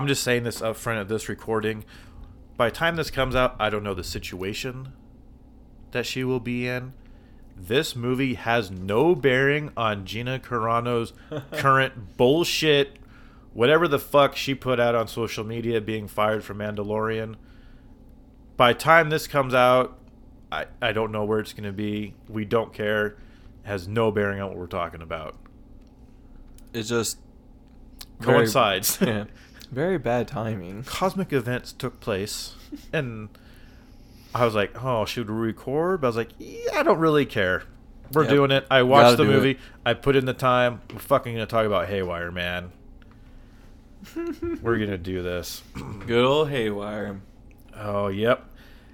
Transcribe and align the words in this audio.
I'm 0.00 0.06
just 0.06 0.22
saying 0.22 0.44
this 0.44 0.62
up 0.62 0.76
front 0.76 0.98
of 0.98 1.08
this 1.08 1.28
recording. 1.28 1.84
By 2.56 2.70
the 2.70 2.74
time 2.74 2.96
this 2.96 3.10
comes 3.10 3.36
out, 3.36 3.54
I 3.60 3.68
don't 3.68 3.82
know 3.82 3.92
the 3.92 4.02
situation 4.02 4.94
that 5.90 6.06
she 6.06 6.24
will 6.24 6.40
be 6.40 6.66
in. 6.66 6.94
This 7.54 7.94
movie 7.94 8.32
has 8.32 8.70
no 8.70 9.14
bearing 9.14 9.70
on 9.76 10.06
Gina 10.06 10.38
Carano's 10.38 11.12
current 11.52 12.16
bullshit, 12.16 12.96
whatever 13.52 13.86
the 13.86 13.98
fuck 13.98 14.36
she 14.36 14.54
put 14.54 14.80
out 14.80 14.94
on 14.94 15.06
social 15.06 15.44
media 15.44 15.82
being 15.82 16.08
fired 16.08 16.44
from 16.44 16.56
Mandalorian. 16.60 17.34
By 18.56 18.72
the 18.72 18.78
time 18.78 19.10
this 19.10 19.26
comes 19.26 19.52
out, 19.52 19.98
I, 20.50 20.64
I 20.80 20.92
don't 20.92 21.12
know 21.12 21.26
where 21.26 21.40
it's 21.40 21.52
going 21.52 21.64
to 21.64 21.72
be. 21.72 22.14
We 22.26 22.46
don't 22.46 22.72
care. 22.72 23.06
It 23.08 23.16
has 23.64 23.86
no 23.86 24.10
bearing 24.10 24.40
on 24.40 24.48
what 24.48 24.56
we're 24.56 24.66
talking 24.66 25.02
about. 25.02 25.36
It 26.72 26.84
just 26.84 27.18
very- 28.18 28.38
Coincides. 28.38 28.98
yeah, 29.02 29.24
very 29.70 29.98
bad 29.98 30.28
timing. 30.28 30.82
cosmic 30.84 31.32
events 31.32 31.72
took 31.72 32.00
place 32.00 32.54
and 32.92 33.28
I 34.34 34.44
was 34.44 34.54
like, 34.54 34.82
"Oh, 34.82 35.04
should 35.04 35.28
we 35.28 35.36
record?" 35.36 36.00
But 36.00 36.06
I 36.06 36.10
was 36.10 36.16
like, 36.16 36.30
"Yeah, 36.38 36.78
I 36.78 36.82
don't 36.82 36.98
really 36.98 37.26
care. 37.26 37.64
We're 38.12 38.22
Yep. 38.24 38.30
doing 38.30 38.50
it. 38.50 38.66
I 38.70 38.82
watched 38.82 39.16
the 39.16 39.24
Gotta 39.24 39.28
do 39.30 39.36
movie. 39.36 39.50
it. 39.52 39.58
I 39.86 39.94
put 39.94 40.16
in 40.16 40.24
the 40.24 40.34
time. 40.34 40.80
We're 40.92 40.98
fucking 41.00 41.32
gonna 41.34 41.46
talk 41.46 41.66
about 41.66 41.88
Haywire, 41.88 42.30
man. 42.32 42.72
We're 44.62 44.78
gonna 44.78 44.98
do 44.98 45.22
this. 45.22 45.62
Good 46.06 46.24
old 46.24 46.48
haywire. 46.48 47.20
Oh, 47.76 48.08
yep. 48.08 48.44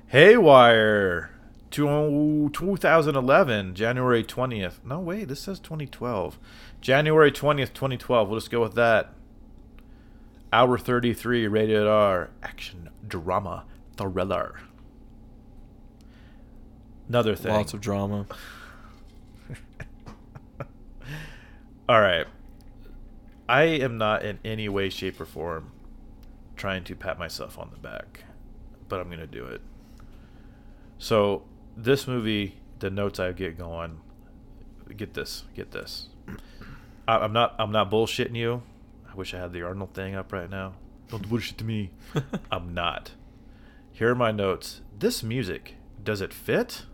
Haywire. 0.08 1.30
Two, 1.70 2.50
2011, 2.52 3.74
January 3.74 4.24
20th. 4.24 4.84
No, 4.84 5.00
wait, 5.00 5.28
this 5.28 5.40
says 5.40 5.58
2012. 5.60 6.38
January 6.80 7.30
20th, 7.30 7.72
2012. 7.74 8.28
We'll 8.28 8.38
just 8.40 8.50
go 8.50 8.60
with 8.62 8.74
that. 8.74 9.12
Hour 10.52 10.78
33, 10.78 11.46
rated 11.48 11.86
R. 11.86 12.30
Action, 12.42 12.90
drama, 13.06 13.64
thriller. 13.96 14.60
Another 17.08 17.34
thing. 17.34 17.52
Lots 17.52 17.74
of 17.74 17.80
drama. 17.80 18.26
All 21.88 22.00
right. 22.00 22.26
I 23.48 23.62
am 23.62 23.96
not 23.98 24.24
in 24.24 24.38
any 24.44 24.68
way, 24.68 24.88
shape, 24.88 25.20
or 25.20 25.24
form 25.24 25.72
trying 26.56 26.82
to 26.84 26.96
pat 26.96 27.18
myself 27.18 27.58
on 27.58 27.70
the 27.70 27.78
back, 27.78 28.24
but 28.88 28.98
I'm 28.98 29.06
going 29.06 29.18
to 29.20 29.26
do 29.26 29.44
it. 29.44 29.60
So, 30.98 31.42
this 31.76 32.06
movie, 32.06 32.56
the 32.78 32.90
notes 32.90 33.20
I 33.20 33.32
get 33.32 33.58
going, 33.58 34.00
get 34.96 35.14
this, 35.14 35.44
get 35.54 35.70
this. 35.70 36.08
I'm 37.06 37.32
not, 37.32 37.54
I'm 37.58 37.70
not 37.70 37.90
bullshitting 37.90 38.34
you. 38.34 38.62
I 39.16 39.18
wish 39.18 39.32
I 39.32 39.38
had 39.38 39.54
the 39.54 39.62
Arnold 39.62 39.94
thing 39.94 40.14
up 40.14 40.30
right 40.30 40.50
now. 40.50 40.74
Don't 41.08 41.26
bullshit 41.26 41.56
to 41.58 41.64
me. 41.64 41.90
I'm 42.52 42.74
not. 42.74 43.12
Here 43.90 44.10
are 44.10 44.14
my 44.14 44.30
notes. 44.30 44.82
This 44.98 45.22
music, 45.22 45.76
does 46.04 46.20
it 46.20 46.34
fit? 46.34 46.84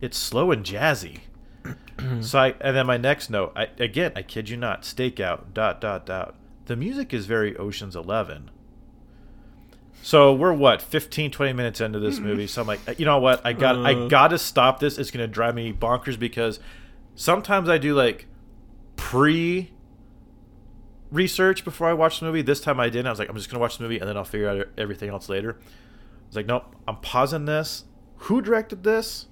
It's 0.00 0.16
slow 0.16 0.52
and 0.52 0.64
jazzy. 0.64 1.18
so 2.22 2.38
I, 2.38 2.54
and 2.62 2.74
then 2.74 2.86
my 2.86 2.96
next 2.96 3.28
note, 3.28 3.52
I, 3.54 3.68
again, 3.78 4.12
I 4.16 4.22
kid 4.22 4.48
you 4.48 4.56
not, 4.56 4.84
stakeout, 4.84 5.52
dot, 5.52 5.82
dot, 5.82 6.06
dot. 6.06 6.34
The 6.64 6.76
music 6.76 7.12
is 7.12 7.26
very 7.26 7.54
Ocean's 7.58 7.94
11. 7.94 8.50
So 10.02 10.32
we're 10.32 10.54
what, 10.54 10.80
15, 10.80 11.30
20 11.30 11.52
minutes 11.52 11.78
into 11.82 11.98
this 12.00 12.18
movie. 12.20 12.46
So 12.46 12.62
I'm 12.62 12.66
like, 12.66 12.80
you 12.98 13.04
know 13.04 13.18
what? 13.18 13.44
I 13.44 13.52
got, 13.52 13.76
I 13.84 13.92
Uh. 13.92 14.08
got 14.08 14.28
to 14.28 14.38
stop 14.38 14.80
this. 14.80 14.96
It's 14.96 15.10
going 15.10 15.22
to 15.22 15.28
drive 15.30 15.54
me 15.54 15.74
bonkers 15.74 16.18
because 16.18 16.58
sometimes 17.14 17.68
I 17.68 17.76
do 17.76 17.94
like 17.94 18.28
pre 18.96 19.72
research 21.10 21.64
before 21.64 21.88
I 21.88 21.92
watch 21.92 22.20
the 22.20 22.26
movie. 22.26 22.42
This 22.42 22.60
time 22.60 22.80
I 22.80 22.88
didn't. 22.88 23.06
I 23.06 23.10
was 23.10 23.18
like, 23.18 23.28
I'm 23.28 23.36
just 23.36 23.48
going 23.48 23.58
to 23.58 23.60
watch 23.60 23.78
the 23.78 23.84
movie 23.84 23.98
and 23.98 24.08
then 24.08 24.16
I'll 24.16 24.24
figure 24.24 24.48
out 24.48 24.68
everything 24.76 25.10
else 25.10 25.28
later. 25.28 25.58
I 25.60 26.26
was 26.26 26.36
like, 26.36 26.46
nope, 26.46 26.74
I'm 26.88 26.96
pausing 26.96 27.44
this. 27.44 27.84
Who 28.16 28.40
directed 28.40 28.82
this? 28.82 29.26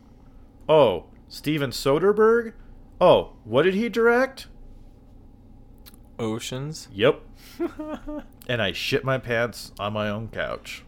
Oh, 0.69 1.07
Steven 1.29 1.71
Soderbergh? 1.71 2.53
Oh, 3.01 3.33
what 3.45 3.63
did 3.63 3.75
he 3.75 3.89
direct? 3.89 4.47
Oceans. 6.19 6.89
Yep. 6.93 7.21
and 8.49 8.63
I 8.63 8.73
shit 8.73 9.05
my 9.05 9.19
pants 9.19 9.73
on 9.79 9.93
my 9.93 10.09
own 10.09 10.29
couch. 10.29 10.85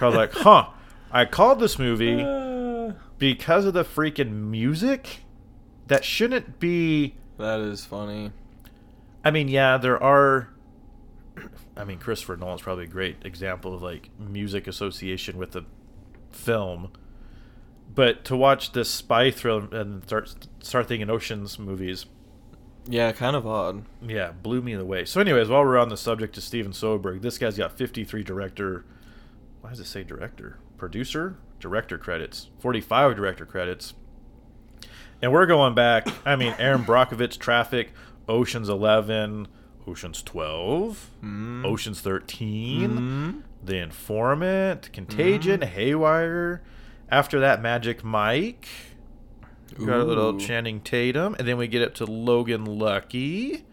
was 0.00 0.14
like, 0.14 0.32
huh, 0.32 0.68
I 1.10 1.24
called 1.24 1.58
this 1.58 1.78
movie 1.78 2.22
because 3.18 3.64
of 3.64 3.74
the 3.74 3.84
freaking 3.84 4.32
music. 4.50 5.24
That 5.88 6.04
shouldn't 6.04 6.60
be. 6.60 7.16
that 7.38 7.60
is 7.60 7.84
funny. 7.84 8.32
I 9.24 9.30
mean, 9.30 9.48
yeah, 9.48 9.76
there 9.78 10.02
are. 10.02 10.48
I 11.76 11.84
mean, 11.84 11.98
Christopher 11.98 12.36
Nolan's 12.36 12.62
probably 12.62 12.84
a 12.84 12.88
great 12.88 13.16
example 13.24 13.74
of 13.74 13.82
like 13.82 14.10
music 14.18 14.66
association 14.66 15.38
with 15.38 15.52
the 15.52 15.64
film. 16.30 16.90
But 17.94 18.24
to 18.26 18.36
watch 18.36 18.72
this 18.72 18.90
spy 18.90 19.30
thriller 19.30 19.68
and 19.72 20.02
start 20.04 20.34
start 20.60 20.88
thinking 20.88 21.10
Ocean's 21.10 21.58
movies, 21.58 22.06
Yeah, 22.86 23.12
kind 23.12 23.36
of 23.36 23.46
odd. 23.46 23.84
yeah, 24.00 24.32
blew 24.32 24.62
me 24.62 24.72
away. 24.72 25.04
So, 25.04 25.20
anyways, 25.20 25.48
while 25.48 25.62
we're 25.64 25.78
on 25.78 25.88
the 25.90 25.96
subject 25.96 26.36
of 26.38 26.42
Steven 26.42 26.72
Soderbergh, 26.72 27.20
this 27.22 27.36
guy's 27.38 27.56
got 27.58 27.76
53 27.76 28.22
director. 28.22 28.84
Why 29.60 29.70
does 29.70 29.80
it 29.80 29.86
say 29.86 30.02
director? 30.04 30.58
Producer? 30.78 31.36
Director 31.60 31.96
credits. 31.98 32.48
45 32.60 33.14
director 33.14 33.46
credits. 33.46 33.94
And 35.20 35.30
we're 35.32 35.46
going 35.46 35.74
back. 35.74 36.08
I 36.26 36.34
mean, 36.34 36.54
Erin 36.58 36.82
Brockovich, 36.84 37.38
Traffic, 37.38 37.92
Ocean's 38.28 38.68
11, 38.68 39.48
Ocean's 39.86 40.22
12, 40.22 41.10
Mm. 41.22 41.64
Ocean's 41.64 42.00
13, 42.00 42.90
Mm. 42.90 43.42
The 43.64 43.78
Informant, 43.78 44.92
Contagion, 44.92 45.62
Haywire. 45.62 46.62
After 47.10 47.38
that, 47.40 47.60
Magic 47.62 48.02
Mike. 48.02 48.68
We 49.78 49.86
got 49.86 50.00
a 50.00 50.04
little. 50.04 50.38
Channing 50.38 50.80
Tatum, 50.80 51.34
and 51.38 51.46
then 51.48 51.56
we 51.56 51.66
get 51.66 51.82
up 51.82 51.94
to 51.94 52.04
Logan 52.04 52.64
Lucky, 52.64 53.64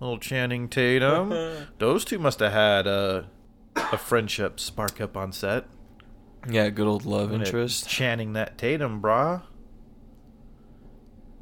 little 0.00 0.18
Channing 0.18 0.68
Tatum. 0.68 1.30
Those 1.78 2.04
two 2.04 2.18
must 2.18 2.40
have 2.40 2.52
had 2.52 2.86
a, 2.86 3.28
a 3.76 3.96
friendship 3.98 4.60
spark 4.60 5.00
up 5.00 5.16
on 5.16 5.32
set. 5.32 5.64
Yeah, 6.48 6.68
good 6.70 6.86
old 6.86 7.04
love 7.06 7.32
interest. 7.32 7.88
Channing 7.88 8.34
that 8.34 8.56
Tatum, 8.58 9.00
brah. 9.00 9.42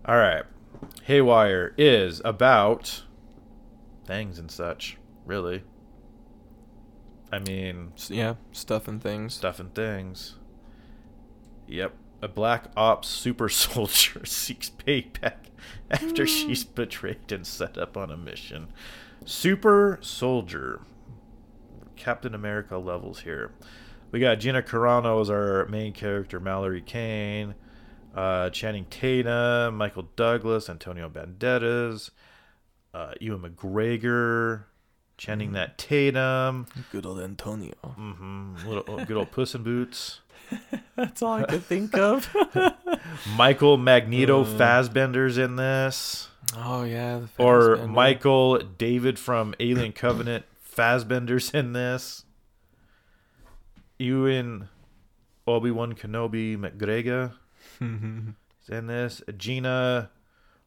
All 0.06 0.16
right, 0.16 0.44
Haywire 1.04 1.74
is 1.76 2.22
about 2.24 3.04
things 4.06 4.38
and 4.38 4.50
such. 4.50 4.96
Really, 5.26 5.62
I 7.30 7.40
mean, 7.40 7.92
Yeah, 8.08 8.34
stuff 8.52 8.88
and 8.88 9.02
things. 9.02 9.34
stuff 9.34 9.60
and 9.60 9.74
things. 9.74 10.36
Yep. 11.66 11.94
A 12.22 12.28
black 12.28 12.70
ops 12.74 13.08
super 13.08 13.48
soldier 13.50 14.24
seeks 14.24 14.70
payback 14.70 15.50
after 15.90 16.22
hmm. 16.22 16.28
she's 16.28 16.64
betrayed 16.64 17.30
and 17.30 17.46
set 17.46 17.76
up 17.76 17.96
on 17.98 18.10
a 18.10 18.16
mission. 18.16 18.68
Super 19.26 19.98
soldier. 20.00 20.80
Captain 21.96 22.34
America 22.34 22.78
levels 22.78 23.20
here. 23.20 23.52
We 24.10 24.20
got 24.20 24.36
Gina 24.36 24.62
Carano 24.62 25.20
as 25.20 25.28
our 25.28 25.66
main 25.66 25.92
character, 25.92 26.40
Mallory 26.40 26.82
Kane, 26.82 27.54
uh, 28.14 28.50
Channing 28.50 28.86
Tatum, 28.90 29.76
Michael 29.76 30.08
Douglas, 30.16 30.68
Antonio 30.68 31.08
Banderas, 31.08 32.10
uh, 32.92 33.12
Ewan 33.20 33.40
McGregor, 33.50 34.64
Channing 35.16 35.52
that 35.52 35.78
Tatum, 35.78 36.66
Good 36.92 37.06
old 37.06 37.20
Antonio. 37.20 37.74
hmm 37.82 38.54
little 38.66 39.04
good 39.04 39.16
old 39.16 39.30
Puss 39.30 39.54
in 39.54 39.62
Boots. 39.62 40.20
That's 40.96 41.22
all 41.22 41.34
I 41.34 41.44
could 41.44 41.64
think 41.64 41.96
of. 41.96 42.34
Michael 43.36 43.76
Magneto 43.76 44.42
Uh. 44.42 44.44
Fassbender's 44.44 45.38
in 45.38 45.56
this, 45.56 46.28
oh 46.56 46.84
yeah, 46.84 47.20
the 47.36 47.42
or 47.42 47.86
Michael 47.86 48.58
David 48.58 49.18
from 49.18 49.54
Alien 49.60 49.92
Covenant 50.04 50.44
Fassbender's 50.62 51.50
in 51.50 51.72
this. 51.72 52.24
Ewan 53.98 54.68
Obi 55.46 55.70
Wan 55.70 55.94
Kenobi 55.94 56.58
McGregor 56.58 57.32
is 58.62 58.68
in 58.68 58.86
this. 58.86 59.22
Gina 59.36 60.10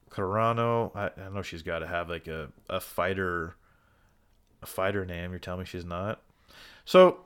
Carano, 0.09 0.95
I, 0.95 1.09
I 1.21 1.29
know 1.29 1.41
she's 1.41 1.63
got 1.63 1.79
to 1.79 1.87
have 1.87 2.09
like 2.09 2.27
a, 2.27 2.49
a 2.69 2.79
fighter, 2.79 3.55
a 4.61 4.65
fighter 4.65 5.05
name. 5.05 5.31
You're 5.31 5.39
telling 5.39 5.61
me 5.61 5.65
she's 5.65 5.85
not. 5.85 6.21
So 6.85 7.19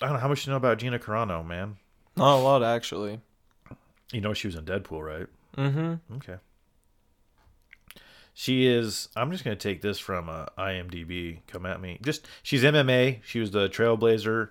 I 0.00 0.06
don't 0.06 0.14
know 0.14 0.20
how 0.20 0.28
much 0.28 0.46
you 0.46 0.50
know 0.50 0.56
about 0.56 0.78
Gina 0.78 0.98
Carano, 0.98 1.46
man. 1.46 1.76
Not 2.16 2.38
a 2.38 2.42
lot 2.42 2.62
actually. 2.62 3.20
You 4.12 4.20
know 4.20 4.34
she 4.34 4.48
was 4.48 4.56
in 4.56 4.64
Deadpool, 4.64 5.02
right? 5.02 5.26
Mm-hmm. 5.56 6.14
Okay. 6.16 6.36
She 8.34 8.66
is. 8.66 9.08
I'm 9.14 9.30
just 9.30 9.44
gonna 9.44 9.56
take 9.56 9.82
this 9.82 9.98
from 9.98 10.28
uh, 10.28 10.46
IMDb. 10.58 11.40
Come 11.46 11.66
at 11.66 11.80
me. 11.80 11.98
Just 12.02 12.26
she's 12.42 12.62
MMA. 12.62 13.20
She 13.24 13.40
was 13.40 13.50
the 13.50 13.68
trailblazer, 13.68 14.50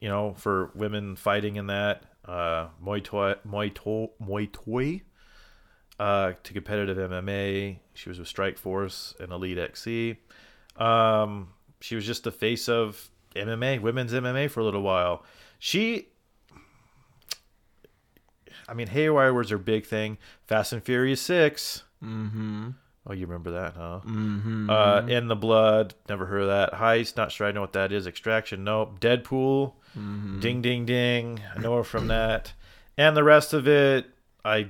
you 0.00 0.08
know, 0.08 0.34
for 0.36 0.70
women 0.74 1.16
fighting 1.16 1.56
in 1.56 1.66
that 1.68 2.04
uh, 2.26 2.68
Muay 2.84 3.02
Thai, 3.02 3.36
Muay 3.48 3.72
Thai, 3.74 4.08
Muay 4.24 4.48
Thai, 4.52 5.02
uh, 6.04 6.32
to 6.42 6.52
competitive 6.52 6.98
MMA. 6.98 7.78
She 7.94 8.08
was 8.08 8.18
with 8.18 8.28
Strike 8.28 8.58
Force 8.58 9.14
and 9.20 9.32
Elite 9.32 9.58
XC. 9.58 10.16
Um, 10.76 11.48
She 11.80 11.94
was 11.94 12.04
just 12.04 12.24
the 12.24 12.32
face 12.32 12.68
of 12.68 13.10
MMA, 13.34 13.80
women's 13.80 14.12
MMA 14.12 14.50
for 14.50 14.60
a 14.60 14.64
little 14.64 14.82
while. 14.82 15.24
She 15.58 16.08
I 18.68 18.74
mean, 18.74 18.88
Haywire 18.88 19.32
was 19.32 19.50
her 19.50 19.58
big 19.58 19.86
thing. 19.86 20.18
Fast 20.46 20.72
and 20.72 20.82
Furious 20.82 21.20
6. 21.22 21.84
Mm-hmm. 22.02 22.70
Oh, 23.06 23.12
you 23.12 23.26
remember 23.26 23.52
that, 23.52 23.74
huh? 23.74 24.00
Mm-hmm. 24.04 24.68
Uh, 24.68 25.02
In 25.06 25.28
the 25.28 25.36
Blood, 25.36 25.94
never 26.08 26.26
heard 26.26 26.42
of 26.42 26.48
that. 26.48 26.72
Heist, 26.72 27.16
not 27.16 27.30
sure 27.30 27.46
I 27.46 27.52
know 27.52 27.60
what 27.60 27.74
that 27.74 27.92
is. 27.92 28.06
Extraction, 28.08 28.64
nope. 28.64 28.98
Deadpool, 28.98 29.74
Mm-hmm. 29.96 30.40
Ding 30.40 30.62
Ding 30.62 30.84
Ding, 30.84 31.40
I 31.54 31.60
know 31.60 31.76
her 31.76 31.84
from 31.84 32.08
that. 32.08 32.52
And 32.98 33.16
the 33.16 33.24
rest 33.24 33.52
of 33.52 33.66
it, 33.66 34.06
I 34.44 34.68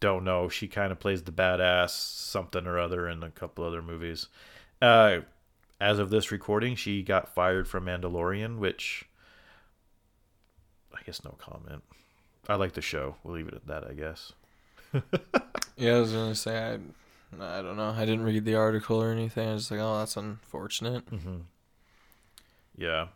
don't 0.00 0.24
know. 0.24 0.48
She 0.48 0.68
kind 0.68 0.92
of 0.92 1.00
plays 1.00 1.22
the 1.22 1.32
badass 1.32 1.90
something 1.90 2.66
or 2.66 2.78
other 2.78 3.08
in 3.08 3.22
a 3.22 3.30
couple 3.30 3.64
other 3.64 3.82
movies. 3.82 4.28
Uh, 4.82 5.20
as 5.80 5.98
of 5.98 6.10
this 6.10 6.30
recording, 6.30 6.76
she 6.76 7.02
got 7.02 7.34
fired 7.34 7.68
from 7.68 7.86
Mandalorian, 7.86 8.58
which 8.58 9.06
I 10.94 10.98
guess 11.04 11.24
no 11.24 11.36
comment. 11.38 11.82
I 12.48 12.56
like 12.56 12.72
the 12.72 12.82
show. 12.82 13.16
We'll 13.24 13.34
leave 13.34 13.48
it 13.48 13.54
at 13.54 13.66
that, 13.66 13.84
I 13.88 13.94
guess. 13.94 14.32
Yeah, 15.76 15.96
I 15.96 16.00
was 16.00 16.12
gonna 16.12 16.34
say 16.36 16.56
I, 16.56 16.74
I 17.40 17.62
don't 17.62 17.76
know. 17.76 17.90
I 17.90 18.04
didn't 18.04 18.22
read 18.22 18.44
the 18.44 18.54
article 18.54 19.02
or 19.02 19.10
anything. 19.10 19.48
I 19.48 19.54
was 19.54 19.70
like, 19.70 19.80
oh, 19.80 19.98
that's 19.98 20.16
unfortunate. 20.16 21.10
Mm-hmm. 21.10 21.38
Yeah. 22.76 23.06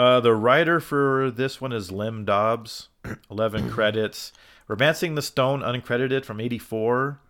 Uh, 0.00 0.18
the 0.18 0.34
writer 0.34 0.80
for 0.80 1.30
this 1.30 1.60
one 1.60 1.72
is 1.72 1.92
Lem 1.92 2.24
Dobbs. 2.24 2.88
11 3.30 3.68
credits. 3.68 4.32
Romancing 4.66 5.14
the 5.14 5.20
Stone, 5.20 5.60
uncredited 5.60 6.24
from 6.24 6.40
84. 6.40 7.20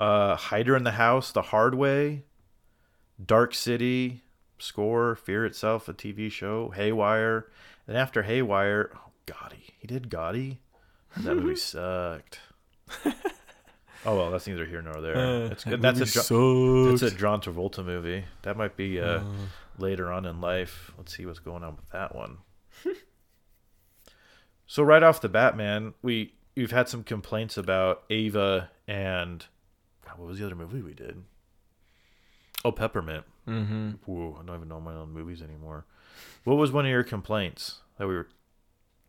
Uh, 0.00 0.34
Hider 0.34 0.74
in 0.74 0.84
the 0.84 0.92
House, 0.92 1.30
The 1.30 1.42
Hard 1.42 1.74
Way. 1.74 2.22
Dark 3.22 3.54
City, 3.54 4.22
Score, 4.58 5.16
Fear 5.16 5.44
Itself, 5.44 5.86
a 5.86 5.92
TV 5.92 6.32
show. 6.32 6.70
Haywire. 6.70 7.46
And 7.86 7.94
after 7.94 8.22
Haywire, 8.22 8.90
oh, 8.94 9.10
Gotti. 9.26 9.72
He 9.78 9.86
did 9.86 10.08
Gotti? 10.08 10.56
That 11.18 11.34
movie 11.34 11.56
sucked. 11.60 12.40
oh, 14.06 14.16
well, 14.16 14.30
that's 14.30 14.46
neither 14.46 14.64
here 14.64 14.80
nor 14.80 15.02
there. 15.02 15.16
Uh, 15.18 15.48
it's 15.50 15.64
good. 15.64 15.82
That's 15.82 15.98
a, 15.98 16.32
movie 16.32 16.90
that's 16.92 17.12
a. 17.12 17.14
John 17.14 17.42
Travolta 17.42 17.84
movie. 17.84 18.24
That 18.42 18.56
might 18.56 18.78
be 18.78 18.98
uh, 18.98 19.18
Uh, 19.18 19.24
later 19.78 20.12
on 20.12 20.24
in 20.24 20.40
life. 20.40 20.92
Let's 20.98 21.16
see 21.16 21.26
what's 21.26 21.38
going 21.38 21.62
on 21.64 21.76
with 21.76 21.88
that 21.90 22.14
one. 22.14 22.38
so 24.66 24.82
right 24.82 25.02
off 25.02 25.20
the 25.20 25.28
bat, 25.28 25.56
man, 25.56 25.94
we 26.02 26.34
we've 26.56 26.70
had 26.70 26.88
some 26.88 27.04
complaints 27.04 27.56
about 27.56 28.02
Ava 28.10 28.70
and 28.86 29.46
God, 30.06 30.18
what 30.18 30.28
was 30.28 30.38
the 30.38 30.46
other 30.46 30.56
movie 30.56 30.82
we 30.82 30.94
did? 30.94 31.22
Oh, 32.64 32.72
Peppermint. 32.72 33.24
mm-hmm. 33.46 33.90
Whoa, 34.04 34.38
I 34.40 34.44
don't 34.44 34.56
even 34.56 34.68
know 34.68 34.80
my 34.80 34.94
own 34.94 35.12
movies 35.12 35.42
anymore. 35.42 35.86
What 36.44 36.56
was 36.56 36.72
one 36.72 36.84
of 36.84 36.90
your 36.90 37.04
complaints 37.04 37.80
that 37.98 38.08
we 38.08 38.14
were 38.14 38.28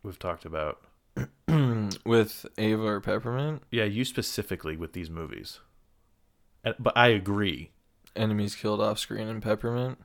we've 0.02 0.18
talked 0.18 0.44
about? 0.44 0.80
With 2.06 2.46
Ava 2.56 2.82
or 2.82 3.00
Peppermint, 3.00 3.62
Yeah, 3.70 3.84
you 3.84 4.04
specifically 4.04 4.76
with 4.76 4.92
these 4.92 5.10
movies. 5.10 5.58
But 6.62 6.96
I 6.96 7.08
agree. 7.08 7.72
enemies 8.14 8.54
killed 8.54 8.80
off 8.80 8.98
screen 9.00 9.26
in 9.26 9.40
Peppermint. 9.40 9.98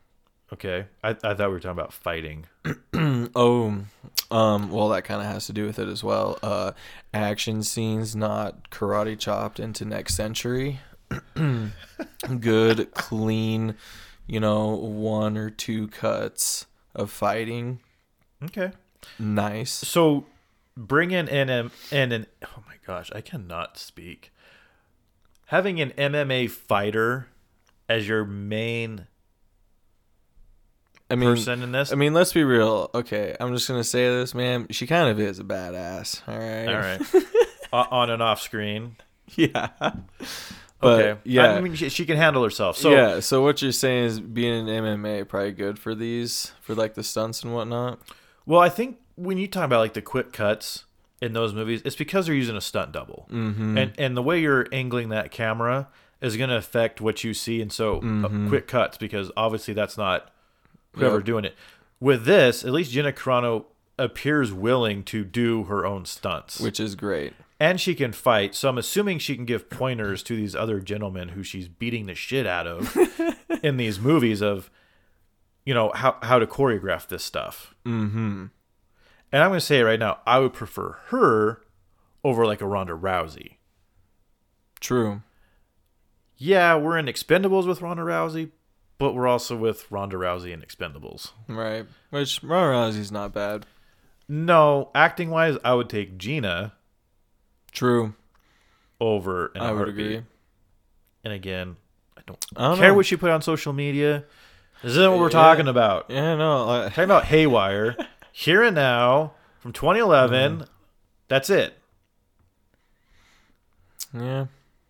Okay, 0.54 0.86
I, 1.04 1.10
I 1.10 1.14
thought 1.14 1.40
we 1.40 1.48
were 1.48 1.60
talking 1.60 1.72
about 1.72 1.92
fighting. 1.92 2.46
oh, 3.36 3.84
um, 4.30 4.72
well, 4.72 4.90
that 4.90 5.04
kind 5.04 5.22
of 5.22 5.28
has 5.28 5.48
to 5.48 5.54
do 5.54 5.66
with 5.66 5.80
it 5.80 5.88
as 5.88 6.04
well. 6.04 6.38
Uh, 6.44 6.74
action 7.14 7.64
scenes 7.64 8.16
not 8.16 8.70
karate 8.70 9.18
chopped 9.18 9.60
into 9.60 9.86
next 9.86 10.16
century. 10.16 10.80
Good, 12.40 12.92
clean, 12.94 13.76
you 14.28 14.40
know, 14.40 14.76
one 14.76 15.36
or 15.36 15.50
two 15.50 15.88
cuts 15.88 16.68
of 16.94 17.10
fighting. 17.10 17.80
Okay. 18.44 18.72
Nice. 19.18 19.72
So 19.72 20.26
bring 20.78 21.12
in 21.12 21.28
an 21.28 21.72
and 21.92 22.14
an 22.14 22.28
oh 22.44 22.64
my 22.68 22.76
gosh, 22.86 23.12
I 23.14 23.22
cannot 23.22 23.78
speak. 23.78 24.32
Having 25.48 25.82
an 25.82 25.92
MMA 25.92 26.50
fighter 26.50 27.28
as 27.88 28.08
your 28.08 28.26
main 28.26 29.08
I 31.10 31.16
mean, 31.16 31.30
person 31.30 31.62
in 31.62 31.72
this. 31.72 31.92
I 31.92 31.96
mean, 31.96 32.14
let's 32.14 32.34
be 32.34 32.44
real. 32.44 32.90
Okay, 32.96 33.36
I'm 33.40 33.54
just 33.54 33.68
gonna 33.68 33.84
say 33.84 34.08
this, 34.10 34.34
man. 34.34 34.68
She 34.72 34.88
kind 34.88 35.10
of 35.10 35.20
is 35.20 35.40
a 35.40 35.44
badass. 35.44 36.22
All 36.28 36.38
right. 36.38 36.68
all 36.68 36.82
right, 36.82 37.26
O- 37.74 37.96
on 37.98 38.10
and 38.10 38.22
off 38.24 38.42
screen. 38.42 38.96
Yeah. 39.36 39.70
But 40.82 41.02
okay, 41.06 41.20
yeah. 41.24 41.54
I 41.54 41.62
mean 41.62 41.74
she, 41.74 41.88
she 41.90 42.06
can 42.06 42.18
handle 42.18 42.44
herself. 42.44 42.78
So 42.78 42.92
yeah, 42.92 43.20
so 43.22 43.42
what 43.42 43.62
you're 43.62 43.72
saying 43.72 44.04
is 44.06 44.20
being 44.20 44.68
in 44.68 44.84
MMA 44.84 45.28
probably 45.28 45.54
good 45.54 45.80
for 45.80 45.96
these, 45.96 46.52
for 46.62 46.76
like 46.76 46.94
the 46.96 47.02
stunts 47.02 47.44
and 47.44 47.54
whatnot. 47.56 48.00
well, 48.46 48.60
I 48.60 48.68
think 48.70 48.98
when 49.16 49.38
you 49.38 49.48
talk 49.48 49.64
about 49.66 49.80
like 49.80 49.94
the 49.94 50.02
quick 50.02 50.34
cuts 50.34 50.84
in 51.22 51.32
those 51.34 51.54
movies, 51.54 51.82
it's 51.86 51.96
because 51.96 52.26
they're 52.26 52.36
using 52.36 52.58
a 52.58 52.62
stunt 52.62 52.92
double, 52.92 53.26
Mm-hmm. 53.32 53.78
and 53.78 53.94
and 53.98 54.18
the 54.18 54.22
way 54.22 54.40
you're 54.42 54.68
angling 54.74 55.10
that 55.10 55.32
camera 55.32 55.88
is 56.22 56.36
going 56.38 56.50
to 56.50 56.58
affect 56.58 57.00
what 57.00 57.24
you 57.24 57.34
see, 57.34 57.62
and 57.62 57.72
so 57.72 57.98
uh, 57.98 58.02
Mhm. 58.02 58.50
quick 58.50 58.68
cuts 58.68 58.98
because 58.98 59.32
obviously 59.38 59.74
that's 59.74 59.98
not 59.98 60.30
whoever 60.96 61.18
Yep. 61.18 61.26
doing 61.26 61.46
it. 61.46 61.56
With 62.00 62.26
this, 62.26 62.64
at 62.66 62.72
least 62.72 62.92
Gina 62.92 63.12
Carano 63.14 63.66
appears 63.98 64.52
willing 64.52 65.04
to 65.04 65.24
do 65.24 65.64
her 65.66 65.86
own 65.86 66.06
stunts, 66.06 66.60
Which 66.60 66.80
is 66.80 66.96
great. 66.96 67.34
and 67.60 67.80
she 67.80 67.96
can 67.96 68.12
fight. 68.12 68.54
So 68.54 68.68
I'm 68.70 68.78
assuming 68.78 69.20
she 69.20 69.36
can 69.36 69.46
give 69.46 69.70
pointers 69.70 70.22
to 70.24 70.36
these 70.36 70.56
other 70.56 70.80
gentlemen 70.82 71.30
who 71.30 71.44
she's 71.44 71.68
beating 71.70 72.06
the 72.06 72.16
shit 72.16 72.46
out 72.46 72.68
of 72.68 72.98
in 73.64 73.78
these 73.78 73.98
movies 74.00 74.42
of, 74.42 74.70
you 75.66 75.74
know, 75.74 75.92
how 75.96 76.18
how 76.22 76.40
to 76.40 76.46
choreograph 76.46 77.08
this 77.08 77.24
stuff. 77.24 77.74
Mm-hmm. 77.86 78.46
And 79.32 79.44
I'm 79.44 79.50
going 79.50 79.60
to 79.60 79.66
say 79.66 79.80
it 79.80 79.84
right 79.84 80.00
now, 80.00 80.20
I 80.28 80.40
would 80.40 80.54
prefer 80.54 80.98
her 81.08 81.62
over 82.24 82.46
like 82.46 82.60
a 82.62 82.68
Ronda 82.68 82.94
Rousey. 82.94 83.54
True. 84.82 85.22
Yeah, 86.38 86.76
we're 86.76 86.98
in 86.98 87.06
Expendables 87.06 87.66
with 87.68 87.82
Ronda 87.82 88.04
Rousey, 88.04 88.52
but 88.98 89.14
we're 89.14 89.28
also 89.28 89.56
with 89.56 89.90
Ronda 89.92 90.16
Rousey 90.18 90.54
and 90.54 90.66
Expendables. 90.66 91.32
Right. 91.48 91.86
Which 92.12 92.42
Ronda 92.44 92.74
Rousey's 92.98 93.12
not 93.12 93.34
bad. 93.34 93.66
No, 94.28 94.90
acting 94.96 95.30
wise, 95.30 95.58
I 95.64 95.74
would 95.74 95.90
take 95.90 96.18
Gina 96.18 96.74
True. 97.72 98.14
over 99.00 99.52
I 99.56 99.72
would 99.72 99.78
heartbeat. 99.78 100.06
agree. 100.06 100.24
And 101.24 101.34
again, 101.34 101.76
I 102.18 102.22
don't, 102.26 102.46
I 102.56 102.68
don't 102.70 102.78
care 102.78 102.88
know. 102.90 102.94
what 102.96 103.06
she 103.06 103.18
put 103.18 103.30
on 103.32 103.42
social 103.42 103.74
media. 103.74 104.24
This 104.82 104.92
isn't 104.92 105.12
what 105.12 105.20
we're 105.20 105.26
Yeah. 105.28 105.30
talking 105.30 105.68
about. 105.68 106.06
Yeah, 106.10 106.36
no. 106.36 106.70
I, 106.70 106.90
Talking 106.90 107.04
about 107.06 107.26
Haywire, 107.26 107.96
here 108.32 108.62
and 108.64 108.76
now 108.76 109.34
from 109.60 109.74
2011. 109.74 110.60
Mm. 110.60 110.68
That's 111.28 111.50
it. 111.50 111.78
yeah. 114.14 114.46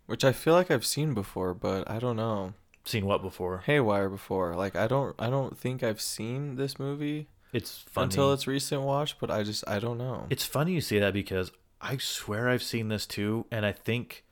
Which 0.05 0.23
I 0.23 0.31
feel 0.33 0.53
like 0.53 0.69
I've 0.69 0.85
seen 0.85 1.13
before, 1.13 1.53
but 1.53 1.89
I 1.89 1.97
don't 1.99 2.15
know. 2.15 2.53
Seen 2.85 3.05
what 3.05 3.21
before? 3.21 3.63
Haywire 3.65 4.09
before. 4.09 4.55
Like 4.55 4.75
I 4.75 4.87
don't 4.87 5.15
I 5.19 5.29
don't 5.29 5.57
think 5.57 5.83
I've 5.83 5.99
seen 6.01 6.55
this 6.55 6.77
movie 6.79 7.27
It's 7.51 7.83
funny. 7.89 8.05
until 8.05 8.31
its 8.31 8.45
recent 8.47 8.81
watch, 8.83 9.17
but 9.19 9.31
I 9.31 9.43
just 9.43 9.67
I 9.67 9.79
don't 9.79 9.97
know. 9.97 10.27
It's 10.29 10.45
funny 10.45 10.73
you 10.73 10.81
say 10.81 10.99
that 10.99 11.13
because 11.13 11.51
I 11.81 11.97
swear 11.97 12.47
I've 12.49 12.63
seen 12.63 12.87
this 12.89 13.05
too, 13.05 13.45
and 13.51 13.65
I 13.65 13.71
think 13.71 14.23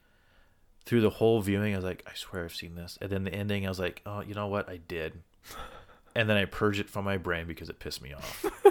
through 0.85 1.01
the 1.01 1.09
whole 1.09 1.41
viewing, 1.41 1.73
I 1.73 1.77
was 1.77 1.85
like, 1.85 2.03
I 2.07 2.13
swear 2.15 2.43
I've 2.45 2.53
seen 2.55 2.75
this, 2.75 2.97
and 3.01 3.09
then 3.09 3.23
the 3.23 3.33
ending, 3.33 3.65
I 3.65 3.69
was 3.69 3.79
like, 3.79 4.01
oh, 4.05 4.21
you 4.21 4.33
know 4.33 4.47
what, 4.47 4.67
I 4.69 4.77
did, 4.77 5.21
and 6.15 6.29
then 6.29 6.35
I 6.37 6.45
purged 6.45 6.79
it 6.79 6.89
from 6.89 7.05
my 7.05 7.17
brain 7.17 7.47
because 7.47 7.69
it 7.69 7.79
pissed 7.79 8.01
me 8.01 8.13
off. 8.13 8.45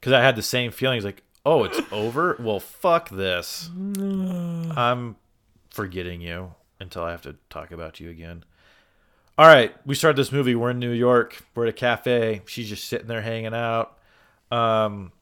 Because 0.00 0.14
I 0.14 0.20
had 0.20 0.34
the 0.34 0.42
same 0.42 0.72
feelings, 0.72 1.04
like, 1.04 1.22
oh, 1.46 1.62
it's 1.62 1.80
over. 1.92 2.36
Well, 2.40 2.58
fuck 2.58 3.08
this. 3.08 3.70
I'm 3.76 5.14
forgetting 5.70 6.20
you 6.20 6.52
until 6.82 7.04
I 7.04 7.12
have 7.12 7.22
to 7.22 7.36
talk 7.48 7.70
about 7.70 8.00
you 8.00 8.10
again. 8.10 8.44
All 9.38 9.46
right, 9.46 9.74
we 9.86 9.94
start 9.94 10.16
this 10.16 10.30
movie. 10.30 10.54
We're 10.54 10.70
in 10.70 10.78
New 10.78 10.90
York. 10.92 11.42
We're 11.54 11.64
at 11.64 11.70
a 11.70 11.72
cafe. 11.72 12.42
She's 12.46 12.68
just 12.68 12.84
sitting 12.86 13.06
there 13.06 13.22
hanging 13.22 13.54
out. 13.54 13.98
Um, 14.50 15.12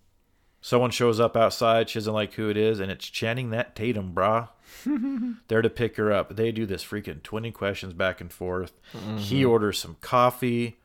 someone 0.60 0.90
shows 0.90 1.20
up 1.20 1.36
outside. 1.36 1.88
She 1.88 2.00
doesn't 2.00 2.12
like 2.12 2.32
who 2.34 2.48
it 2.48 2.56
is, 2.56 2.80
and 2.80 2.90
it's 2.90 3.08
Channing 3.08 3.50
that 3.50 3.76
Tatum, 3.76 4.12
brah. 4.12 4.48
there 5.48 5.62
to 5.62 5.70
pick 5.70 5.96
her 5.96 6.12
up. 6.12 6.34
They 6.34 6.50
do 6.50 6.66
this 6.66 6.84
freaking 6.84 7.22
20 7.22 7.52
questions 7.52 7.92
back 7.92 8.20
and 8.20 8.32
forth. 8.32 8.80
He 9.16 9.44
orders 9.44 9.78
some 9.78 9.96
coffee. 10.00 10.78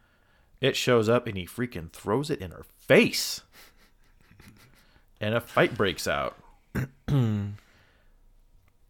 It 0.61 0.75
shows 0.75 1.09
up, 1.09 1.25
and 1.25 1.35
he 1.35 1.45
freaking 1.45 1.91
throws 1.91 2.29
it 2.29 2.41
in 2.41 2.51
her 2.51 2.65
face. 2.77 3.41
and 5.19 5.33
a 5.33 5.41
fight 5.41 5.75
breaks 5.75 6.07
out. 6.07 6.37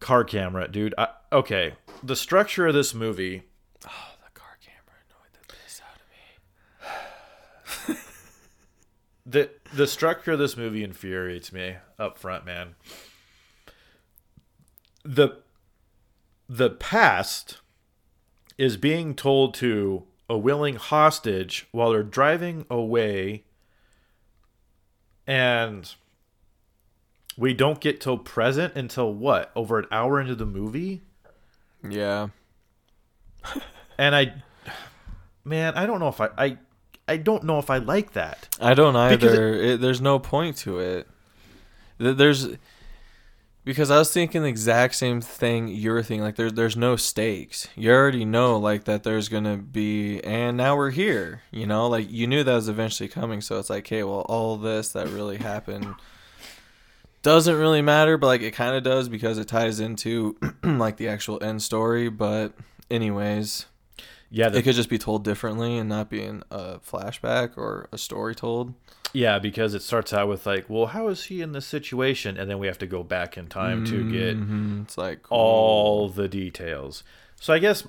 Car 0.00 0.24
camera, 0.24 0.68
dude. 0.68 0.94
I, 0.98 1.08
okay, 1.32 1.74
the 2.02 2.16
structure 2.16 2.66
of 2.66 2.74
this 2.74 2.94
movie 2.94 3.44
Oh, 3.84 4.14
the 4.24 4.30
car 4.38 4.58
camera 4.60 4.98
annoyed 5.06 5.32
the 5.32 5.54
piss 5.54 5.80
out 5.82 6.00
of 7.88 7.94
me. 7.94 8.00
the 9.26 9.50
the 9.74 9.86
structure 9.86 10.32
of 10.32 10.38
this 10.38 10.56
movie 10.56 10.82
infuriates 10.82 11.52
me 11.52 11.76
up 11.98 12.18
front, 12.18 12.44
man. 12.44 12.74
The 15.04 15.38
the 16.48 16.70
past 16.70 17.58
is 18.58 18.76
being 18.76 19.14
told 19.14 19.54
to 19.54 20.04
a 20.28 20.36
willing 20.36 20.76
hostage 20.76 21.68
while 21.70 21.90
they're 21.90 22.02
driving 22.02 22.66
away 22.68 23.44
and 25.26 25.94
we 27.36 27.52
don't 27.54 27.80
get 27.80 28.00
till 28.00 28.18
present 28.18 28.74
until 28.76 29.12
what 29.12 29.50
over 29.54 29.78
an 29.78 29.86
hour 29.92 30.20
into 30.20 30.34
the 30.34 30.46
movie 30.46 31.02
Yeah. 31.88 32.28
and 33.98 34.14
i 34.14 34.34
man 35.44 35.74
i 35.74 35.86
don't 35.86 36.00
know 36.00 36.08
if 36.08 36.20
i 36.20 36.28
i, 36.38 36.58
I 37.08 37.16
don't 37.16 37.44
know 37.44 37.58
if 37.58 37.70
i 37.70 37.78
like 37.78 38.12
that 38.14 38.48
I 38.60 38.74
don't 38.74 38.96
either. 38.96 39.54
It, 39.54 39.80
there's 39.80 40.00
no 40.00 40.18
point 40.18 40.56
to 40.58 40.78
it. 40.78 41.06
There's 41.98 42.48
because 43.64 43.90
I 43.90 43.98
was 43.98 44.12
thinking 44.12 44.42
the 44.42 44.48
exact 44.48 44.94
same 44.94 45.20
thing 45.20 45.68
you're 45.68 46.02
thinking. 46.02 46.22
Like 46.22 46.36
there's 46.36 46.52
there's 46.54 46.76
no 46.76 46.96
stakes. 46.96 47.68
You 47.76 47.92
already 47.92 48.24
know 48.24 48.58
like 48.58 48.84
that 48.84 49.02
there's 49.02 49.28
gonna 49.28 49.56
be, 49.56 50.22
and 50.24 50.56
now 50.56 50.76
we're 50.76 50.90
here. 50.90 51.42
You 51.50 51.66
know, 51.66 51.86
like 51.88 52.10
you 52.10 52.26
knew 52.26 52.42
that 52.44 52.54
was 52.54 52.68
eventually 52.68 53.08
coming. 53.08 53.40
So 53.40 53.58
it's 53.58 53.68
like, 53.70 53.86
okay, 53.86 54.02
well, 54.04 54.20
all 54.28 54.56
this 54.56 54.90
that 54.92 55.08
really 55.08 55.36
happened 55.38 55.94
doesn't 57.26 57.56
really 57.58 57.82
matter, 57.82 58.16
but 58.16 58.28
like 58.28 58.40
it 58.42 58.52
kind 58.52 58.76
of 58.76 58.84
does 58.84 59.08
because 59.08 59.36
it 59.38 59.48
ties 59.48 59.80
into 59.80 60.36
like 60.62 60.96
the 60.96 61.08
actual 61.08 61.42
end 61.42 61.60
story. 61.60 62.08
But 62.08 62.52
anyways, 62.90 63.66
yeah 64.30 64.48
the, 64.48 64.58
it 64.58 64.62
could 64.62 64.76
just 64.76 64.88
be 64.88 64.96
told 64.98 65.24
differently 65.24 65.76
and 65.76 65.88
not 65.88 66.08
being 66.08 66.42
a 66.50 66.78
flashback 66.78 67.56
or 67.58 67.88
a 67.92 67.98
story 67.98 68.34
told. 68.34 68.74
yeah 69.12 69.38
because 69.40 69.74
it 69.74 69.82
starts 69.82 70.12
out 70.12 70.28
with 70.28 70.46
like 70.46 70.68
well 70.68 70.86
how 70.86 71.08
is 71.08 71.24
he 71.24 71.40
in 71.42 71.52
this 71.52 71.66
situation 71.66 72.36
and 72.36 72.48
then 72.50 72.58
we 72.58 72.66
have 72.66 72.78
to 72.78 72.86
go 72.86 73.02
back 73.02 73.36
in 73.38 73.46
time 73.46 73.84
to 73.86 74.08
get 74.10 74.36
Mhm. 74.36 74.82
it's 74.84 74.96
like 74.98 75.20
all 75.30 76.08
the 76.08 76.28
details. 76.28 77.02
So 77.40 77.52
I 77.52 77.58
guess 77.58 77.86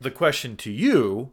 the 0.00 0.10
question 0.10 0.56
to 0.56 0.70
you 0.72 1.30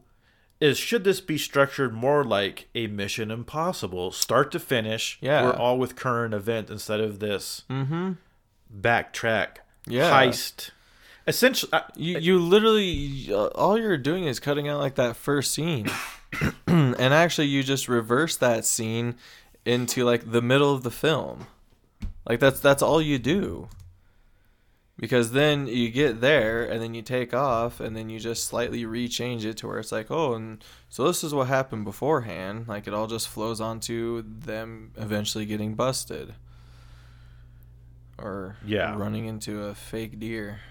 is 0.59 0.77
should 0.77 1.03
this 1.03 1.21
be 1.21 1.37
structured 1.37 1.93
more 1.93 2.23
like 2.23 2.67
a 2.73 2.87
Mission 2.87 3.29
Impossible, 3.31 4.11
start 4.11 4.51
to 4.51 4.59
finish? 4.59 5.17
Yeah. 5.21 5.43
We're 5.45 5.53
all 5.53 5.77
with 5.77 5.95
current 5.95 6.33
event 6.33 6.69
instead 6.69 6.99
of 6.99 7.19
this 7.19 7.63
Mm-hmm. 7.69 8.13
backtrack 8.75 9.57
Yeah. 9.85 10.11
heist. 10.11 10.71
Essentially, 11.27 11.71
uh, 11.73 11.81
You 11.95 12.17
you 12.19 12.39
literally 12.39 13.27
uh, 13.31 13.47
all 13.47 13.77
you're 13.77 13.97
doing 13.97 14.25
is 14.25 14.39
cutting 14.39 14.67
out 14.69 14.79
like 14.79 14.95
that 14.95 15.15
first 15.17 15.53
scene, 15.53 15.87
and 16.67 16.99
actually 17.13 17.47
you 17.47 17.63
just 17.63 17.89
reverse 17.89 18.37
that 18.37 18.63
scene 18.65 19.15
into 19.65 20.05
like 20.05 20.31
the 20.31 20.41
middle 20.41 20.73
of 20.73 20.83
the 20.83 20.91
film. 20.91 21.47
Like 22.27 22.39
that's 22.39 22.61
that's 22.61 22.81
all 22.81 23.01
you 23.01 23.19
do. 23.19 23.67
Because 24.99 25.31
then 25.31 25.67
you 25.67 25.91
get 25.91 26.21
there 26.21 26.63
and 26.65 26.81
then 26.81 26.95
you 26.95 27.03
take 27.03 27.31
off 27.31 27.79
and 27.79 27.95
then 27.95 28.09
you 28.09 28.19
just 28.19 28.45
slightly 28.45 28.83
rechange 28.83 29.45
it 29.45 29.57
to 29.57 29.67
where 29.67 29.77
it's 29.77 29.91
like, 29.91 30.09
oh, 30.09 30.33
and 30.33 30.63
so 30.89 31.05
this 31.05 31.23
is 31.23 31.35
what 31.35 31.47
happened 31.47 31.85
beforehand. 31.85 32.67
Like 32.67 32.87
it 32.87 32.95
all 32.95 33.05
just 33.05 33.27
flows 33.27 33.61
onto 33.61 34.23
them 34.25 34.91
eventually 34.97 35.45
getting 35.45 35.75
busted. 35.75 36.33
Or 38.17 38.57
Yeah. 38.65 38.97
running 38.97 39.25
into 39.25 39.63
a 39.65 39.75
fake 39.75 40.19
deer. 40.19 40.61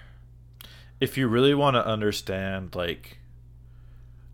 if 0.98 1.16
you 1.18 1.28
really 1.28 1.54
want 1.54 1.74
to 1.74 1.86
understand 1.86 2.74
like 2.74 3.18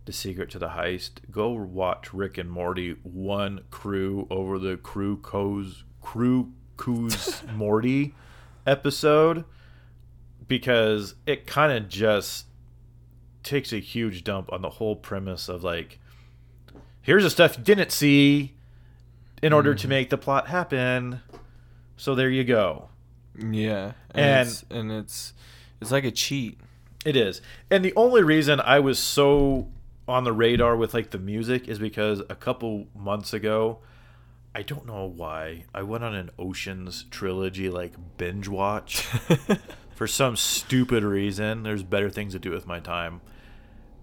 the 0.05 0.13
secret 0.13 0.49
to 0.49 0.57
the 0.59 0.69
heist, 0.69 1.29
go 1.29 1.51
watch 1.51 2.13
Rick 2.13 2.37
and 2.37 2.49
Morty 2.49 2.95
one 3.03 3.61
crew 3.69 4.25
over 4.31 4.57
the 4.57 4.77
crew 4.77 5.17
co's 5.17 5.83
crew 6.01 6.51
coos 6.77 7.43
Morty 7.53 8.15
episode 8.65 9.43
because 10.57 11.15
it 11.25 11.47
kind 11.47 11.71
of 11.71 11.89
just 11.89 12.45
takes 13.41 13.73
a 13.73 13.79
huge 13.79 14.23
dump 14.23 14.53
on 14.53 14.61
the 14.61 14.69
whole 14.69 14.95
premise 14.95 15.49
of 15.49 15.63
like 15.63 15.97
here's 17.01 17.23
the 17.23 17.29
stuff 17.31 17.57
you 17.57 17.63
didn't 17.63 17.91
see 17.91 18.53
in 19.41 19.51
order 19.51 19.73
to 19.73 19.81
mm-hmm. 19.81 19.89
make 19.89 20.09
the 20.11 20.17
plot 20.17 20.49
happen. 20.49 21.21
So 21.97 22.13
there 22.13 22.29
you 22.29 22.43
go. 22.43 22.89
Yeah, 23.35 23.93
And- 24.11 24.21
and 24.21 24.47
it's, 24.47 24.65
and 24.69 24.91
it's 24.91 25.33
it's 25.81 25.89
like 25.89 26.03
a 26.03 26.11
cheat. 26.11 26.59
It 27.03 27.15
is. 27.15 27.41
And 27.71 27.83
the 27.83 27.93
only 27.95 28.21
reason 28.21 28.59
I 28.59 28.79
was 28.79 28.99
so 28.99 29.69
on 30.07 30.23
the 30.23 30.33
radar 30.33 30.77
with 30.77 30.93
like 30.93 31.09
the 31.09 31.17
music 31.17 31.67
is 31.67 31.79
because 31.79 32.21
a 32.29 32.35
couple 32.35 32.85
months 32.95 33.33
ago, 33.33 33.79
I 34.53 34.61
don't 34.61 34.85
know 34.85 35.05
why, 35.05 35.65
I 35.73 35.81
went 35.81 36.03
on 36.03 36.13
an 36.13 36.29
Oceans 36.37 37.05
trilogy 37.09 37.69
like 37.69 37.93
binge 38.17 38.47
watch 38.47 39.07
for 39.95 40.07
some 40.07 40.35
stupid 40.35 41.03
reason. 41.03 41.63
There's 41.63 41.83
better 41.83 42.09
things 42.09 42.33
to 42.33 42.39
do 42.39 42.51
with 42.51 42.67
my 42.67 42.79
time. 42.79 43.21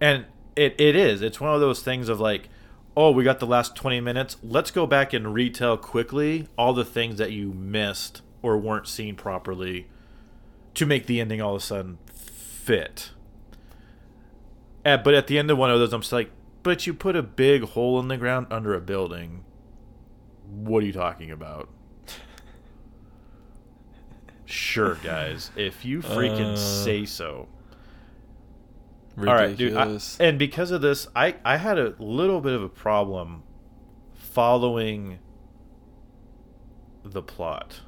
And 0.01 0.27
it, 0.57 0.75
it 0.79 0.97
is. 0.97 1.23
It's 1.23 1.41
one 1.41 1.55
of 1.55 1.61
those 1.61 1.83
things 1.83 2.09
of 2.09 2.21
like, 2.21 2.49
oh, 2.97 3.11
we 3.11 3.25
got 3.25 3.41
the 3.41 3.47
last 3.47 3.77
20 3.77 4.01
minutes. 4.01 4.37
Let's 4.43 4.71
go 4.71 4.87
back 4.87 5.13
and 5.13 5.33
retell 5.35 5.77
quickly 5.77 6.49
all 6.57 6.73
the 6.73 6.85
things 6.85 7.19
that 7.19 7.33
you 7.33 7.53
missed 7.53 8.23
or 8.43 8.59
weren't 8.59 8.89
seen 8.89 9.17
properly 9.17 9.87
to 10.75 10.87
make 10.87 11.07
the 11.07 11.21
ending 11.21 11.41
all 11.41 11.57
of 11.57 11.63
a 11.63 11.65
sudden 11.65 11.99
fit. 12.13 13.11
Uh, 14.85 14.97
but 14.97 15.15
at 15.15 15.27
the 15.27 15.39
end 15.39 15.51
of 15.51 15.59
one 15.59 15.71
of 15.71 15.79
those, 15.79 15.93
I'm 15.93 16.01
just 16.01 16.13
like, 16.13 16.31
but 16.63 16.87
you 16.87 16.95
put 16.95 17.17
a 17.17 17.23
big 17.23 17.63
hole 17.63 17.99
in 18.01 18.09
the 18.09 18.17
ground 18.17 18.47
under 18.51 18.75
a 18.75 18.81
building. 18.81 19.45
What 20.47 20.83
are 20.83 20.87
you 20.87 20.93
talking 20.93 21.31
about? 21.31 21.69
Sure, 24.51 24.97
guys. 24.97 25.51
If 25.57 25.85
you 25.85 26.01
freaking 26.01 26.55
Uh, 26.55 26.57
say 26.57 27.05
so. 27.05 27.49
All 29.19 29.25
right, 29.25 29.57
dude. 29.57 29.77
I- 29.77 29.99
and 30.19 30.39
because 30.39 30.71
of 30.71 30.81
this, 30.81 31.07
I 31.15 31.37
I 31.45 31.57
had 31.59 31.79
a 31.79 31.95
little 31.99 32.41
bit 32.41 32.53
of 32.55 32.63
a 32.63 32.69
problem 32.69 33.43
following 34.15 35.19
the 37.05 37.23
plot. 37.23 37.81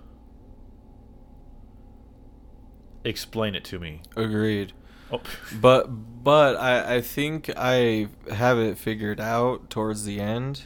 Explain 3.04 3.54
it 3.54 3.64
to 3.64 3.78
me. 3.78 4.00
Agreed. 4.16 4.72
Oh, 5.10 5.20
But 5.60 5.86
but 6.24 6.56
I 6.56 6.96
I 6.96 7.00
think 7.00 7.50
I 7.56 8.08
have 8.32 8.58
it 8.58 8.78
figured 8.78 9.20
out 9.20 9.70
towards 9.70 10.04
the 10.04 10.20
end. 10.20 10.64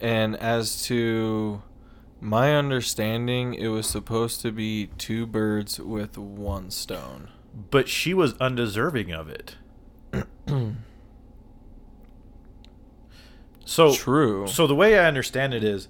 And 0.00 0.36
as 0.36 0.82
to 0.84 1.62
my 2.20 2.54
understanding, 2.54 3.54
it 3.54 3.68
was 3.68 3.86
supposed 3.88 4.40
to 4.42 4.52
be 4.52 4.88
two 4.98 5.26
birds 5.26 5.78
with 5.78 6.18
one 6.18 6.70
stone. 6.70 7.28
but 7.70 7.88
she 7.88 8.14
was 8.14 8.34
undeserving 8.34 9.12
of 9.12 9.28
it. 9.28 9.56
so 13.64 13.94
True. 13.94 14.46
So 14.46 14.66
the 14.66 14.74
way 14.74 14.98
I 14.98 15.06
understand 15.06 15.54
it 15.54 15.62
is 15.64 15.88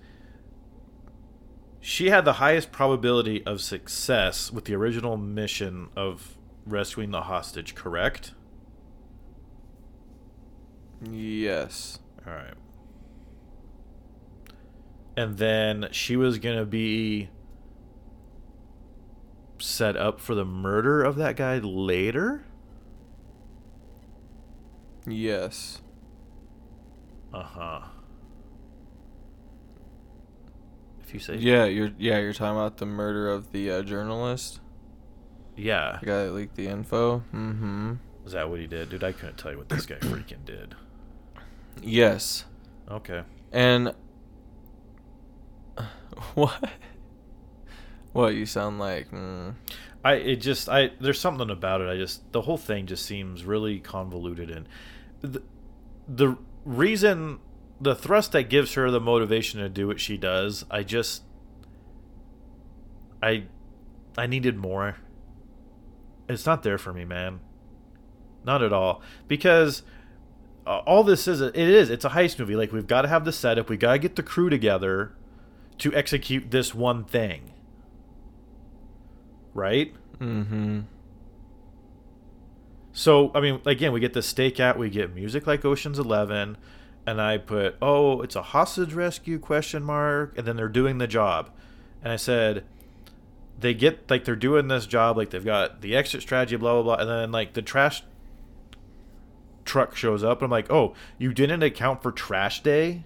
she 1.81 2.11
had 2.11 2.25
the 2.25 2.35
highest 2.35 2.73
probability 2.73 3.45
of 3.47 3.61
success 3.61 4.51
with 4.53 4.65
the 4.67 4.75
original 4.75 5.17
mission 5.17 5.89
of 5.97 6.37
rescuing 6.67 7.11
the 7.13 7.23
hostage, 7.23 7.75
correct? 7.75 8.33
yes. 11.11 11.99
All 12.27 12.33
right. 12.35 12.55
And 15.19 15.37
then 15.37 15.89
she 15.91 16.15
was 16.17 16.39
going 16.39 16.59
to 16.59 16.65
be 16.65 17.29
set 19.59 19.97
up 19.97 20.21
for 20.21 20.37
the 20.37 20.45
murder 20.45 21.03
of 21.03 21.17
that 21.17 21.35
guy 21.35 21.59
later? 21.59 22.45
Yes. 25.09 25.81
Uh-huh. 27.35 27.81
If 31.03 31.13
you 31.13 31.19
say 31.19 31.35
Yeah, 31.35 31.65
you're 31.65 31.91
yeah, 31.99 32.21
you're 32.21 32.33
talking 32.33 32.57
about 32.57 32.77
the 32.77 32.87
murder 32.87 33.29
of 33.29 33.51
the 33.51 33.73
uh, 33.73 33.83
journalist, 33.83 34.61
Yeah. 35.57 35.99
the 35.99 36.07
guy 36.07 36.25
that 36.27 36.33
leaked 36.33 36.55
the 36.55 36.69
info. 36.69 37.25
Mm-hmm. 37.35 37.95
Is 38.25 38.33
that 38.35 38.49
what 38.49 38.61
he 38.61 38.69
did? 38.69 38.91
Dude, 38.91 39.03
I 39.03 39.11
couldn't 39.11 39.37
tell 39.39 39.51
you 39.51 39.59
what 39.59 39.69
this 39.69 39.85
guy 39.85 39.97
freaking 39.97 40.45
did. 40.45 40.77
Yes. 41.83 42.45
Okay. 42.89 43.23
And 43.51 43.95
what? 46.35 46.71
What 48.13 48.35
you 48.35 48.47
sound 48.47 48.79
like? 48.79 49.11
Mm, 49.11 49.55
I 50.05 50.15
it 50.15 50.37
just 50.37 50.69
I 50.69 50.91
there's 51.01 51.21
something 51.21 51.51
about 51.51 51.81
it. 51.81 51.89
I 51.89 51.97
just 51.97 52.33
the 52.33 52.43
whole 52.43 52.57
thing 52.57 52.87
just 52.87 53.05
seems 53.05 53.45
really 53.45 53.79
convoluted 53.79 54.51
and 54.51 54.69
the, 55.21 55.43
the 56.07 56.37
reason 56.65 57.39
the 57.81 57.95
thrust 57.95 58.33
that 58.33 58.49
gives 58.49 58.75
her 58.75 58.91
the 58.91 59.01
motivation 59.01 59.61
to 59.61 59.69
do 59.69 59.87
what 59.87 60.01
she 60.01 60.17
does, 60.17 60.65
I 60.71 60.83
just 60.83 61.23
I 63.23 63.45
I 64.17 64.27
needed 64.27 64.57
more. 64.57 64.97
It's 66.29 66.45
not 66.45 66.63
there 66.63 66.79
for 66.79 66.93
me, 66.93 67.05
man. 67.05 67.41
Not 68.45 68.63
at 68.63 68.73
all. 68.73 69.03
Because 69.27 69.83
all 70.67 71.03
this 71.05 71.29
is 71.29 71.41
it 71.41 71.57
is 71.57 71.91
it's 71.91 72.05
a 72.05 72.11
heist 72.11 72.39
movie. 72.39 72.57
Like 72.57 72.73
we've 72.73 72.87
got 72.87 73.03
to 73.03 73.09
have 73.09 73.25
the 73.25 73.33
setup, 73.33 73.69
we 73.69 73.77
got 73.77 73.93
to 73.93 73.99
get 73.99 74.17
the 74.17 74.23
crew 74.23 74.51
together 74.51 75.13
to 75.79 75.95
execute 75.95 76.51
this 76.51 76.75
one 76.75 77.05
thing. 77.05 77.53
Right? 79.55 79.95
mm-hmm. 80.19 80.81
So 82.93 83.31
I 83.35 83.41
mean, 83.41 83.61
again, 83.65 83.93
we 83.93 84.01
get 84.01 84.13
the 84.13 84.21
stakeout, 84.21 84.77
we 84.77 84.91
get 84.91 85.15
music 85.15 85.47
like 85.47 85.65
Ocean's 85.65 85.99
Eleven, 85.99 86.57
and 87.07 87.21
I 87.21 87.39
put, 87.39 87.77
oh, 87.81 88.23
it's 88.23 88.37
a 88.37 88.43
hostage 88.43 88.93
rescue 88.93 89.39
question 89.39 89.83
mark, 89.85 90.37
and 90.37 90.47
then 90.47 90.57
they're 90.57 90.69
doing 90.69 90.99
the 90.99 91.07
job, 91.07 91.51
and 92.03 92.13
I 92.13 92.17
said, 92.17 92.65
they 93.59 93.75
get 93.75 94.11
like 94.11 94.25
they're 94.25 94.37
doing 94.37 94.69
this 94.69 94.87
job, 94.87 95.17
like 95.17 95.31
they've 95.31 95.45
got 95.45 95.81
the 95.81 95.97
exit 95.97 96.23
strategy, 96.23 96.57
blah 96.57 96.75
blah 96.75 96.83
blah, 96.83 97.03
and 97.03 97.09
then 97.09 97.33
like 97.33 97.55
the 97.55 97.63
trash 97.63 98.03
truck 99.65 99.95
shows 99.95 100.25
up, 100.25 100.39
and 100.39 100.47
I'm 100.47 100.51
like, 100.51 100.71
oh, 100.71 100.95
you 101.19 101.33
didn't 101.33 101.63
account 101.63 102.03
for 102.03 102.11
trash 102.11 102.63
day. 102.63 103.05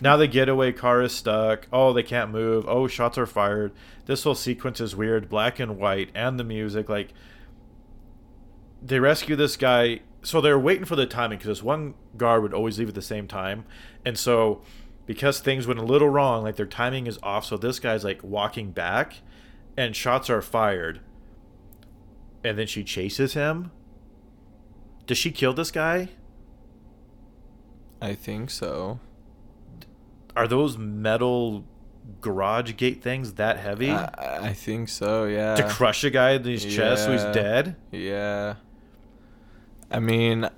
Now 0.00 0.16
the 0.16 0.26
getaway 0.26 0.72
car 0.72 1.02
is 1.02 1.12
stuck. 1.12 1.68
Oh, 1.72 1.92
they 1.92 2.02
can't 2.02 2.30
move. 2.30 2.64
Oh, 2.66 2.88
shots 2.88 3.18
are 3.18 3.26
fired. 3.26 3.72
This 4.06 4.24
whole 4.24 4.34
sequence 4.34 4.80
is 4.80 4.96
weird, 4.96 5.28
black 5.28 5.60
and 5.60 5.78
white, 5.78 6.10
and 6.14 6.38
the 6.38 6.44
music 6.44 6.88
like 6.88 7.12
they 8.82 8.98
rescue 8.98 9.36
this 9.36 9.56
guy. 9.56 10.00
So 10.22 10.40
they're 10.40 10.58
waiting 10.58 10.84
for 10.84 10.96
the 10.96 11.06
timing 11.06 11.38
because 11.38 11.58
this 11.58 11.62
one 11.62 11.94
guard 12.16 12.42
would 12.42 12.54
always 12.54 12.78
leave 12.78 12.88
at 12.88 12.94
the 12.94 13.02
same 13.02 13.28
time, 13.28 13.64
and 14.04 14.18
so 14.18 14.62
because 15.06 15.40
things 15.40 15.66
went 15.66 15.80
a 15.80 15.84
little 15.84 16.08
wrong, 16.08 16.44
like 16.44 16.56
their 16.56 16.66
timing 16.66 17.06
is 17.06 17.18
off. 17.22 17.44
So 17.44 17.56
this 17.56 17.78
guy's 17.78 18.04
like 18.04 18.22
walking 18.22 18.70
back, 18.70 19.18
and 19.76 19.94
shots 19.94 20.30
are 20.30 20.42
fired, 20.42 21.00
and 22.42 22.58
then 22.58 22.66
she 22.66 22.82
chases 22.84 23.34
him. 23.34 23.70
Does 25.06 25.18
she 25.18 25.30
kill 25.30 25.52
this 25.52 25.70
guy? 25.70 26.10
I 28.00 28.14
think 28.14 28.50
so. 28.50 29.00
Are 30.36 30.48
those 30.48 30.78
metal 30.78 31.64
garage 32.20 32.76
gate 32.76 33.02
things 33.02 33.34
that 33.34 33.58
heavy 33.58 33.90
I, 33.90 34.48
I 34.48 34.52
think 34.52 34.88
so. 34.88 35.24
Yeah. 35.24 35.54
to 35.54 35.68
crush 35.68 36.04
a 36.04 36.10
guy 36.10 36.32
in 36.32 36.44
his 36.44 36.64
chest 36.64 37.04
so 37.04 37.12
he's 37.12 37.24
dead? 37.24 37.76
Yeah. 37.90 38.56
I 39.90 40.00
mean, 40.00 40.48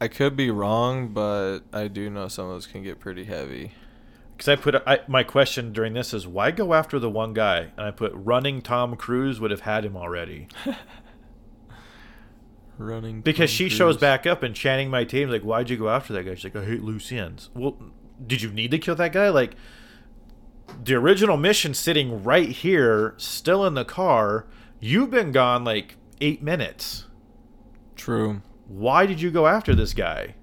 I 0.00 0.08
could 0.08 0.36
be 0.36 0.50
wrong, 0.50 1.08
but 1.08 1.60
I 1.72 1.88
do 1.88 2.10
know 2.10 2.28
some 2.28 2.46
of 2.46 2.52
those 2.52 2.66
can 2.66 2.82
get 2.82 2.98
pretty 2.98 3.24
heavy. 3.24 3.72
Because 4.36 4.48
I 4.48 4.56
put 4.56 4.74
I, 4.86 5.00
my 5.06 5.22
question 5.22 5.72
during 5.72 5.94
this 5.94 6.12
is 6.12 6.26
why 6.26 6.50
go 6.50 6.74
after 6.74 6.98
the 6.98 7.08
one 7.08 7.34
guy? 7.34 7.70
And 7.76 7.86
I 7.86 7.92
put 7.92 8.10
running 8.14 8.62
Tom 8.62 8.96
Cruise 8.96 9.38
would 9.40 9.52
have 9.52 9.60
had 9.60 9.84
him 9.84 9.96
already 9.96 10.48
Running 12.76 13.20
because 13.20 13.50
Tom 13.50 13.56
she 13.56 13.68
shows 13.68 13.96
back 13.96 14.26
up 14.26 14.42
and 14.42 14.52
chanting 14.54 14.90
my 14.90 15.04
team 15.04 15.30
like, 15.30 15.42
why'd 15.42 15.70
you 15.70 15.76
go 15.76 15.88
after 15.88 16.12
that 16.14 16.24
guy? 16.24 16.34
She's 16.34 16.52
like, 16.52 16.56
I 16.56 16.64
hate 16.64 16.82
loose 16.82 17.12
ends. 17.12 17.50
Well, 17.54 17.76
did 18.26 18.42
you 18.42 18.50
need 18.50 18.70
to 18.72 18.78
kill 18.78 18.94
that 18.96 19.12
guy? 19.12 19.28
Like 19.28 19.54
the 20.82 20.94
original 20.94 21.36
mission 21.36 21.74
sitting 21.74 22.22
right 22.24 22.48
here, 22.48 23.14
still 23.16 23.64
in 23.66 23.74
the 23.74 23.84
car. 23.84 24.46
You've 24.80 25.10
been 25.10 25.32
gone 25.32 25.64
like 25.64 25.96
eight 26.20 26.42
minutes. 26.42 27.06
True. 27.96 28.42
Why 28.66 29.06
did 29.06 29.20
you 29.20 29.30
go 29.30 29.46
after 29.46 29.74
this 29.74 29.94
guy? 29.94 30.34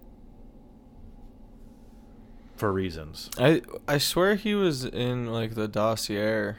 For 2.56 2.72
reasons. 2.72 3.30
I 3.40 3.62
I 3.88 3.98
swear 3.98 4.36
he 4.36 4.54
was 4.54 4.86
in 4.86 5.28
like 5.32 5.56
the 5.56 5.68
dossier. 5.68 6.56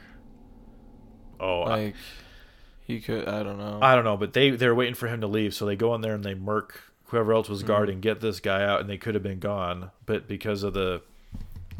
Oh, 1.39 1.61
I- 1.61 1.69
Like 1.85 1.95
he 2.81 2.99
could. 2.99 3.27
I 3.29 3.41
don't 3.43 3.57
know. 3.57 3.79
I 3.81 3.95
don't 3.95 4.03
know, 4.03 4.17
but 4.17 4.33
they 4.33 4.49
they're 4.49 4.75
waiting 4.75 4.95
for 4.95 5.07
him 5.07 5.21
to 5.21 5.27
leave, 5.27 5.53
so 5.53 5.65
they 5.65 5.77
go 5.77 5.95
in 5.95 6.01
there 6.01 6.13
and 6.15 6.23
they 6.23 6.35
murk 6.35 6.92
whoever 7.13 7.33
else 7.33 7.47
was 7.47 7.63
guarding, 7.63 8.01
get 8.01 8.19
this 8.21 8.39
guy 8.39 8.63
out, 8.63 8.81
and 8.81 8.89
they 8.89 8.97
could 8.97 9.13
have 9.13 9.23
been 9.23 9.39
gone, 9.39 9.91
but 10.05 10.27
because 10.27 10.63
of 10.63 10.73
the 10.73 11.01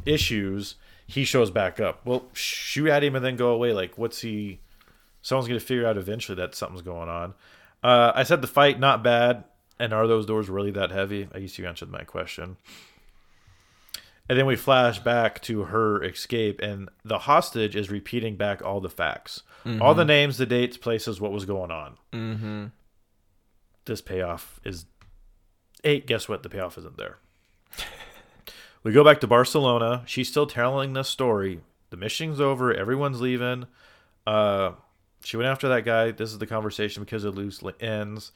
issues, 0.06 0.76
he 1.08 1.24
shows 1.24 1.52
back 1.52 1.80
up. 1.80 2.06
Well, 2.06 2.26
shoot 2.34 2.90
at 2.90 3.04
him 3.04 3.16
and 3.16 3.26
then 3.26 3.36
go 3.36 3.50
away. 3.50 3.74
Like, 3.74 3.98
what's 3.98 4.22
he? 4.22 4.60
Someone's 5.22 5.48
gonna 5.48 5.60
figure 5.60 5.88
out 5.88 5.98
eventually 5.98 6.36
that 6.36 6.56
something's 6.56 6.82
going 6.82 7.10
on. 7.10 7.34
Uh, 7.82 8.12
I 8.16 8.24
said 8.24 8.42
the 8.42 8.48
fight 8.48 8.80
not 8.80 9.04
bad, 9.04 9.44
and 9.80 9.94
are 9.94 10.08
those 10.08 10.26
doors 10.26 10.50
really 10.50 10.72
that 10.72 10.92
heavy? 10.92 11.28
I 11.34 11.40
guess 11.40 11.58
you 11.58 11.68
answered 11.68 11.90
my 11.90 12.04
question. 12.04 12.58
And 14.30 14.40
then 14.40 14.46
we 14.46 14.56
flash 14.56 15.00
back 15.00 15.42
to 15.44 15.64
her 15.64 16.02
escape, 16.04 16.62
and 16.62 16.90
the 17.04 17.20
hostage 17.20 17.76
is 17.76 17.90
repeating 17.90 18.38
back 18.38 18.64
all 18.64 18.80
the 18.80 18.90
facts, 18.90 19.44
all 19.82 19.94
the 19.96 20.06
names, 20.06 20.38
the 20.38 20.46
dates, 20.46 20.78
places, 20.78 21.20
what 21.20 21.32
was 21.32 21.46
going 21.46 21.72
on 21.72 21.98
mm-hmm. 22.14 22.66
this 23.86 24.02
payoff 24.02 24.60
is 24.64 24.86
eight. 25.84 26.08
Guess 26.08 26.28
what? 26.28 26.44
The 26.44 26.50
payoff 26.50 26.78
isn't 26.78 26.98
there. 26.98 27.18
we 28.84 28.92
go 28.92 29.04
back 29.04 29.20
to 29.22 29.28
Barcelona. 29.28 30.04
She's 30.06 30.30
still 30.30 30.48
telling 30.48 30.94
this 30.94 31.10
story. 31.10 31.62
The 31.90 31.98
mission's 31.98 32.42
over. 32.42 32.74
Everyone's 32.74 33.22
leaving. 33.22 33.68
Uh, 34.26 34.72
she 35.24 35.38
went 35.38 35.48
after 35.48 35.68
that 35.70 35.86
guy. 35.86 36.12
This 36.12 36.32
is 36.32 36.40
the 36.40 36.48
conversation 36.48 37.04
because 37.04 37.26
it 37.26 37.32
loose 37.32 37.62
ends. 37.80 38.32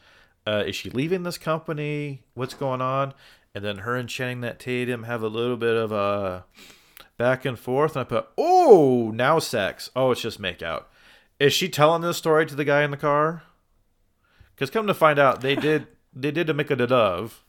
Uh, 0.46 0.64
is 0.66 0.76
she 0.76 0.90
leaving 0.90 1.24
this 1.24 1.38
company? 1.38 2.24
What's 2.34 2.54
going 2.54 2.82
on? 2.82 3.14
And 3.54 3.66
then 3.66 3.80
her 3.80 3.96
and 3.96 4.08
Channing 4.08 4.42
that 4.42 4.60
Tatum 4.60 5.04
have 5.04 5.22
a 5.22 5.28
little 5.28 5.58
bit 5.58 5.76
of 5.76 5.92
a 5.92 6.46
back 7.18 7.44
and 7.44 7.58
forth. 7.58 7.96
And 7.96 8.02
I 8.02 8.04
put, 8.04 8.28
oh, 8.38 9.12
now 9.14 9.40
sex. 9.40 9.90
Oh, 9.96 10.12
it's 10.12 10.22
just 10.22 10.40
make 10.40 10.62
out. 10.62 10.90
Is 11.40 11.54
she 11.54 11.70
telling 11.70 12.02
this 12.02 12.18
story 12.18 12.46
to 12.46 12.56
the 12.56 12.64
guy 12.64 12.84
in 12.84 12.92
the 12.92 12.98
car? 12.98 13.44
Because 14.56 14.70
come 14.70 14.88
to 14.88 14.94
find 14.94 15.20
out, 15.20 15.42
they 15.42 15.56
did 15.56 15.88
they 16.22 16.32
did 16.32 16.50
a 16.50 16.54
make 16.54 16.72
a 16.72 16.76
dove. 16.76 17.44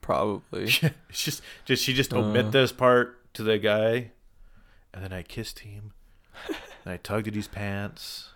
Probably. 0.00 0.64
it's 1.08 1.24
just 1.24 1.42
did 1.64 1.78
she 1.78 1.92
just 1.92 2.12
omit 2.14 2.46
Uh. 2.46 2.50
this 2.50 2.72
part 2.72 3.32
to 3.34 3.42
the 3.42 3.58
guy? 3.58 4.12
And 4.94 5.02
then 5.04 5.12
I 5.12 5.22
kissed 5.22 5.60
him. 5.60 5.92
and 6.48 6.92
I 6.94 6.96
tugged 6.96 7.28
at 7.28 7.34
his 7.34 7.48
pants. 7.48 8.30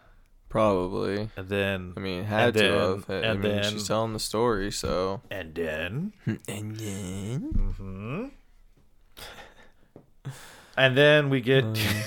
Probably. 0.49 1.31
And 1.37 1.49
then 1.49 1.93
I 1.97 2.01
mean, 2.01 2.25
had 2.25 2.55
to 2.55 2.61
then- 2.61 2.73
have. 2.79 3.11
I 3.11 3.15
and 3.15 3.41
mean, 3.41 3.53
then- 3.53 3.73
she's 3.73 3.87
telling 3.87 4.13
the 4.13 4.19
story, 4.19 4.71
so. 4.73 5.21
and 5.31 5.55
then 5.55 6.13
And 6.49 6.77
then. 6.77 7.41
hmm 7.79 8.27
And 10.77 10.97
then 10.97 11.31
we 11.31 11.41
get 11.41 11.65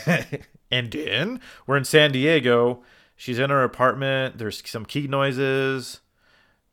Uh. 0.08 0.24
and 0.72 0.92
then 0.92 1.40
we're 1.68 1.78
in 1.78 1.86
San 1.86 2.12
Diego. 2.12 2.84
She's 3.16 3.40
in 3.40 3.50
her 3.50 3.64
apartment. 3.64 4.38
There's 4.40 4.62
some 4.70 4.86
key 4.86 5.08
noises. 5.08 6.02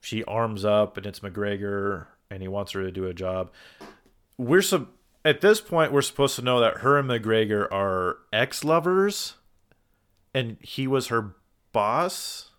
She 0.00 0.24
arms 0.24 0.64
up 0.64 0.96
and 0.96 1.06
it's 1.06 1.20
McGregor 1.20 2.06
and 2.30 2.42
he 2.42 2.48
wants 2.48 2.72
her 2.72 2.82
to 2.82 2.90
do 2.90 3.06
a 3.06 3.14
job. 3.14 3.50
We're 4.38 4.62
sub- 4.62 4.88
at 5.24 5.40
this 5.42 5.60
point 5.60 5.92
we're 5.92 6.00
supposed 6.02 6.36
to 6.36 6.42
know 6.42 6.60
that 6.60 6.78
her 6.78 6.98
and 6.98 7.08
McGregor 7.08 7.70
are 7.70 8.18
ex-lovers 8.32 9.34
and 10.34 10.56
he 10.60 10.86
was 10.86 11.08
her 11.08 11.34
boss. 11.72 12.50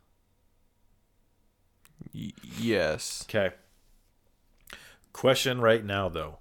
Y- 2.13 2.31
yes. 2.59 3.25
Okay. 3.29 3.55
Question 5.13 5.59
right 5.61 5.83
now 5.83 6.09
though. 6.09 6.37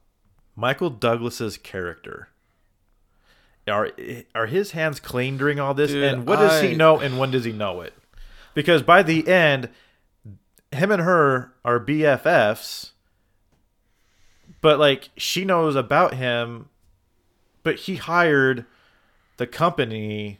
Michael 0.56 0.90
Douglas's 0.90 1.56
character. 1.56 2.28
Are 3.68 3.90
are 4.34 4.46
his 4.46 4.72
hands 4.72 5.00
clean 5.00 5.36
during 5.36 5.60
all 5.60 5.74
this? 5.74 5.90
Dude, 5.92 6.02
and 6.02 6.26
what 6.26 6.36
does 6.40 6.62
I- 6.62 6.68
he 6.68 6.74
know 6.74 6.98
and 6.98 7.18
when 7.18 7.30
does 7.30 7.44
he 7.44 7.52
know 7.52 7.80
it? 7.82 7.94
Because 8.52 8.82
by 8.82 9.02
the 9.02 9.26
end, 9.28 9.68
him 10.72 10.90
and 10.90 11.02
her 11.02 11.52
are 11.64 11.80
BFFs. 11.80 12.90
But 14.60 14.78
like 14.78 15.10
she 15.16 15.44
knows 15.44 15.74
about 15.76 16.14
him, 16.14 16.68
but 17.62 17.76
he 17.76 17.96
hired 17.96 18.66
the 19.36 19.46
company 19.46 20.38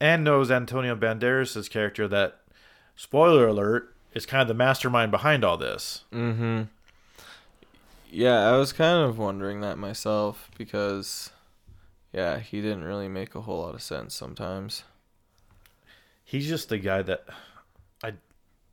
and 0.00 0.24
knows 0.24 0.50
Antonio 0.50 0.96
Banderas' 0.96 1.70
character 1.70 2.08
that 2.08 2.40
spoiler 2.96 3.46
alert 3.46 3.94
is 4.12 4.26
kind 4.26 4.42
of 4.42 4.48
the 4.48 4.54
mastermind 4.54 5.10
behind 5.10 5.44
all 5.44 5.56
this. 5.56 6.04
Mm-hmm. 6.12 6.62
Yeah, 8.10 8.48
I 8.48 8.56
was 8.56 8.72
kind 8.72 9.08
of 9.08 9.18
wondering 9.18 9.60
that 9.60 9.78
myself 9.78 10.50
because, 10.56 11.30
yeah, 12.12 12.38
he 12.38 12.60
didn't 12.60 12.84
really 12.84 13.08
make 13.08 13.34
a 13.34 13.40
whole 13.40 13.62
lot 13.62 13.74
of 13.74 13.82
sense 13.82 14.14
sometimes. 14.14 14.84
He's 16.24 16.48
just 16.48 16.68
the 16.68 16.78
guy 16.78 17.02
that 17.02 17.24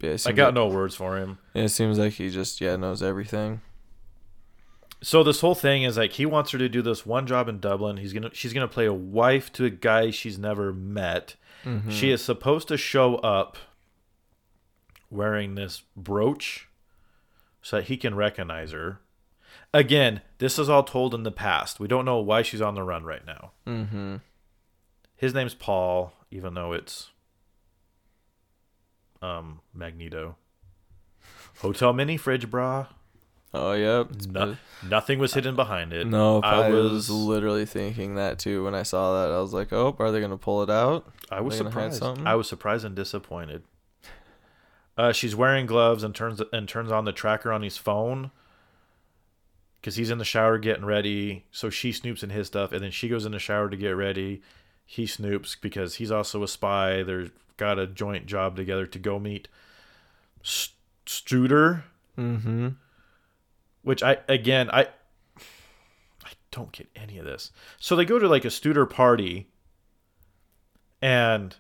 it 0.04 0.26
I 0.28 0.32
got 0.32 0.48
like, 0.48 0.56
no 0.56 0.68
words 0.68 0.96
for 0.96 1.18
him. 1.18 1.38
It 1.54 1.70
seems 1.70 2.00
like 2.00 2.14
he 2.14 2.30
just 2.30 2.62
yeah 2.62 2.76
knows 2.76 3.02
everything. 3.04 3.62
So 5.04 5.24
this 5.24 5.42
whole 5.42 5.56
thing 5.56 5.84
is 5.84 5.98
like 5.98 6.14
he 6.14 6.26
wants 6.26 6.52
her 6.52 6.58
to 6.58 6.70
do 6.70 6.82
this 6.82 7.06
one 7.06 7.26
job 7.26 7.50
in 7.50 7.60
Dublin. 7.60 7.98
He's 7.98 8.14
gonna 8.14 8.30
she's 8.34 8.54
gonna 8.54 8.68
play 8.68 8.86
a 8.86 8.94
wife 8.94 9.52
to 9.54 9.66
a 9.66 9.70
guy 9.70 10.12
she's 10.12 10.38
never 10.38 10.72
met. 10.72 11.36
Mm-hmm. 11.66 11.90
She 11.90 12.12
is 12.12 12.24
supposed 12.24 12.68
to 12.68 12.78
show 12.78 13.16
up 13.18 13.58
wearing 15.10 15.56
this 15.56 15.84
brooch 15.96 16.68
so 17.62 17.78
that 17.78 17.86
he 17.86 17.98
can 17.98 18.16
recognize 18.16 18.72
her. 18.72 19.00
Again, 19.74 20.22
this 20.40 20.60
is 20.60 20.70
all 20.70 20.84
told 20.84 21.14
in 21.14 21.24
the 21.24 21.32
past. 21.32 21.80
We 21.80 21.88
don't 21.88 22.06
know 22.06 22.20
why 22.20 22.42
she's 22.42 22.62
on 22.62 22.76
the 22.76 22.84
run 22.84 23.04
right 23.04 23.26
now. 23.26 23.52
Mm-hmm. 23.68 24.18
His 25.16 25.34
name's 25.34 25.54
Paul, 25.54 26.14
even 26.30 26.56
though 26.56 26.74
it's 26.74 27.10
um 29.22 29.62
Magneto. 29.74 30.36
Hotel 31.60 31.94
mini 31.94 32.18
fridge 32.18 32.50
bra. 32.50 32.88
Oh 33.54 33.74
yep. 33.74 34.10
No, 34.30 34.56
nothing 34.88 35.20
was 35.20 35.34
hidden 35.34 35.56
behind 35.56 35.92
it. 35.92 36.08
No, 36.08 36.40
I, 36.42 36.70
was, 36.70 36.92
was 36.92 37.10
literally 37.10 37.66
thinking 37.66 38.16
that 38.16 38.40
too 38.40 38.64
when 38.64 38.74
I 38.74 38.84
saw 38.84 39.22
that. 39.22 39.34
I 39.34 39.42
was 39.42 39.54
like, 39.54 39.74
"Oh, 39.74 39.96
are 40.00 40.12
they 40.12 40.22
gonna 40.22 40.38
pull 40.38 40.64
it 40.64 40.70
out?" 40.70 41.06
I 41.30 41.42
was 41.42 41.56
Are 41.56 41.66
they 41.66 41.70
gonna 41.70 41.82
hide 41.82 41.94
surprised. 41.94 42.22
I 42.26 42.36
was 42.36 42.48
surprised 42.48 42.86
and 42.86 42.96
disappointed. 42.96 43.64
Uh, 44.98 45.12
she's 45.12 45.36
wearing 45.36 45.66
gloves 45.66 46.04
and 46.04 46.16
turns 46.16 46.42
and 46.54 46.68
turns 46.68 46.92
on 46.92 47.06
the 47.06 47.12
tracker 47.12 47.52
on 47.52 47.62
his 47.62 47.76
phone 47.76 48.32
because 49.80 49.96
he's 49.96 50.12
in 50.12 50.18
the 50.18 50.26
shower 50.26 50.58
getting 50.58 50.86
ready. 50.86 51.46
So 51.52 51.70
she 51.70 51.92
snoops 51.92 52.24
in 52.24 52.30
his 52.30 52.48
stuff, 52.48 52.72
and 52.72 52.82
then 52.82 52.92
she 52.92 53.10
goes 53.10 53.26
in 53.26 53.34
the 53.34 53.40
shower 53.40 53.70
to 53.70 53.78
get 53.78 53.92
ready. 53.92 54.42
He 54.92 55.06
snoops 55.06 55.56
because 55.60 55.96
he's 55.96 56.12
also 56.12 56.44
a 56.44 56.50
spy. 56.50 57.02
They've 57.02 57.32
got 57.56 57.80
a 57.80 57.88
joint 57.88 58.26
job 58.26 58.58
together 58.58 58.86
to 58.86 59.00
go 59.00 59.20
meet 59.20 59.48
St- 60.44 60.76
Struder, 61.06 61.84
Mm-hmm. 62.18 62.68
which 63.84 64.04
I 64.04 64.18
again 64.28 64.70
I 64.70 64.90
I 66.26 66.32
don't 66.52 66.74
get 66.74 66.90
any 66.94 67.18
of 67.18 67.24
this. 67.24 67.54
So 67.80 67.96
they 67.96 68.04
go 68.04 68.20
to 68.20 68.28
like 68.28 68.44
a 68.44 68.50
Studer 68.50 68.90
party, 68.90 69.48
and 71.02 71.56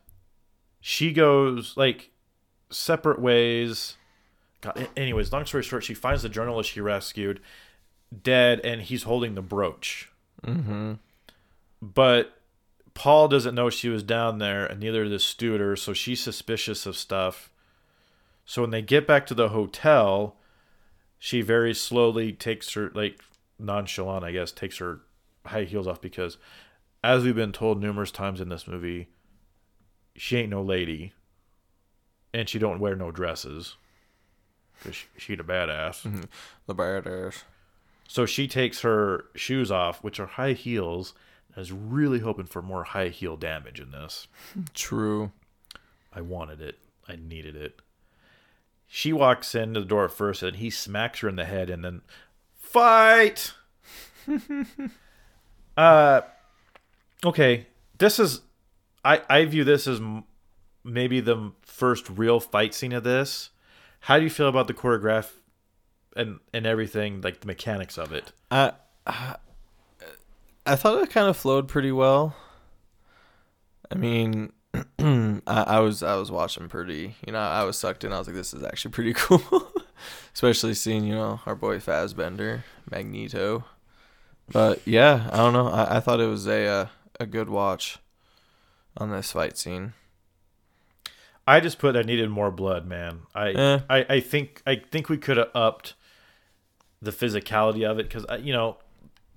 she 0.81 1.13
goes 1.13 1.77
like 1.77 2.09
separate 2.69 3.21
ways. 3.21 3.95
God, 4.59 4.89
anyways, 4.97 5.31
long 5.31 5.45
story 5.45 5.63
short, 5.63 5.85
she 5.85 5.93
finds 5.93 6.21
the 6.21 6.27
journalist 6.29 6.69
she 6.71 6.81
rescued 6.81 7.39
dead, 8.23 8.59
and 8.65 8.81
he's 8.81 9.03
holding 9.03 9.35
the 9.35 9.41
brooch. 9.41 10.11
Mm-hmm. 10.45 10.95
But 11.81 12.40
Paul 12.93 13.27
doesn't 13.27 13.55
know 13.55 13.69
she 13.69 13.89
was 13.89 14.03
down 14.03 14.37
there, 14.37 14.65
and 14.65 14.79
neither 14.79 15.05
does 15.05 15.23
Studer, 15.23 15.77
so 15.77 15.93
she's 15.93 16.21
suspicious 16.21 16.85
of 16.85 16.97
stuff. 16.97 17.49
So 18.45 18.61
when 18.61 18.71
they 18.71 18.81
get 18.81 19.07
back 19.07 19.25
to 19.27 19.33
the 19.33 19.49
hotel, 19.49 20.35
she 21.17 21.41
very 21.41 21.73
slowly 21.73 22.33
takes 22.33 22.73
her, 22.73 22.91
like 22.93 23.21
nonchalant, 23.57 24.25
I 24.25 24.31
guess, 24.31 24.51
takes 24.51 24.77
her 24.79 25.01
high 25.45 25.63
heels 25.63 25.87
off 25.87 26.01
because, 26.01 26.37
as 27.03 27.23
we've 27.23 27.35
been 27.35 27.51
told 27.51 27.79
numerous 27.81 28.11
times 28.11 28.41
in 28.41 28.49
this 28.49 28.67
movie, 28.67 29.07
she 30.15 30.37
ain't 30.37 30.49
no 30.49 30.61
lady, 30.61 31.13
and 32.33 32.49
she 32.49 32.59
don't 32.59 32.79
wear 32.79 32.95
no 32.95 33.11
dresses, 33.11 33.75
cause 34.83 34.95
she, 34.95 35.07
she 35.17 35.33
a 35.33 35.37
badass. 35.37 36.03
Mm-hmm. 36.03 36.21
The 36.67 36.75
badass. 36.75 37.43
So 38.07 38.25
she 38.25 38.47
takes 38.47 38.81
her 38.81 39.25
shoes 39.35 39.71
off, 39.71 40.03
which 40.03 40.19
are 40.19 40.25
high 40.25 40.53
heels. 40.53 41.13
I 41.55 41.59
was 41.59 41.71
really 41.71 42.19
hoping 42.19 42.45
for 42.45 42.61
more 42.61 42.83
high 42.83 43.09
heel 43.09 43.35
damage 43.35 43.79
in 43.79 43.91
this. 43.91 44.27
True. 44.73 45.31
I 46.13 46.21
wanted 46.21 46.61
it. 46.61 46.79
I 47.07 47.15
needed 47.15 47.55
it. 47.55 47.81
She 48.87 49.13
walks 49.13 49.55
into 49.55 49.79
the 49.81 49.85
door 49.85 50.05
at 50.05 50.11
first, 50.11 50.43
and 50.43 50.57
he 50.57 50.69
smacks 50.69 51.19
her 51.19 51.29
in 51.29 51.35
the 51.35 51.45
head, 51.45 51.69
and 51.69 51.83
then 51.83 52.01
fight. 52.55 53.53
uh, 55.77 56.21
okay. 57.23 57.67
This 57.97 58.19
is, 58.19 58.41
I 59.05 59.21
I 59.29 59.45
view 59.45 59.63
this 59.63 59.87
as 59.87 59.99
m- 59.99 60.25
maybe 60.83 61.21
the 61.21 61.53
first 61.61 62.09
real 62.09 62.39
fight 62.39 62.73
scene 62.73 62.91
of 62.91 63.03
this. 63.03 63.51
How 64.01 64.17
do 64.17 64.23
you 64.23 64.29
feel 64.29 64.49
about 64.49 64.67
the 64.67 64.73
choreograph 64.73 65.31
and 66.15 66.39
and 66.53 66.65
everything, 66.65 67.21
like 67.21 67.39
the 67.39 67.47
mechanics 67.47 67.97
of 67.97 68.11
it? 68.11 68.33
I 68.49 68.73
I 70.65 70.75
thought 70.75 71.01
it 71.01 71.09
kind 71.09 71.27
of 71.27 71.37
flowed 71.37 71.67
pretty 71.67 71.91
well. 71.91 72.35
I 73.89 73.95
mean, 73.95 74.53
I, 74.99 75.41
I 75.47 75.79
was 75.79 76.03
I 76.03 76.15
was 76.15 76.31
watching 76.31 76.69
pretty, 76.69 77.15
you 77.25 77.33
know, 77.33 77.39
I 77.39 77.63
was 77.63 77.77
sucked 77.77 78.03
in. 78.03 78.13
I 78.13 78.19
was 78.19 78.27
like, 78.27 78.35
this 78.35 78.53
is 78.53 78.63
actually 78.63 78.91
pretty 78.91 79.13
cool, 79.15 79.71
especially 80.33 80.73
seeing 80.73 81.03
you 81.03 81.15
know 81.15 81.39
our 81.45 81.55
boy 81.55 81.79
Fassbender, 81.79 82.63
Magneto. 82.89 83.65
But 84.51 84.81
yeah, 84.85 85.29
I 85.31 85.37
don't 85.37 85.53
know. 85.53 85.67
I, 85.67 85.97
I 85.97 85.99
thought 85.99 86.19
it 86.19 86.27
was 86.27 86.47
a 86.47 86.65
uh, 86.65 86.85
a 87.19 87.25
good 87.25 87.49
watch 87.49 87.99
on 88.97 89.09
this 89.11 89.31
fight 89.31 89.57
scene. 89.57 89.93
I 91.47 91.59
just 91.59 91.79
put 91.79 91.95
I 91.95 92.03
needed 92.03 92.29
more 92.29 92.51
blood, 92.51 92.85
man. 92.85 93.21
I 93.33 93.51
Eh. 93.51 93.79
I, 93.89 94.05
I 94.09 94.19
think 94.19 94.61
I 94.65 94.75
think 94.75 95.09
we 95.09 95.17
could 95.17 95.37
have 95.37 95.49
upped 95.55 95.95
the 97.01 97.11
physicality 97.11 97.89
of 97.89 97.97
it 97.99 98.03
because 98.03 98.25
you 98.41 98.53
know, 98.53 98.77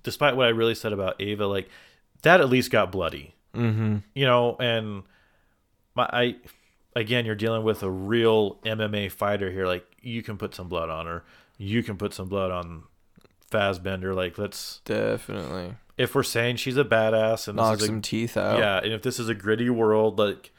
despite 0.05 0.37
what 0.37 0.45
I 0.45 0.49
really 0.51 0.75
said 0.75 0.93
about 0.93 1.19
Ava, 1.21 1.45
like 1.47 1.67
that 2.21 2.39
at 2.39 2.47
least 2.49 2.71
got 2.71 2.91
bloody, 2.93 3.33
Mm-hmm. 3.53 3.97
you 4.13 4.25
know, 4.25 4.55
and 4.59 5.03
my 5.95 6.09
I 6.11 6.35
again 6.95 7.25
you're 7.25 7.35
dealing 7.35 7.63
with 7.63 7.83
a 7.83 7.89
real 7.91 8.55
MMA 8.65 9.11
fighter 9.11 9.51
here. 9.51 9.65
Like 9.67 9.85
you 10.01 10.23
can 10.23 10.37
put 10.37 10.55
some 10.55 10.69
blood 10.69 10.89
on 10.89 11.05
her, 11.07 11.23
you 11.57 11.83
can 11.83 11.97
put 11.97 12.13
some 12.13 12.29
blood 12.29 12.51
on 12.51 12.83
Fassbender. 13.51 14.13
Like 14.13 14.37
let's 14.37 14.79
Definitely 14.85 15.75
if 15.97 16.13
we're 16.13 16.23
saying 16.23 16.57
she's 16.57 16.75
a 16.75 16.83
badass 16.83 17.47
and 17.47 17.55
knock 17.55 17.77
is 17.77 17.83
a 17.83 17.85
some 17.85 18.01
teeth 18.01 18.35
out. 18.35 18.59
yeah, 18.59 18.77
and 18.79 18.91
if 18.91 19.01
this 19.01 19.17
is 19.19 19.29
a 19.29 19.33
gritty 19.35 19.69
world, 19.69 20.19
like 20.19 20.51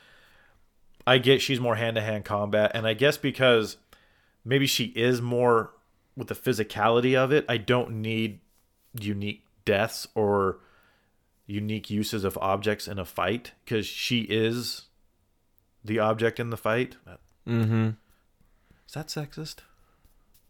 I 1.07 1.19
get 1.19 1.43
she's 1.43 1.61
more 1.61 1.75
hand 1.77 1.97
to 1.97 2.01
hand 2.03 2.25
combat, 2.25 2.71
and 2.75 2.87
I 2.87 2.95
guess 2.95 3.17
because 3.19 3.77
maybe 4.45 4.67
she 4.67 4.87
is 4.87 5.21
more 5.21 5.73
with 6.17 6.29
the 6.29 6.35
physicality 6.35 7.15
of 7.15 7.31
it, 7.33 7.45
I 7.49 7.59
don't 7.59 8.01
need 8.01 8.41
unique 9.03 9.45
deaths 9.65 10.07
or 10.15 10.59
unique 11.47 11.91
uses 11.91 12.25
of 12.25 12.37
objects 12.39 12.89
in 12.89 12.99
a 12.99 13.05
fight 13.05 13.53
because 13.65 13.87
she 13.87 14.21
is 14.23 14.83
the 15.85 15.99
object 15.99 16.41
in 16.41 16.51
the 16.51 16.57
fight. 16.57 16.97
Mm-hmm. 17.47 17.91
Is 18.89 18.95
that 18.95 19.09
sexist? 19.09 19.57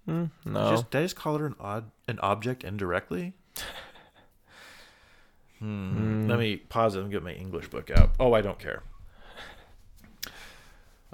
Mm, 0.08 0.30
no. 0.44 0.70
Just, 0.70 0.90
did 0.90 0.98
I 0.98 1.02
just 1.02 1.16
call 1.16 1.38
her 1.38 1.46
an 1.46 1.56
odd 1.58 1.90
an 2.08 2.18
object 2.20 2.64
indirectly? 2.64 3.34
Hmm. 5.58 6.28
Let 6.28 6.38
me 6.38 6.56
pause 6.56 6.96
it 6.96 7.00
and 7.00 7.10
get 7.10 7.22
my 7.22 7.32
English 7.32 7.68
book 7.68 7.90
out. 7.90 8.10
Oh, 8.20 8.34
I 8.34 8.42
don't 8.42 8.58
care. 8.58 8.82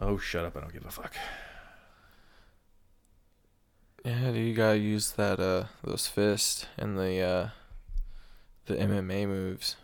Oh, 0.01 0.19
shut 0.19 0.45
up! 0.45 0.57
I 0.57 0.61
don't 0.61 0.73
give 0.73 0.85
a 0.85 0.91
fuck. 0.91 1.15
Yeah, 4.05 4.33
dude, 4.33 4.37
you 4.49 4.55
gotta 4.55 4.79
use 4.79 5.13
that 5.13 5.39
uh 5.41 5.65
those 5.85 6.07
fists 6.09 6.67
and 6.77 6.99
the 6.99 7.21
uh 7.21 7.49
the 8.67 8.75
MMA 8.77 9.27
moves. 9.29 9.77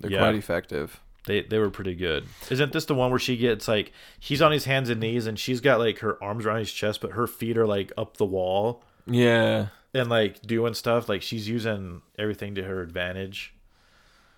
They're 0.00 0.10
Yeah. 0.10 0.18
quite 0.18 0.34
effective. 0.34 1.00
They 1.26 1.42
they 1.42 1.58
were 1.58 1.70
pretty 1.70 1.94
good. 1.94 2.26
Isn't 2.50 2.72
this 2.72 2.84
the 2.84 2.94
one 2.94 3.10
where 3.10 3.18
she 3.18 3.36
gets 3.36 3.68
like 3.68 3.92
he's 4.18 4.42
on 4.42 4.52
his 4.52 4.64
hands 4.64 4.90
and 4.90 5.00
knees 5.00 5.26
and 5.26 5.38
she's 5.38 5.60
got 5.60 5.78
like 5.78 5.98
her 6.00 6.22
arms 6.22 6.44
around 6.44 6.58
his 6.58 6.72
chest, 6.72 7.00
but 7.00 7.12
her 7.12 7.26
feet 7.26 7.56
are 7.56 7.66
like 7.66 7.92
up 7.96 8.16
the 8.16 8.26
wall 8.26 8.82
Yeah. 9.06 9.68
and 9.94 10.10
like 10.10 10.42
doing 10.42 10.74
stuff 10.74 11.08
like 11.08 11.22
she's 11.22 11.48
using 11.48 12.02
everything 12.18 12.54
to 12.56 12.62
her 12.64 12.82
advantage. 12.82 13.54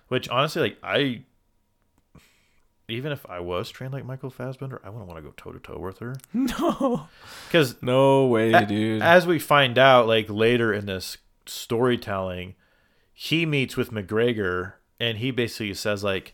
Which 0.07 0.29
honestly, 0.29 0.61
like 0.61 0.77
I, 0.83 1.23
even 2.87 3.11
if 3.11 3.25
I 3.29 3.39
was 3.39 3.69
trained 3.69 3.93
like 3.93 4.05
Michael 4.05 4.29
Fassbender, 4.29 4.79
I 4.83 4.89
wouldn't 4.89 5.07
want 5.07 5.17
to 5.17 5.23
go 5.23 5.33
toe 5.35 5.51
to 5.51 5.59
toe 5.59 5.79
with 5.79 5.99
her 5.99 6.15
No. 6.33 7.07
because 7.47 7.81
No 7.81 8.27
way, 8.27 8.51
A- 8.53 8.65
dude. 8.65 9.01
as 9.01 9.25
we 9.25 9.39
find 9.39 9.77
out 9.77 10.07
like 10.07 10.29
later 10.29 10.73
in 10.73 10.85
this 10.85 11.17
storytelling 11.47 12.55
he 13.13 13.45
meets 13.45 13.77
with 13.77 13.91
mcgregor 13.91 14.73
and 14.99 15.19
he 15.19 15.29
basically 15.31 15.73
says 15.75 16.03
like 16.03 16.33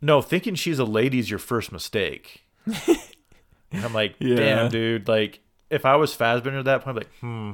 no 0.00 0.20
thinking 0.22 0.54
she's 0.54 0.78
a 0.78 0.84
lady's 0.84 1.28
your 1.30 1.38
first 1.38 1.70
mistake 1.70 2.42
and 2.66 3.84
i'm 3.84 3.92
like 3.92 4.14
Yeah. 4.20 4.36
damn 4.36 4.70
dude 4.70 5.08
like 5.08 5.40
if 5.70 5.84
i 5.84 5.94
was 5.94 6.14
Fassbender 6.14 6.60
at 6.60 6.64
that 6.64 6.82
point 6.82 6.96
I'd 6.96 7.00
be 7.00 7.06
like 7.06 7.18
hmm 7.20 7.52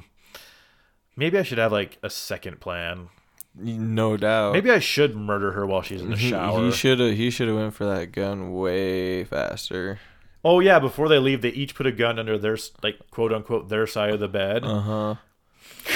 maybe 1.16 1.38
i 1.38 1.42
should 1.42 1.58
have 1.58 1.72
like 1.72 1.98
a 2.04 2.08
second 2.10 2.60
plan 2.60 3.08
no 3.54 4.16
doubt. 4.16 4.52
maybe 4.54 4.70
i 4.70 4.78
should 4.78 5.14
murder 5.14 5.52
her 5.52 5.66
while 5.66 5.82
she's 5.82 6.00
in 6.00 6.10
the 6.10 6.16
he, 6.16 6.30
shower 6.30 6.60
he 6.64 6.70
should 6.72 6.98
have 6.98 7.14
he 7.16 7.30
should 7.30 7.48
have 7.48 7.56
went 7.56 7.74
for 7.74 7.84
that 7.84 8.10
gun 8.12 8.52
way 8.54 9.24
faster. 9.24 9.98
oh 10.44 10.60
yeah 10.60 10.78
before 10.78 11.08
they 11.08 11.18
leave 11.18 11.42
they 11.42 11.50
each 11.50 11.74
put 11.74 11.86
a 11.86 11.92
gun 11.92 12.18
under 12.18 12.38
their 12.38 12.56
like 12.82 12.98
quote 13.10 13.32
unquote 13.32 13.68
their 13.68 13.86
side 13.86 14.10
of 14.10 14.20
the 14.20 14.28
bed 14.28 14.64
Uh 14.64 14.80
huh. 14.80 15.14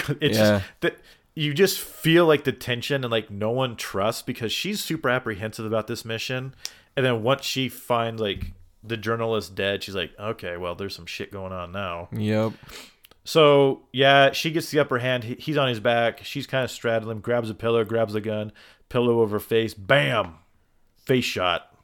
it's 0.21 0.37
Yeah. 0.39 0.59
just 0.59 0.65
that 0.81 0.97
you 1.35 1.53
just 1.55 1.79
feel 1.81 2.27
like 2.27 2.45
the 2.45 2.53
tension 2.53 3.05
and 3.05 3.11
like 3.11 3.31
no 3.31 3.51
one 3.51 3.77
trusts 3.77 4.23
because 4.23 4.53
she's 4.53 4.83
super 4.83 5.09
apprehensive 5.11 5.65
about 5.67 5.87
this 5.87 6.05
mission 6.05 6.55
and 6.97 7.05
then 7.07 7.23
once 7.23 7.45
she 7.45 7.69
finds 7.69 8.21
like 8.21 8.53
the 8.83 8.97
journalist 8.97 9.55
dead 9.55 9.83
she's 9.83 9.95
like 9.95 10.13
okay 10.19 10.57
well 10.57 10.75
there's 10.75 10.95
some 10.95 11.07
shit 11.07 11.31
going 11.33 11.53
on 11.53 11.73
now 11.73 12.09
Yep. 12.13 12.53
So 13.27 13.83
yeah 13.93 14.31
she 14.33 14.51
gets 14.51 14.71
the 14.71 14.79
upper 14.79 14.99
hand. 15.01 15.25
He, 15.25 15.35
he's 15.35 15.57
on 15.57 15.69
his 15.69 15.81
back. 15.81 16.25
She's 16.25 16.47
kind 16.47 16.65
of 16.65 16.71
straddling 16.71 17.17
him 17.17 17.21
grabs 17.23 17.51
a 17.51 17.55
pillow 17.55 17.85
grabs 17.85 18.15
a 18.15 18.21
gun 18.21 18.53
pillow 18.89 19.21
over 19.21 19.39
face 19.41 19.75
bam! 19.75 20.37
Face 20.97 21.25
shot. 21.25 21.77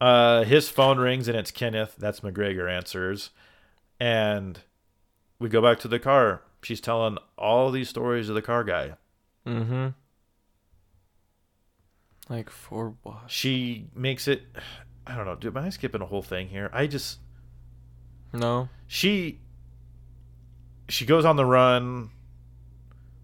Uh 0.00 0.44
his 0.44 0.68
phone 0.68 0.98
rings 0.98 1.28
and 1.28 1.36
it's 1.36 1.50
kenneth. 1.50 1.94
That's 1.96 2.20
mcgregor 2.20 2.70
answers. 2.70 3.30
And 4.00 4.58
we 5.38 5.48
go 5.48 5.60
back 5.62 5.78
to 5.80 5.88
the 5.88 5.98
car. 5.98 6.42
She's 6.62 6.80
telling 6.80 7.18
all 7.36 7.70
these 7.70 7.88
stories 7.88 8.28
of 8.28 8.34
the 8.34 8.42
car 8.42 8.64
guy. 8.64 8.94
Mm-hmm. 9.46 9.88
Like 12.28 12.50
for 12.50 12.94
what? 13.02 13.24
she 13.26 13.88
makes 13.94 14.26
it 14.28 14.42
i 15.06 15.14
don't 15.16 15.26
know 15.26 15.34
dude 15.34 15.56
am 15.56 15.64
i 15.64 15.68
skipping 15.70 16.00
a 16.00 16.06
whole 16.06 16.22
thing 16.22 16.48
here? 16.48 16.70
I 16.72 16.86
just 16.86 17.18
No. 18.32 18.68
she 18.86 19.40
she 20.92 21.06
goes 21.06 21.24
on 21.24 21.36
the 21.36 21.44
run 21.44 22.10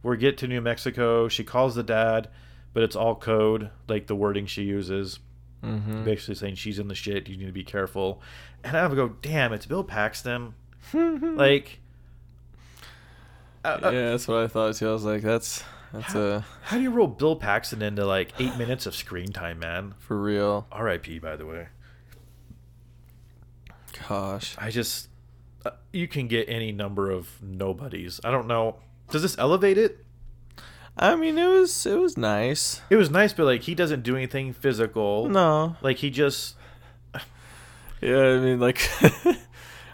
we 0.02 0.16
get 0.16 0.38
to 0.38 0.46
new 0.46 0.60
mexico 0.60 1.28
she 1.28 1.44
calls 1.44 1.74
the 1.74 1.82
dad 1.82 2.28
but 2.72 2.82
it's 2.82 2.96
all 2.96 3.14
code 3.14 3.70
like 3.88 4.06
the 4.06 4.14
wording 4.16 4.46
she 4.46 4.62
uses 4.62 5.18
Mm-hmm. 5.64 6.04
basically 6.04 6.36
saying 6.36 6.54
she's 6.54 6.78
in 6.78 6.86
the 6.86 6.94
shit. 6.94 7.28
You 7.28 7.36
need 7.36 7.46
to 7.46 7.52
be 7.52 7.64
careful. 7.64 8.22
And 8.62 8.76
I 8.76 8.86
would 8.86 8.94
go, 8.94 9.08
damn, 9.22 9.52
it's 9.52 9.66
Bill 9.66 9.82
Paxton. 9.82 10.54
like, 10.92 11.80
uh, 13.64 13.80
uh, 13.82 13.90
yeah, 13.92 14.10
that's 14.10 14.28
what 14.28 14.38
I 14.38 14.46
thought 14.46 14.76
too. 14.76 14.88
I 14.88 14.92
was 14.92 15.04
like, 15.04 15.22
that's 15.22 15.64
that's 15.92 16.14
a 16.14 16.46
how 16.62 16.76
do 16.76 16.84
you 16.84 16.90
roll 16.92 17.08
Bill 17.08 17.34
Paxton 17.34 17.82
into 17.82 18.06
like 18.06 18.34
eight 18.38 18.56
minutes 18.58 18.86
of 18.86 18.94
screen 18.94 19.32
time, 19.32 19.58
man? 19.58 19.94
for 19.98 20.16
real. 20.22 20.68
R.I.P. 20.70 21.18
By 21.18 21.34
the 21.34 21.44
way. 21.44 21.66
Gosh. 24.08 24.54
I 24.58 24.70
just, 24.70 25.08
you 25.92 26.08
can 26.08 26.28
get 26.28 26.48
any 26.48 26.72
number 26.72 27.10
of 27.10 27.42
nobodies. 27.42 28.20
I 28.24 28.30
don't 28.30 28.46
know. 28.46 28.76
Does 29.10 29.22
this 29.22 29.36
elevate 29.38 29.78
it? 29.78 30.04
I 30.96 31.14
mean, 31.16 31.38
it 31.38 31.46
was 31.48 31.86
it 31.86 31.98
was 31.98 32.16
nice. 32.16 32.80
It 32.90 32.96
was 32.96 33.10
nice, 33.10 33.32
but 33.32 33.44
like 33.44 33.62
he 33.62 33.74
doesn't 33.74 34.02
do 34.02 34.16
anything 34.16 34.52
physical. 34.52 35.28
No. 35.28 35.76
Like 35.80 35.98
he 35.98 36.10
just 36.10 36.56
Yeah, 38.00 38.18
I 38.20 38.38
mean, 38.38 38.60
like, 38.60 38.88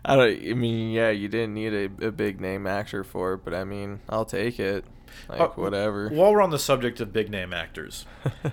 I 0.05 0.17
don't. 0.17 0.49
I 0.51 0.53
mean, 0.55 0.91
yeah, 0.93 1.11
you 1.11 1.29
didn't 1.29 1.55
need 1.55 1.73
a, 1.73 2.07
a 2.09 2.11
big 2.13 2.39
name 2.41 2.67
actor 2.67 3.03
for 3.05 3.35
it, 3.35 3.45
but 3.45 3.55
I 3.55 3.65
mean, 3.65 4.01
I'll 4.11 4.27
take 4.27 4.59
it. 4.61 4.85
Like, 5.29 5.41
Uh, 5.41 5.49
whatever. 5.55 6.09
While 6.11 6.33
we're 6.33 6.43
on 6.43 6.51
the 6.51 6.59
subject 6.59 7.01
of 7.01 7.13
big 7.13 7.31
name 7.31 7.53
actors, 7.55 8.05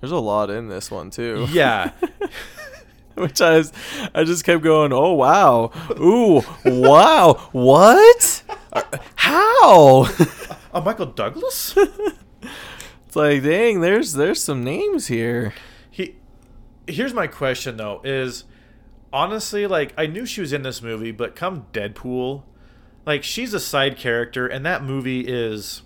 There's 0.00 0.12
a 0.12 0.18
lot 0.18 0.50
in 0.50 0.68
this 0.68 0.90
one 0.90 1.10
too. 1.10 1.46
yeah, 1.50 1.90
Which 3.24 3.42
I 3.42 3.58
was, 3.58 3.72
I 4.14 4.24
just 4.24 4.44
kept 4.44 4.62
going. 4.62 4.94
Oh 4.94 5.12
wow, 5.12 5.72
ooh, 6.00 6.42
wow, 6.64 7.34
what? 7.52 8.42
Uh, 8.72 8.82
How? 9.16 10.06
uh, 10.72 10.80
Michael 10.80 11.06
Douglas. 11.06 11.76
it's 13.06 13.16
like, 13.16 13.42
dang, 13.42 13.80
there's 13.80 14.14
there's 14.14 14.42
some 14.42 14.64
names 14.64 15.08
here. 15.08 15.52
he, 15.90 16.16
here's 16.86 17.12
my 17.12 17.26
question 17.26 17.76
though: 17.76 18.00
is 18.04 18.44
honestly 19.12 19.66
like 19.66 19.92
I 19.98 20.06
knew 20.06 20.24
she 20.24 20.40
was 20.40 20.54
in 20.54 20.62
this 20.62 20.80
movie, 20.80 21.12
but 21.12 21.36
come 21.36 21.66
Deadpool, 21.74 22.44
like 23.04 23.22
she's 23.22 23.52
a 23.52 23.60
side 23.60 23.98
character, 23.98 24.46
and 24.46 24.64
that 24.64 24.82
movie 24.82 25.20
is, 25.20 25.82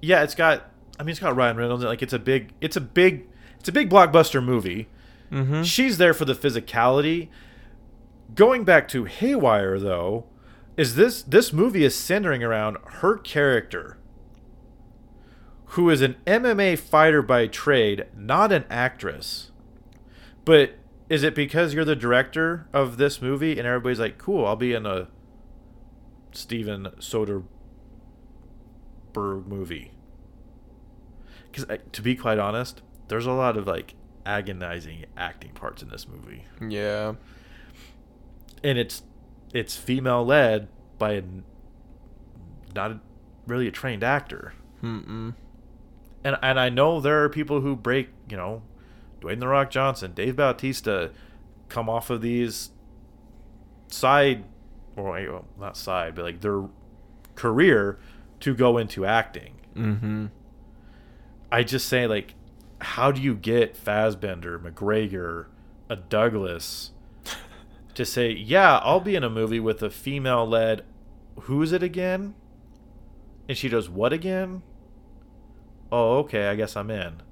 yeah, 0.00 0.22
it's 0.22 0.34
got. 0.34 0.70
I 0.98 1.02
mean, 1.02 1.10
it's 1.10 1.20
got 1.20 1.36
Ryan 1.36 1.58
Reynolds. 1.58 1.84
Like 1.84 2.00
it's 2.00 2.14
a 2.14 2.18
big, 2.18 2.52
it's 2.62 2.76
a 2.76 2.80
big, 2.80 3.26
it's 3.58 3.68
a 3.68 3.72
big 3.72 3.90
blockbuster 3.90 4.42
movie. 4.42 4.88
Mm-hmm. 5.30 5.62
She's 5.62 5.98
there 5.98 6.14
for 6.14 6.24
the 6.24 6.34
physicality. 6.34 7.28
Going 8.34 8.64
back 8.64 8.88
to 8.88 9.04
Haywire 9.04 9.78
though, 9.78 10.26
is 10.76 10.96
this 10.96 11.22
this 11.22 11.52
movie 11.52 11.84
is 11.84 11.94
centering 11.94 12.42
around 12.42 12.78
her 13.00 13.16
character 13.16 13.98
who 15.74 15.90
is 15.90 16.02
an 16.02 16.16
MMA 16.26 16.78
fighter 16.78 17.20
by 17.20 17.46
trade, 17.48 18.06
not 18.16 18.52
an 18.52 18.64
actress. 18.70 19.50
But 20.44 20.74
is 21.08 21.22
it 21.22 21.34
because 21.34 21.74
you're 21.74 21.84
the 21.84 21.96
director 21.96 22.68
of 22.72 22.96
this 22.96 23.20
movie 23.20 23.58
and 23.58 23.66
everybody's 23.66 23.98
like, 24.00 24.18
"Cool, 24.18 24.46
I'll 24.46 24.56
be 24.56 24.72
in 24.72 24.86
a 24.86 25.08
Steven 26.32 26.90
Soderbergh 26.98 27.46
movie"? 29.14 29.92
Cuz 31.52 31.66
to 31.92 32.02
be 32.02 32.14
quite 32.14 32.38
honest, 32.38 32.82
there's 33.08 33.26
a 33.26 33.32
lot 33.32 33.56
of 33.56 33.66
like 33.66 33.94
agonizing 34.26 35.04
acting 35.16 35.50
parts 35.52 35.82
in 35.82 35.88
this 35.88 36.06
movie. 36.08 36.44
Yeah. 36.66 37.14
And 38.62 38.78
it's 38.78 39.02
it's 39.52 39.76
female 39.76 40.24
led 40.24 40.68
by 40.98 41.12
a 41.12 41.22
not 42.74 42.90
a, 42.92 43.00
really 43.46 43.68
a 43.68 43.70
trained 43.70 44.02
actor. 44.02 44.54
Mm-mm. 44.82 45.34
and 46.22 46.36
and 46.42 46.60
I 46.60 46.68
know 46.68 47.00
there 47.00 47.24
are 47.24 47.28
people 47.28 47.60
who 47.60 47.74
break, 47.74 48.08
you 48.28 48.36
know, 48.36 48.62
Dwayne 49.20 49.40
the 49.40 49.48
Rock 49.48 49.70
Johnson, 49.70 50.12
Dave 50.12 50.36
Bautista, 50.36 51.10
come 51.68 51.88
off 51.88 52.10
of 52.10 52.20
these 52.20 52.70
side, 53.88 54.44
or 54.96 55.12
well, 55.12 55.44
not 55.58 55.76
side, 55.76 56.14
but 56.14 56.24
like 56.24 56.40
their 56.40 56.64
career 57.34 57.98
to 58.40 58.54
go 58.54 58.76
into 58.78 59.06
acting. 59.06 59.54
Mm-hmm. 59.74 60.26
I 61.50 61.62
just 61.62 61.88
say 61.88 62.06
like, 62.06 62.34
how 62.84 63.10
do 63.10 63.20
you 63.20 63.34
get 63.34 63.76
Fassbender, 63.76 64.58
McGregor, 64.58 65.46
a 65.88 65.96
Douglas, 65.96 66.90
to 67.94 68.04
say, 68.04 68.30
yeah, 68.32 68.78
I'll 68.78 69.00
be 69.00 69.14
in 69.16 69.24
a 69.24 69.30
movie 69.30 69.60
with 69.60 69.82
a 69.82 69.90
female 69.90 70.46
led. 70.46 70.84
Who 71.42 71.62
is 71.62 71.72
it 71.72 71.82
again? 71.82 72.34
And 73.48 73.56
she 73.58 73.68
does 73.68 73.88
what 73.88 74.12
again? 74.12 74.62
Oh, 75.92 76.18
okay. 76.18 76.48
I 76.48 76.54
guess 76.56 76.76
I'm 76.76 76.90
in. 76.90 77.22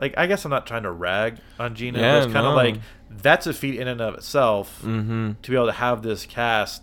Like, 0.00 0.14
I 0.16 0.26
guess 0.26 0.44
I'm 0.44 0.50
not 0.50 0.66
trying 0.66 0.84
to 0.84 0.90
rag 0.90 1.38
on 1.58 1.74
Gina. 1.74 1.98
Yeah, 1.98 2.18
it's 2.18 2.32
kind 2.32 2.46
of 2.46 2.52
no. 2.52 2.54
like 2.54 2.76
that's 3.10 3.46
a 3.46 3.52
feat 3.52 3.78
in 3.78 3.86
and 3.86 4.00
of 4.00 4.14
itself 4.14 4.80
Mm-hmm. 4.82 5.32
to 5.42 5.50
be 5.50 5.56
able 5.56 5.66
to 5.66 5.72
have 5.72 6.02
this 6.02 6.24
cast 6.24 6.82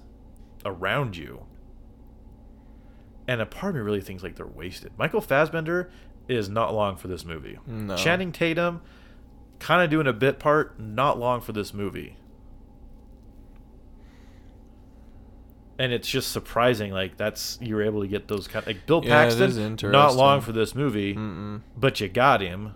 around 0.63 1.17
you. 1.17 1.43
And 3.27 3.41
a 3.41 3.45
part 3.45 3.71
of 3.71 3.75
me 3.75 3.81
really 3.81 4.01
thinks 4.01 4.23
like 4.23 4.35
they're 4.35 4.45
wasted. 4.45 4.91
Michael 4.97 5.19
Fassbender 5.21 5.89
is 6.27 6.49
not 6.49 6.73
long 6.73 6.95
for 6.97 7.07
this 7.07 7.23
movie. 7.25 7.57
No. 7.65 7.95
Channing 7.95 8.31
Tatum, 8.31 8.81
kind 9.59 9.81
of 9.81 9.89
doing 9.89 10.07
a 10.07 10.13
bit 10.13 10.39
part, 10.39 10.79
not 10.79 11.17
long 11.19 11.41
for 11.41 11.51
this 11.53 11.73
movie. 11.73 12.15
And 15.79 15.93
it's 15.93 16.07
just 16.07 16.31
surprising, 16.31 16.91
like 16.91 17.17
that's 17.17 17.59
you 17.61 17.75
were 17.75 17.83
able 17.83 18.01
to 18.01 18.07
get 18.07 18.27
those 18.27 18.47
kind 18.47 18.63
Of, 18.63 18.67
like 18.67 18.87
Bill 18.87 19.01
Yeah, 19.03 19.25
Paxton, 19.29 19.77
not 19.91 20.15
long 20.15 20.41
for 20.41 20.51
this 20.51 20.73
movie, 20.73 21.13
Mm-mm. 21.13 21.61
but 21.77 21.99
you 21.99 22.07
got 22.07 22.41
him. 22.41 22.73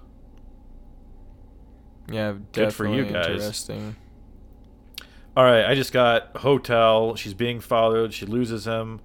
Yeah, 2.08 2.36
Good 2.52 2.74
for 2.74 2.88
you 2.88 3.06
guys. 3.06 3.28
Interesting. 3.28 3.96
All 5.36 5.46
right, 5.46 5.66
I 5.66 5.74
just 5.76 5.94
got 5.94 6.38
hotel. 6.38 7.16
She's 7.16 7.34
being 7.34 7.60
followed. 7.60 8.14
She 8.14 8.26
loses 8.26 8.66
him, 8.68 9.00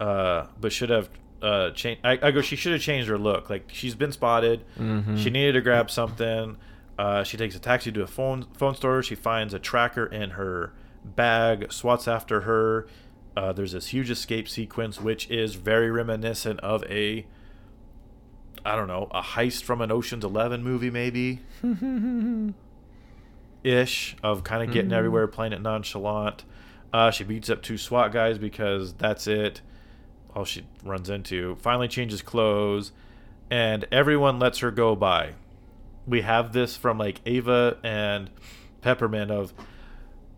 uh, 0.00 0.46
but 0.58 0.72
should 0.72 0.90
have 0.90 1.08
uh, 1.42 1.70
changed. 1.70 2.00
I, 2.04 2.18
I 2.22 2.30
go. 2.30 2.40
She 2.40 2.56
should 2.56 2.72
have 2.72 2.80
changed 2.82 3.08
her 3.08 3.18
look. 3.18 3.48
Like 3.50 3.70
she's 3.72 3.94
been 3.94 4.12
spotted. 4.12 4.64
Mm-hmm. 4.78 5.16
She 5.16 5.30
needed 5.30 5.52
to 5.52 5.60
grab 5.60 5.90
something. 5.90 6.56
Uh, 6.98 7.22
she 7.22 7.36
takes 7.36 7.54
a 7.54 7.60
taxi 7.60 7.92
to 7.92 8.02
a 8.02 8.06
phone 8.06 8.46
phone 8.54 8.74
store. 8.74 9.02
She 9.02 9.14
finds 9.14 9.54
a 9.54 9.58
tracker 9.58 10.06
in 10.06 10.30
her 10.30 10.72
bag. 11.04 11.72
Swats 11.72 12.08
after 12.08 12.40
her. 12.42 12.86
Uh, 13.36 13.52
there's 13.52 13.70
this 13.72 13.88
huge 13.88 14.10
escape 14.10 14.48
sequence, 14.48 15.00
which 15.00 15.30
is 15.30 15.54
very 15.54 15.92
reminiscent 15.92 16.58
of 16.58 16.82
a, 16.84 17.24
I 18.66 18.74
don't 18.74 18.88
know, 18.88 19.06
a 19.12 19.22
heist 19.22 19.62
from 19.62 19.80
an 19.80 19.92
Ocean's 19.92 20.24
Eleven 20.24 20.64
movie, 20.64 20.90
maybe 20.90 21.38
ish 23.62 24.16
of 24.22 24.44
kind 24.44 24.62
of 24.66 24.72
getting 24.72 24.90
Mhm. 24.90 24.96
everywhere, 24.96 25.26
playing 25.26 25.52
it 25.52 25.60
nonchalant. 25.62 26.44
Uh, 26.92 27.10
she 27.10 27.22
beats 27.24 27.50
up 27.50 27.62
two 27.62 27.76
SWAT 27.76 28.12
guys 28.12 28.38
because 28.38 28.94
that's 28.94 29.26
it. 29.26 29.60
All 30.38 30.44
she 30.44 30.62
runs 30.84 31.10
into. 31.10 31.56
Finally 31.56 31.88
changes 31.88 32.22
clothes, 32.22 32.92
and 33.50 33.84
everyone 33.90 34.38
lets 34.38 34.60
her 34.60 34.70
go 34.70 34.94
by. 34.94 35.32
We 36.06 36.20
have 36.20 36.52
this 36.52 36.76
from 36.76 36.96
like 36.96 37.20
Ava 37.26 37.76
and 37.82 38.30
Peppermint 38.80 39.32
of 39.32 39.52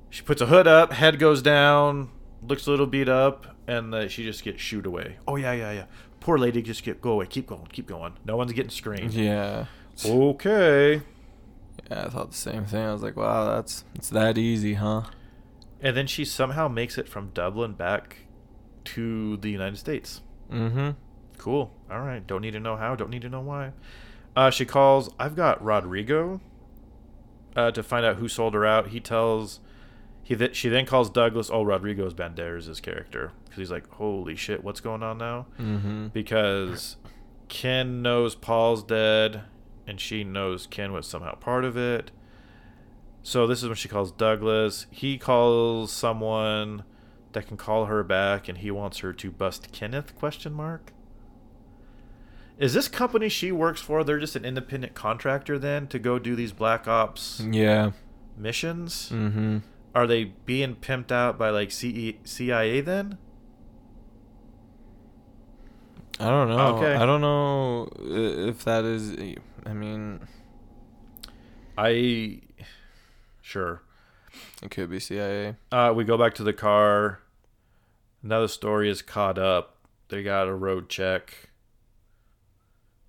she 0.08 0.22
puts 0.22 0.40
a 0.40 0.46
hood 0.46 0.66
up, 0.66 0.94
head 0.94 1.18
goes 1.18 1.42
down, 1.42 2.08
looks 2.42 2.66
a 2.66 2.70
little 2.70 2.86
beat 2.86 3.10
up, 3.10 3.54
and 3.66 3.94
uh, 3.94 4.08
she 4.08 4.24
just 4.24 4.42
gets 4.42 4.62
shooed 4.62 4.86
away. 4.86 5.18
Oh 5.28 5.36
yeah, 5.36 5.52
yeah, 5.52 5.72
yeah. 5.72 5.84
Poor 6.20 6.38
lady, 6.38 6.62
just 6.62 6.82
get 6.82 7.02
go 7.02 7.12
away. 7.12 7.26
Keep 7.26 7.48
going, 7.48 7.66
keep 7.66 7.86
going. 7.86 8.14
No 8.24 8.38
one's 8.38 8.54
getting 8.54 8.70
screened. 8.70 9.12
Yeah. 9.12 9.66
Okay. 10.02 11.02
Yeah, 11.90 12.06
I 12.06 12.08
thought 12.08 12.30
the 12.30 12.36
same 12.38 12.64
thing. 12.64 12.86
I 12.86 12.92
was 12.94 13.02
like, 13.02 13.18
wow, 13.18 13.54
that's 13.54 13.84
it's 13.94 14.08
that 14.08 14.38
easy, 14.38 14.74
huh? 14.74 15.02
And 15.82 15.94
then 15.94 16.06
she 16.06 16.24
somehow 16.24 16.68
makes 16.68 16.96
it 16.96 17.06
from 17.06 17.32
Dublin 17.34 17.74
back 17.74 18.16
to 18.86 19.36
the 19.38 19.50
United 19.50 19.76
States. 19.78 20.20
Mm-hmm. 20.50 20.90
Cool. 21.38 21.72
All 21.90 22.00
right. 22.00 22.26
Don't 22.26 22.42
need 22.42 22.52
to 22.52 22.60
know 22.60 22.76
how. 22.76 22.94
Don't 22.94 23.10
need 23.10 23.22
to 23.22 23.28
know 23.28 23.40
why. 23.40 23.72
Uh, 24.36 24.50
she 24.50 24.64
calls. 24.64 25.10
I've 25.18 25.36
got 25.36 25.62
Rodrigo. 25.62 26.40
Uh, 27.56 27.70
to 27.72 27.82
find 27.82 28.06
out 28.06 28.16
who 28.16 28.28
sold 28.28 28.54
her 28.54 28.64
out. 28.64 28.88
He 28.88 29.00
tells. 29.00 29.60
He 30.22 30.36
th- 30.36 30.54
she 30.54 30.68
then 30.68 30.86
calls 30.86 31.10
Douglas. 31.10 31.50
Oh, 31.52 31.64
Rodrigo's 31.64 32.14
Banderas' 32.14 32.80
character 32.80 33.32
because 33.44 33.58
he's 33.58 33.70
like, 33.70 33.90
holy 33.94 34.36
shit, 34.36 34.62
what's 34.62 34.80
going 34.80 35.02
on 35.02 35.18
now? 35.18 35.46
Mm-hmm. 35.58 36.08
Because 36.08 36.96
Ken 37.48 38.02
knows 38.02 38.36
Paul's 38.36 38.84
dead, 38.84 39.42
and 39.86 40.00
she 40.00 40.22
knows 40.22 40.68
Ken 40.68 40.92
was 40.92 41.06
somehow 41.06 41.34
part 41.34 41.64
of 41.64 41.76
it. 41.76 42.12
So 43.22 43.46
this 43.46 43.62
is 43.62 43.68
when 43.68 43.76
she 43.76 43.88
calls 43.88 44.12
Douglas. 44.12 44.86
He 44.90 45.18
calls 45.18 45.92
someone 45.92 46.84
that 47.32 47.46
can 47.46 47.56
call 47.56 47.86
her 47.86 48.02
back, 48.02 48.48
and 48.48 48.58
he 48.58 48.70
wants 48.70 48.98
her 48.98 49.12
to 49.12 49.30
bust 49.30 49.70
Kenneth? 49.72 50.16
Question 50.16 50.52
mark. 50.52 50.92
Is 52.58 52.74
this 52.74 52.88
company 52.88 53.28
she 53.28 53.50
works 53.52 53.80
for? 53.80 54.04
They're 54.04 54.18
just 54.18 54.36
an 54.36 54.44
independent 54.44 54.94
contractor 54.94 55.58
then 55.58 55.86
to 55.88 55.98
go 55.98 56.18
do 56.18 56.36
these 56.36 56.52
black 56.52 56.86
ops 56.86 57.40
Yeah. 57.40 57.92
missions. 58.36 59.10
Mm-hmm. 59.12 59.58
Are 59.94 60.06
they 60.06 60.24
being 60.44 60.76
pimped 60.76 61.10
out 61.10 61.38
by 61.38 61.50
like 61.50 61.70
CE- 61.70 62.16
CIA 62.24 62.80
then? 62.82 63.16
I 66.18 66.28
don't 66.28 66.48
know. 66.50 66.76
Okay. 66.76 66.94
I 66.94 67.06
don't 67.06 67.22
know 67.22 67.88
if 67.98 68.62
that 68.64 68.84
is. 68.84 69.16
I 69.64 69.72
mean, 69.72 70.20
I 71.78 72.40
sure. 73.40 73.82
It 74.62 74.70
could 74.70 74.90
be 74.90 75.00
CIA. 75.00 75.56
Uh, 75.72 75.92
we 75.94 76.04
go 76.04 76.18
back 76.18 76.34
to 76.34 76.42
the 76.42 76.52
car. 76.52 77.20
Now 78.22 78.42
the 78.42 78.48
story 78.48 78.90
is 78.90 79.02
caught 79.02 79.38
up. 79.38 79.76
They 80.08 80.22
got 80.22 80.48
a 80.48 80.54
road 80.54 80.88
check. 80.88 81.50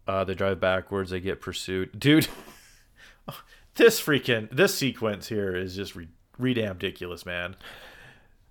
Uh, 0.07 0.23
they 0.23 0.33
drive 0.33 0.59
backwards. 0.59 1.11
They 1.11 1.19
get 1.19 1.41
pursued. 1.41 1.91
Dude, 1.99 2.27
this 3.75 4.01
freaking 4.01 4.49
this 4.51 4.75
sequence 4.75 5.27
here 5.27 5.55
is 5.55 5.75
just 5.75 5.95
re- 5.95 6.07
redamn 6.39 6.73
ridiculous, 6.73 7.25
man. 7.25 7.55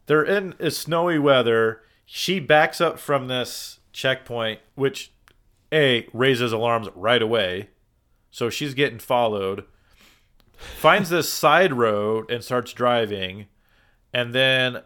They're 0.07 0.25
in 0.25 0.55
snowy 0.71 1.19
weather. 1.19 1.83
She 2.05 2.41
backs 2.41 2.81
up 2.81 2.99
from 2.99 3.29
this 3.29 3.79
checkpoint, 3.93 4.61
which 4.75 5.13
a 5.73 6.09
raises 6.13 6.53
alarms 6.53 6.89
right 6.95 7.23
away. 7.23 7.71
So 8.31 8.51
she's 8.51 8.75
getting 8.75 8.99
followed. 8.99 9.65
Finds 10.79 11.09
this 11.11 11.29
side 11.33 11.73
road 11.73 12.31
and 12.31 12.43
starts 12.45 12.73
driving, 12.73 13.47
and 14.13 14.35
then 14.35 14.83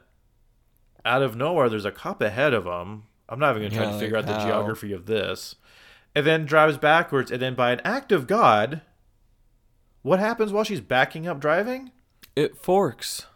out 1.04 1.22
of 1.22 1.36
nowhere, 1.36 1.68
there's 1.68 1.84
a 1.84 1.90
cop 1.92 2.22
ahead 2.22 2.54
of 2.54 2.64
them. 2.64 3.04
I'm 3.28 3.38
not 3.38 3.56
even 3.56 3.68
gonna 3.70 3.74
try 3.82 3.86
Yeah, 3.86 3.92
to 3.92 3.98
figure 3.98 4.16
like 4.20 4.28
out 4.28 4.38
the 4.40 4.44
geography 4.46 4.92
of 4.92 5.06
this, 5.06 5.56
and 6.14 6.26
then 6.26 6.44
drives 6.46 6.78
backwards. 6.78 7.30
And 7.30 7.40
then 7.42 7.54
by 7.54 7.72
an 7.72 7.80
act 7.84 8.12
of 8.12 8.26
God, 8.26 8.82
what 10.02 10.18
happens 10.20 10.52
while 10.52 10.64
she's 10.64 10.80
backing 10.80 11.26
up 11.26 11.40
driving? 11.40 11.90
It 12.36 12.56
forks. 12.56 13.26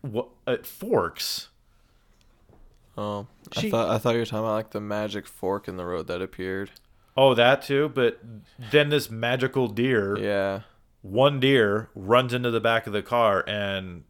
What 0.00 0.28
uh, 0.48 0.52
it 0.52 0.66
forks. 0.66 1.48
Oh, 2.96 3.26
She- 3.52 3.68
I 3.68 3.70
thought 3.70 3.88
I 3.90 3.98
thought 3.98 4.12
you 4.14 4.20
were 4.20 4.26
talking 4.26 4.40
about 4.44 4.52
like 4.54 4.70
the 4.70 4.80
magic 4.80 5.26
fork 5.26 5.68
in 5.68 5.76
the 5.76 5.84
road 5.84 6.06
that 6.08 6.20
appeared. 6.20 6.70
Oh, 7.16 7.34
that 7.34 7.62
too. 7.62 7.90
But 7.94 8.20
then 8.70 8.88
this 8.90 9.10
magical 9.10 9.68
deer, 9.68 10.18
Yeah. 10.18 10.60
One 11.02 11.40
deer, 11.40 11.90
runs 11.94 12.32
into 12.32 12.50
the 12.50 12.60
back 12.60 12.86
of 12.86 12.92
the 12.92 13.02
car 13.02 13.44
and 13.46 14.04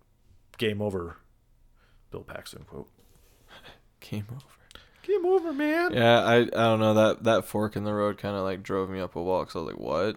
game 0.58 0.80
over. 0.80 1.16
Bill 2.10 2.22
Paxton 2.22 2.64
quote. 2.64 2.88
Came 4.00 4.26
over. 4.30 4.44
Game 5.02 5.26
over, 5.26 5.52
man. 5.52 5.92
Yeah, 5.94 6.20
I 6.20 6.36
I 6.36 6.44
don't 6.44 6.78
know 6.78 6.94
that 6.94 7.24
that 7.24 7.44
fork 7.44 7.74
in 7.74 7.84
the 7.84 7.92
road 7.92 8.18
kind 8.18 8.36
of 8.36 8.42
like 8.44 8.62
drove 8.62 8.88
me 8.88 9.00
up 9.00 9.16
a 9.16 9.22
wall 9.22 9.40
because 9.40 9.56
I 9.56 9.58
was 9.58 9.72
like, 9.72 9.80
what? 9.80 10.16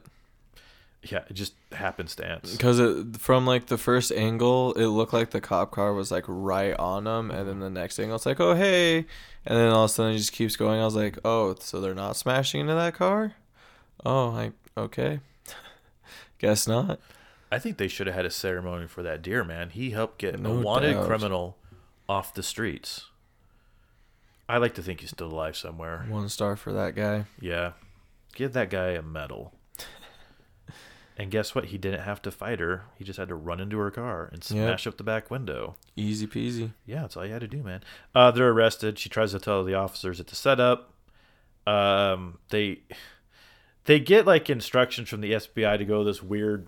Yeah, 1.01 1.23
it 1.29 1.33
just 1.33 1.53
happenstance. 1.71 2.51
Because 2.51 2.79
it 2.79 3.17
from 3.17 3.45
like 3.45 3.67
the 3.67 3.77
first 3.77 4.11
angle, 4.11 4.73
it 4.73 4.87
looked 4.87 5.13
like 5.13 5.31
the 5.31 5.41
cop 5.41 5.71
car 5.71 5.93
was 5.93 6.11
like 6.11 6.25
right 6.27 6.75
on 6.77 7.05
them, 7.05 7.31
and 7.31 7.47
then 7.47 7.59
the 7.59 7.69
next 7.69 7.99
angle, 7.99 8.15
it's 8.15 8.25
like, 8.25 8.39
oh 8.39 8.53
hey, 8.53 8.97
and 8.97 9.57
then 9.57 9.69
all 9.69 9.85
of 9.85 9.89
a 9.89 9.93
sudden 9.93 10.13
it 10.13 10.17
just 10.17 10.33
keeps 10.33 10.55
going. 10.55 10.79
I 10.79 10.85
was 10.85 10.95
like, 10.95 11.17
oh, 11.25 11.55
so 11.59 11.81
they're 11.81 11.95
not 11.95 12.15
smashing 12.15 12.61
into 12.61 12.75
that 12.75 12.93
car? 12.93 13.33
Oh, 14.05 14.29
like 14.29 14.53
okay, 14.77 15.19
guess 16.45 16.67
not. 16.67 16.99
I 17.51 17.59
think 17.59 17.77
they 17.77 17.87
should 17.87 18.07
have 18.07 18.15
had 18.15 18.25
a 18.25 18.31
ceremony 18.31 18.87
for 18.87 19.03
that 19.03 19.21
deer, 19.21 19.43
man. 19.43 19.69
He 19.69 19.91
helped 19.91 20.17
get 20.17 20.35
a 20.35 20.49
wanted 20.49 20.93
doubt. 20.93 21.05
criminal 21.05 21.57
off 22.09 22.33
the 22.33 22.43
streets. 22.43 23.05
I 24.47 24.57
like 24.57 24.73
to 24.75 24.83
think 24.83 25.01
he's 25.01 25.09
still 25.11 25.27
alive 25.31 25.55
somewhere. 25.57 26.05
One 26.09 26.29
star 26.29 26.55
for 26.55 26.71
that 26.73 26.95
guy. 26.95 27.25
Yeah. 27.39 27.71
Give 28.35 28.53
that 28.53 28.69
guy 28.69 28.89
a 28.89 29.01
medal. 29.01 29.53
and 31.17 31.31
guess 31.31 31.55
what? 31.55 31.65
He 31.65 31.77
didn't 31.77 32.01
have 32.01 32.21
to 32.23 32.31
fight 32.31 32.59
her. 32.59 32.83
He 32.97 33.03
just 33.03 33.17
had 33.17 33.29
to 33.29 33.35
run 33.35 33.59
into 33.59 33.77
her 33.77 33.91
car 33.91 34.25
and 34.31 34.43
Yep. 34.43 34.43
smash 34.43 34.87
up 34.87 34.97
the 34.97 35.03
back 35.03 35.31
window. 35.31 35.75
Easy 35.95 36.27
peasy. 36.27 36.73
Yeah, 36.85 37.01
that's 37.01 37.15
all 37.17 37.25
you 37.25 37.31
had 37.33 37.41
to 37.41 37.47
do, 37.47 37.63
man. 37.63 37.81
Uh, 38.13 38.31
they're 38.31 38.49
arrested. 38.49 38.99
She 38.99 39.09
tries 39.09 39.31
to 39.31 39.39
tell 39.39 39.63
the 39.63 39.75
officers 39.75 40.19
it's 40.19 40.33
a 40.33 40.35
setup. 40.35 40.93
Um, 41.65 42.37
they 42.49 42.79
they 43.85 43.99
get 43.99 44.25
like 44.25 44.49
instructions 44.49 45.09
from 45.09 45.21
the 45.21 45.33
FBI 45.33 45.77
to 45.77 45.85
go 45.85 45.99
to 45.99 46.03
this 46.03 46.21
weird 46.21 46.67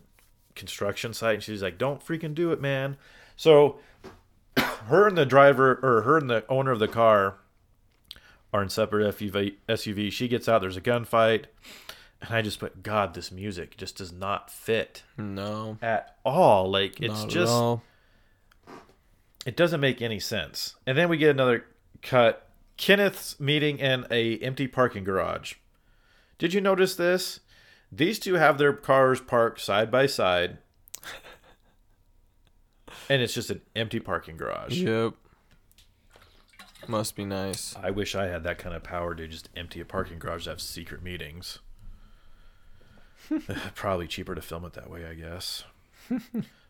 construction 0.55 1.13
site, 1.13 1.35
and 1.35 1.43
she's 1.43 1.61
like, 1.61 1.77
"Don't 1.77 2.05
freaking 2.05 2.33
do 2.33 2.51
it, 2.51 2.61
man." 2.61 2.97
So, 3.35 3.79
her 4.57 5.07
and 5.07 5.17
the 5.17 5.25
driver, 5.25 5.79
or 5.83 6.03
her 6.03 6.17
and 6.17 6.29
the 6.29 6.45
owner 6.47 6.71
of 6.71 6.79
the 6.79 6.87
car, 6.87 7.35
are 8.53 8.61
in 8.63 8.69
separate 8.69 9.15
SUV. 9.15 9.55
SUV. 9.67 10.11
She 10.11 10.27
gets 10.27 10.47
out. 10.47 10.61
There's 10.61 10.77
a 10.77 10.81
gunfight, 10.81 11.45
and 12.21 12.33
I 12.33 12.41
just 12.41 12.59
put, 12.59 12.83
"God, 12.83 13.13
this 13.13 13.31
music 13.31 13.77
just 13.77 13.97
does 13.97 14.11
not 14.11 14.49
fit 14.51 15.03
No, 15.17 15.77
at 15.81 16.17
all. 16.23 16.69
Like 16.69 16.99
it's 17.01 17.23
not 17.23 17.29
just." 17.29 17.81
It 19.45 19.55
doesn't 19.55 19.79
make 19.79 20.01
any 20.01 20.19
sense. 20.19 20.75
And 20.85 20.97
then 20.97 21.07
we 21.07 21.15
get 21.15 21.29
another 21.29 21.65
cut. 22.01 22.49
Kenneth's 22.77 23.39
meeting 23.39 23.79
in 23.79 24.05
a 24.11 24.37
empty 24.39 24.67
parking 24.67 25.05
garage. 25.05 25.53
Did 26.37 26.53
you 26.53 26.61
notice 26.61 26.95
this? 26.95 27.39
These 27.91 28.19
two 28.19 28.35
have 28.35 28.57
their 28.57 28.73
cars 28.73 29.21
parked 29.21 29.61
side 29.61 29.89
by 29.89 30.05
side. 30.05 30.57
and 33.09 33.21
it's 33.21 33.33
just 33.33 33.49
an 33.49 33.61
empty 33.75 33.99
parking 33.99 34.37
garage. 34.37 34.77
Yep. 34.79 35.13
Must 36.87 37.15
be 37.15 37.25
nice. 37.25 37.75
I 37.81 37.91
wish 37.91 38.15
I 38.15 38.27
had 38.27 38.43
that 38.43 38.59
kind 38.59 38.75
of 38.75 38.83
power 38.83 39.13
to 39.15 39.27
just 39.27 39.49
empty 39.55 39.81
a 39.81 39.85
parking 39.85 40.19
garage 40.19 40.45
to 40.45 40.51
have 40.51 40.61
secret 40.61 41.03
meetings. 41.03 41.59
Probably 43.75 44.07
cheaper 44.07 44.35
to 44.35 44.41
film 44.41 44.63
it 44.65 44.73
that 44.73 44.89
way, 44.89 45.05
I 45.05 45.13
guess. 45.13 45.63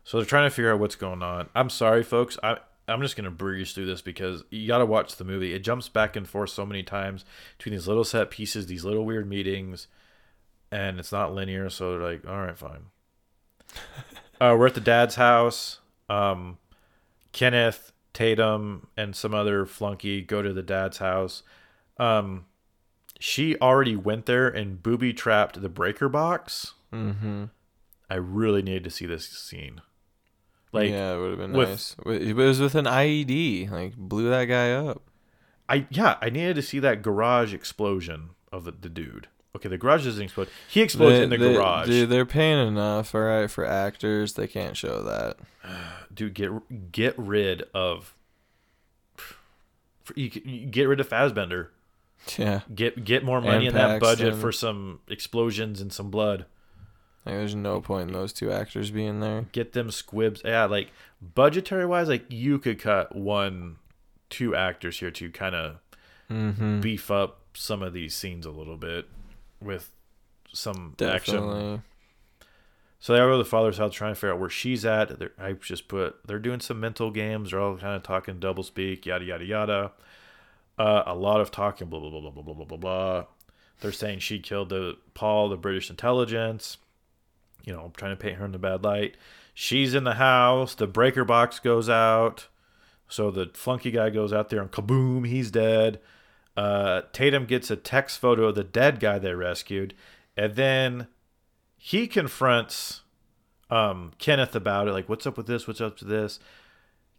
so 0.02 0.16
they're 0.16 0.26
trying 0.26 0.48
to 0.48 0.54
figure 0.54 0.72
out 0.72 0.80
what's 0.80 0.96
going 0.96 1.22
on. 1.22 1.50
I'm 1.54 1.70
sorry, 1.70 2.02
folks. 2.02 2.36
I 2.42 2.58
I'm 2.88 3.02
just 3.02 3.16
gonna 3.16 3.30
breeze 3.30 3.72
through 3.72 3.86
this 3.86 4.00
because 4.00 4.44
you 4.50 4.66
got 4.66 4.78
to 4.78 4.86
watch 4.86 5.16
the 5.16 5.24
movie. 5.24 5.54
It 5.54 5.60
jumps 5.60 5.88
back 5.88 6.16
and 6.16 6.28
forth 6.28 6.50
so 6.50 6.64
many 6.64 6.82
times 6.82 7.24
between 7.56 7.74
these 7.74 7.88
little 7.88 8.04
set 8.04 8.30
pieces, 8.30 8.66
these 8.66 8.84
little 8.84 9.04
weird 9.04 9.28
meetings, 9.28 9.88
and 10.70 10.98
it's 10.98 11.12
not 11.12 11.34
linear. 11.34 11.68
So 11.70 11.92
they're 11.92 12.08
like, 12.08 12.26
all 12.26 12.40
right, 12.40 12.56
fine. 12.56 12.86
uh, 14.40 14.56
we're 14.58 14.68
at 14.68 14.74
the 14.74 14.80
dad's 14.80 15.16
house. 15.16 15.80
Um, 16.08 16.58
Kenneth, 17.32 17.92
Tatum, 18.12 18.88
and 18.96 19.14
some 19.14 19.34
other 19.34 19.66
flunky 19.66 20.22
go 20.22 20.42
to 20.42 20.52
the 20.52 20.62
dad's 20.62 20.98
house. 20.98 21.42
Um, 21.98 22.46
she 23.20 23.56
already 23.58 23.96
went 23.96 24.26
there 24.26 24.48
and 24.48 24.82
booby 24.82 25.12
trapped 25.12 25.60
the 25.60 25.68
breaker 25.68 26.08
box. 26.08 26.74
Mm-hmm. 26.92 27.44
I 28.10 28.14
really 28.14 28.62
needed 28.62 28.84
to 28.84 28.90
see 28.90 29.06
this 29.06 29.28
scene. 29.28 29.82
Like, 30.72 30.90
yeah, 30.90 31.14
it 31.14 31.18
would 31.20 31.30
have 31.30 31.38
been 31.38 31.52
with- 31.52 31.68
nice. 31.70 31.96
It 32.06 32.36
was 32.36 32.60
with 32.60 32.74
an 32.74 32.84
IED. 32.84 33.70
Like 33.70 33.96
blew 33.96 34.28
that 34.30 34.44
guy 34.46 34.72
up. 34.72 35.02
I 35.68 35.86
yeah, 35.90 36.16
I 36.20 36.30
needed 36.30 36.56
to 36.56 36.62
see 36.62 36.78
that 36.80 37.02
garage 37.02 37.52
explosion 37.54 38.30
of 38.52 38.64
the, 38.64 38.72
the 38.72 38.88
dude. 38.88 39.28
Okay, 39.56 39.68
the 39.68 39.78
garage 39.78 40.04
doesn't 40.04 40.22
explode. 40.22 40.48
He 40.68 40.82
explodes 40.82 41.16
They- 41.18 41.24
in 41.24 41.30
the 41.30 41.36
they- 41.38 41.54
garage. 41.54 41.86
Dude, 41.86 42.08
they're 42.10 42.26
paying 42.26 42.66
enough, 42.68 43.14
all 43.14 43.22
right, 43.22 43.50
for 43.50 43.64
actors. 43.64 44.34
They 44.34 44.46
can't 44.46 44.76
show 44.76 45.02
that. 45.02 45.38
Dude, 46.14 46.34
get 46.34 46.92
get 46.92 47.18
rid 47.18 47.62
of. 47.74 48.14
You, 50.14 50.30
get 50.30 50.84
rid 50.84 51.00
of 51.00 51.08
Fassbender. 51.08 51.70
Yeah, 52.36 52.60
Get 52.74 53.04
get 53.04 53.24
more 53.24 53.40
money 53.40 53.66
And 53.66 53.68
in 53.68 53.74
that 53.74 54.00
budget 54.00 54.34
for 54.34 54.52
some 54.52 55.00
explosions 55.08 55.80
and 55.80 55.92
some 55.92 56.10
blood. 56.10 56.46
Like 57.28 57.38
there's 57.38 57.54
no 57.54 57.80
point 57.80 58.08
in 58.08 58.14
those 58.14 58.32
two 58.32 58.50
actors 58.52 58.90
being 58.90 59.20
there. 59.20 59.46
Get 59.52 59.72
them 59.72 59.90
squibs. 59.90 60.42
Yeah, 60.44 60.64
like 60.64 60.90
budgetary 61.20 61.86
wise, 61.86 62.08
like 62.08 62.24
you 62.28 62.58
could 62.58 62.80
cut 62.80 63.14
one, 63.14 63.76
two 64.30 64.54
actors 64.56 64.98
here 65.00 65.10
to 65.12 65.30
kind 65.30 65.54
of 65.54 65.76
Mm-hmm. 66.30 66.80
beef 66.80 67.10
up 67.10 67.40
some 67.54 67.82
of 67.82 67.94
these 67.94 68.14
scenes 68.14 68.44
a 68.44 68.50
little 68.50 68.76
bit 68.76 69.06
with 69.62 69.90
some 70.52 70.94
action. 71.00 71.82
So 73.00 73.12
they 73.14 73.18
go 73.20 73.30
to 73.32 73.38
the 73.38 73.46
father's 73.46 73.78
house 73.78 73.94
trying 73.94 74.10
to 74.12 74.14
figure 74.14 74.34
out 74.34 74.38
where 74.40 74.50
she's 74.50 74.84
at. 74.84 75.18
They're, 75.18 75.32
I 75.38 75.52
just 75.54 75.88
put 75.88 76.16
they're 76.26 76.38
doing 76.38 76.60
some 76.60 76.80
mental 76.80 77.10
games. 77.10 77.50
They're 77.52 77.60
all 77.60 77.78
kind 77.78 77.96
of 77.96 78.02
talking 78.02 78.40
double 78.40 78.62
speak, 78.62 79.06
yada 79.06 79.24
yada 79.24 79.44
yada. 79.46 79.92
Uh, 80.78 81.04
a 81.06 81.14
lot 81.14 81.40
of 81.40 81.50
talking, 81.50 81.88
blah 81.88 81.98
blah 81.98 82.10
blah 82.10 82.20
blah 82.20 82.30
blah 82.30 82.42
blah 82.42 82.54
blah 82.54 82.64
blah 82.66 82.76
blah. 82.76 83.24
They're 83.80 83.92
saying 83.92 84.18
she 84.18 84.38
killed 84.38 84.68
the 84.68 84.98
Paul, 85.14 85.48
the 85.48 85.56
British 85.56 85.88
intelligence. 85.88 86.76
You 87.68 87.74
know, 87.74 87.92
trying 87.98 88.12
to 88.12 88.16
paint 88.16 88.38
her 88.38 88.46
in 88.46 88.52
the 88.52 88.58
bad 88.58 88.82
light. 88.82 89.18
She's 89.52 89.94
in 89.94 90.04
the 90.04 90.14
house. 90.14 90.74
The 90.74 90.86
breaker 90.86 91.24
box 91.24 91.58
goes 91.58 91.88
out. 91.90 92.46
So 93.08 93.30
the 93.30 93.50
flunky 93.52 93.90
guy 93.90 94.08
goes 94.08 94.32
out 94.32 94.48
there 94.48 94.60
and 94.62 94.70
kaboom, 94.70 95.26
he's 95.26 95.50
dead. 95.50 96.00
Uh, 96.56 97.02
Tatum 97.12 97.44
gets 97.44 97.70
a 97.70 97.76
text 97.76 98.18
photo 98.18 98.46
of 98.46 98.54
the 98.54 98.64
dead 98.64 99.00
guy 99.00 99.18
they 99.18 99.32
rescued, 99.34 99.92
and 100.36 100.54
then 100.56 101.08
he 101.76 102.06
confronts 102.06 103.02
um, 103.70 104.12
Kenneth 104.18 104.54
about 104.56 104.88
it. 104.88 104.92
Like, 104.92 105.08
what's 105.08 105.26
up 105.26 105.36
with 105.36 105.46
this? 105.46 105.66
What's 105.68 105.80
up 105.80 106.00
with 106.00 106.08
this? 106.08 106.40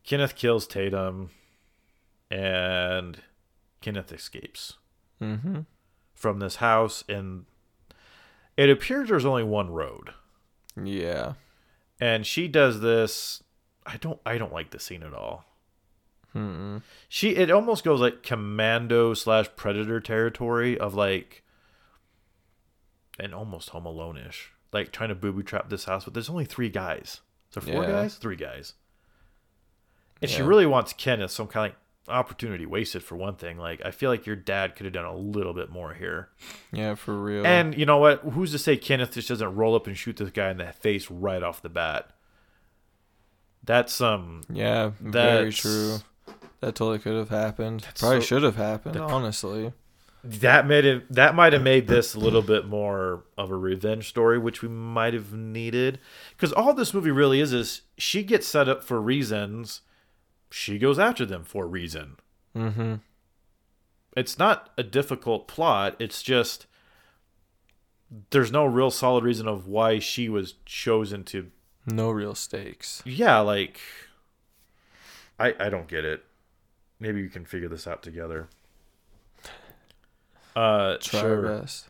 Kenneth 0.04 0.36
kills 0.36 0.66
Tatum, 0.68 1.30
and 2.32 3.22
Kenneth 3.82 4.12
escapes 4.12 4.78
Mm-hmm. 5.22 5.60
from 6.16 6.40
this 6.40 6.56
house. 6.58 7.04
And 7.10 7.46
it 8.58 8.70
appears 8.70 9.10
there's 9.10 9.26
only 9.26 9.44
one 9.44 9.70
road, 9.70 10.14
Yeah. 10.86 11.34
and 12.00 12.26
she 12.26 12.48
does 12.48 12.82
this. 12.82 13.44
I 13.86 13.98
don't. 13.98 14.20
I 14.26 14.38
don't 14.38 14.54
like 14.54 14.72
the 14.72 14.80
scene 14.80 15.04
at 15.04 15.14
all. 15.14 15.46
She. 17.10 17.36
It 17.36 17.50
almost 17.52 17.84
goes 17.84 18.00
like 18.00 18.24
commando 18.24 19.14
slash 19.14 19.48
predator 19.56 20.00
territory 20.00 20.78
of 20.78 20.94
like. 20.94 21.44
and 23.20 23.34
almost 23.34 23.70
Home 23.72 23.86
Alone-ish, 23.86 24.52
like 24.72 24.92
trying 24.92 25.10
to 25.10 25.16
booby 25.16 25.44
trap 25.44 25.70
this 25.70 25.86
house. 25.86 26.06
But 26.06 26.14
there's 26.14 26.30
only 26.30 26.46
three 26.46 26.70
guys. 26.70 27.22
So 27.50 27.62
four 27.62 27.84
Yeah. 27.84 27.90
guys, 27.92 28.16
three 28.16 28.36
guys, 28.36 28.76
and 30.22 30.30
she 30.30 30.42
really 30.44 30.66
wants 30.68 30.94
Kenneth. 30.94 31.32
Some 31.32 31.48
kind 31.48 31.72
of 31.72 31.72
like 31.72 31.80
opportunity 32.08 32.66
wasted 32.66 33.04
for 33.04 33.16
one 33.16 33.36
thing. 33.36 33.58
Like 33.58 33.82
I 33.86 33.92
feel 33.92 34.10
like 34.10 34.26
your 34.26 34.36
dad 34.36 34.76
could 34.76 34.86
have 34.86 34.94
done 34.94 35.06
a 35.06 35.16
little 35.16 35.54
bit 35.54 35.70
more 35.70 35.94
here. 35.94 36.30
Yeah, 36.72 36.96
for 36.96 37.16
real. 37.22 37.46
And 37.46 37.78
you 37.78 37.86
know 37.86 37.98
what? 37.98 38.20
Who's 38.22 38.52
to 38.54 38.60
say 38.60 38.78
Kenneth 38.78 39.14
just 39.14 39.28
doesn't 39.30 39.56
roll 39.56 39.76
up 39.76 39.86
and 39.88 39.98
shoot 39.98 40.18
this 40.18 40.30
guy 40.32 40.50
in 40.52 40.58
the 40.58 40.72
face 40.74 41.10
right 41.12 41.44
off 41.44 41.62
the 41.62 41.70
bat? 41.70 42.12
That's 43.64 44.00
um 44.02 44.42
yeah, 44.52 44.92
very 45.00 45.52
true. 45.52 45.98
That 46.62 46.76
totally 46.76 47.00
could 47.00 47.16
have 47.16 47.30
happened. 47.30 47.82
That's 47.82 48.02
Probably 48.02 48.22
so- 48.22 48.26
should 48.26 48.44
have 48.44 48.56
happened, 48.56 48.96
that- 48.96 49.04
honestly. 49.04 49.74
that 50.24 50.68
made 50.68 50.84
it 50.86 51.12
that 51.14 51.36
might 51.36 51.54
have 51.54 51.62
made 51.62 51.88
this 51.88 52.14
a 52.16 52.20
little 52.20 52.42
bit 52.42 52.66
more 52.68 53.24
of 53.38 53.52
a 53.52 53.56
revenge 53.56 54.10
story, 54.10 54.38
which 54.38 54.62
we 54.62 54.68
might 54.70 55.14
have 55.14 55.34
needed. 55.34 56.00
Because 56.32 56.52
all 56.54 56.74
this 56.74 56.94
movie 56.94 57.12
really 57.12 57.40
is 57.40 57.54
is 57.54 57.82
she 57.98 58.24
gets 58.24 58.48
set 58.48 58.68
up 58.68 58.84
for 58.84 59.00
reasons, 59.02 59.82
she 60.50 60.78
goes 60.80 60.98
after 61.00 61.26
them 61.26 61.44
for 61.44 61.66
a 61.66 61.68
reason. 61.68 62.18
Mm-hmm. 62.56 62.96
It's 64.18 64.40
not 64.40 64.72
a 64.78 64.84
difficult 64.84 65.48
plot. 65.48 65.96
It's 66.00 66.22
just 66.24 66.66
there's 68.32 68.52
no 68.52 68.66
real 68.66 68.90
solid 68.90 69.24
reason 69.24 69.48
of 69.48 69.68
why 69.68 70.00
she 70.00 70.28
was 70.30 70.56
chosen 70.66 71.24
to 71.26 71.52
No 71.86 72.10
real 72.10 72.34
stakes. 72.34 73.04
yeah 73.06 73.38
like 73.40 73.80
i 75.40 75.54
i 75.60 75.70
don't 75.70 75.88
get 75.88 76.04
it 76.06 76.24
maybe 77.00 77.22
we 77.22 77.30
can 77.30 77.46
figure 77.46 77.70
this 77.70 77.86
out 77.86 78.02
together 78.02 78.48
uh 80.56 80.98
Try 81.00 81.20
sure. 81.22 81.42
best. 81.60 81.88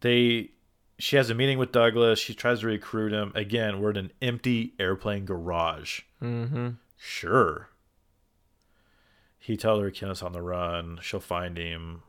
they 0.00 0.50
she 0.98 1.16
has 1.16 1.30
a 1.30 1.34
meeting 1.34 1.56
with 1.58 1.72
douglas 1.72 2.18
she 2.18 2.34
tries 2.34 2.60
to 2.60 2.66
recruit 2.66 3.12
him 3.12 3.32
again 3.34 3.80
we're 3.80 3.90
in 3.90 3.96
an 3.96 4.12
empty 4.20 4.74
airplane 4.78 5.24
garage 5.24 6.00
Mm-hmm. 6.22 6.70
sure 6.98 7.68
he 9.42 9.56
tells 9.56 9.80
her 9.82 9.90
kenneth's 9.90 10.22
on 10.22 10.32
the 10.32 10.42
run 10.42 10.98
she'll 11.02 11.18
find 11.18 11.56
him 11.56 12.02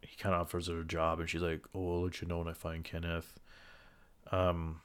he 0.00 0.16
kind 0.16 0.34
of 0.34 0.40
offers 0.40 0.66
her 0.66 0.80
a 0.80 0.84
job 0.84 1.20
and 1.20 1.28
she's 1.30 1.42
like 1.42 1.62
oh 1.74 1.94
i'll 1.96 2.02
let 2.02 2.20
you 2.20 2.26
know 2.26 2.38
when 2.38 2.48
i 2.48 2.52
find 2.52 2.82
kenneth 2.82 3.34
um 4.32 4.80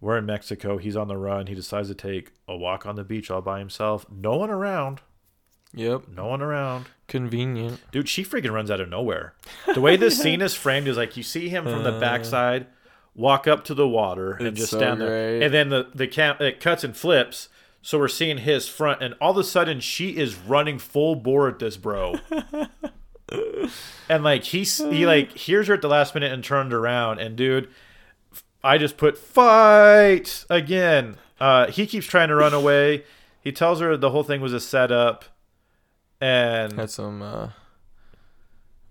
we're 0.00 0.18
in 0.18 0.26
mexico 0.26 0.78
he's 0.78 0.96
on 0.96 1.08
the 1.08 1.16
run 1.16 1.46
he 1.46 1.54
decides 1.54 1.88
to 1.88 1.94
take 1.94 2.32
a 2.46 2.56
walk 2.56 2.86
on 2.86 2.96
the 2.96 3.04
beach 3.04 3.30
all 3.30 3.42
by 3.42 3.58
himself 3.58 4.06
no 4.10 4.36
one 4.36 4.50
around 4.50 5.00
Yep. 5.74 6.08
no 6.08 6.26
one 6.26 6.40
around 6.40 6.86
Convenient. 7.08 7.80
Dude, 7.92 8.08
she 8.08 8.22
freaking 8.24 8.52
runs 8.52 8.70
out 8.70 8.80
of 8.80 8.88
nowhere. 8.90 9.34
The 9.74 9.80
way 9.82 9.96
this 9.96 10.18
scene 10.20 10.40
is 10.42 10.54
framed 10.54 10.88
is 10.88 10.96
like 10.98 11.16
you 11.16 11.22
see 11.22 11.48
him 11.50 11.64
from 11.64 11.82
the 11.84 11.92
Uh. 11.94 12.00
backside 12.00 12.66
walk 13.14 13.46
up 13.46 13.64
to 13.64 13.74
the 13.74 13.86
water 13.88 14.32
and 14.32 14.48
It's 14.48 14.58
just 14.60 14.70
so 14.72 14.78
stand 14.78 15.00
there. 15.00 15.42
And 15.42 15.52
then 15.52 15.68
the 15.70 15.88
the 15.94 16.06
cam 16.06 16.36
it 16.40 16.58
cuts 16.60 16.84
and 16.84 16.96
flips. 16.96 17.48
So 17.82 17.98
we're 17.98 18.08
seeing 18.08 18.38
his 18.38 18.68
front 18.68 19.02
and 19.02 19.14
all 19.20 19.30
of 19.30 19.36
a 19.38 19.44
sudden 19.44 19.80
she 19.80 20.16
is 20.16 20.34
running 20.34 20.78
full 20.78 21.14
bore 21.14 21.48
at 21.48 21.58
this 21.58 21.76
bro. 21.76 22.16
and 24.08 24.24
like 24.24 24.44
he's 24.44 24.78
he 24.78 25.06
like 25.06 25.32
hears 25.32 25.68
her 25.68 25.74
at 25.74 25.82
the 25.82 25.88
last 25.88 26.14
minute 26.14 26.32
and 26.32 26.42
turned 26.42 26.72
around 26.72 27.18
and 27.18 27.36
dude 27.36 27.68
I 28.64 28.78
just 28.78 28.96
put 28.96 29.16
fight 29.16 30.44
again. 30.50 31.16
Uh 31.40 31.70
he 31.70 31.86
keeps 31.86 32.06
trying 32.06 32.28
to 32.28 32.34
run 32.34 32.52
away. 32.52 33.04
He 33.40 33.52
tells 33.52 33.80
her 33.80 33.96
the 33.96 34.10
whole 34.10 34.24
thing 34.24 34.40
was 34.40 34.52
a 34.52 34.60
setup. 34.60 35.24
And 36.20 36.72
Had 36.72 36.90
some 36.90 37.22
uh, 37.22 37.50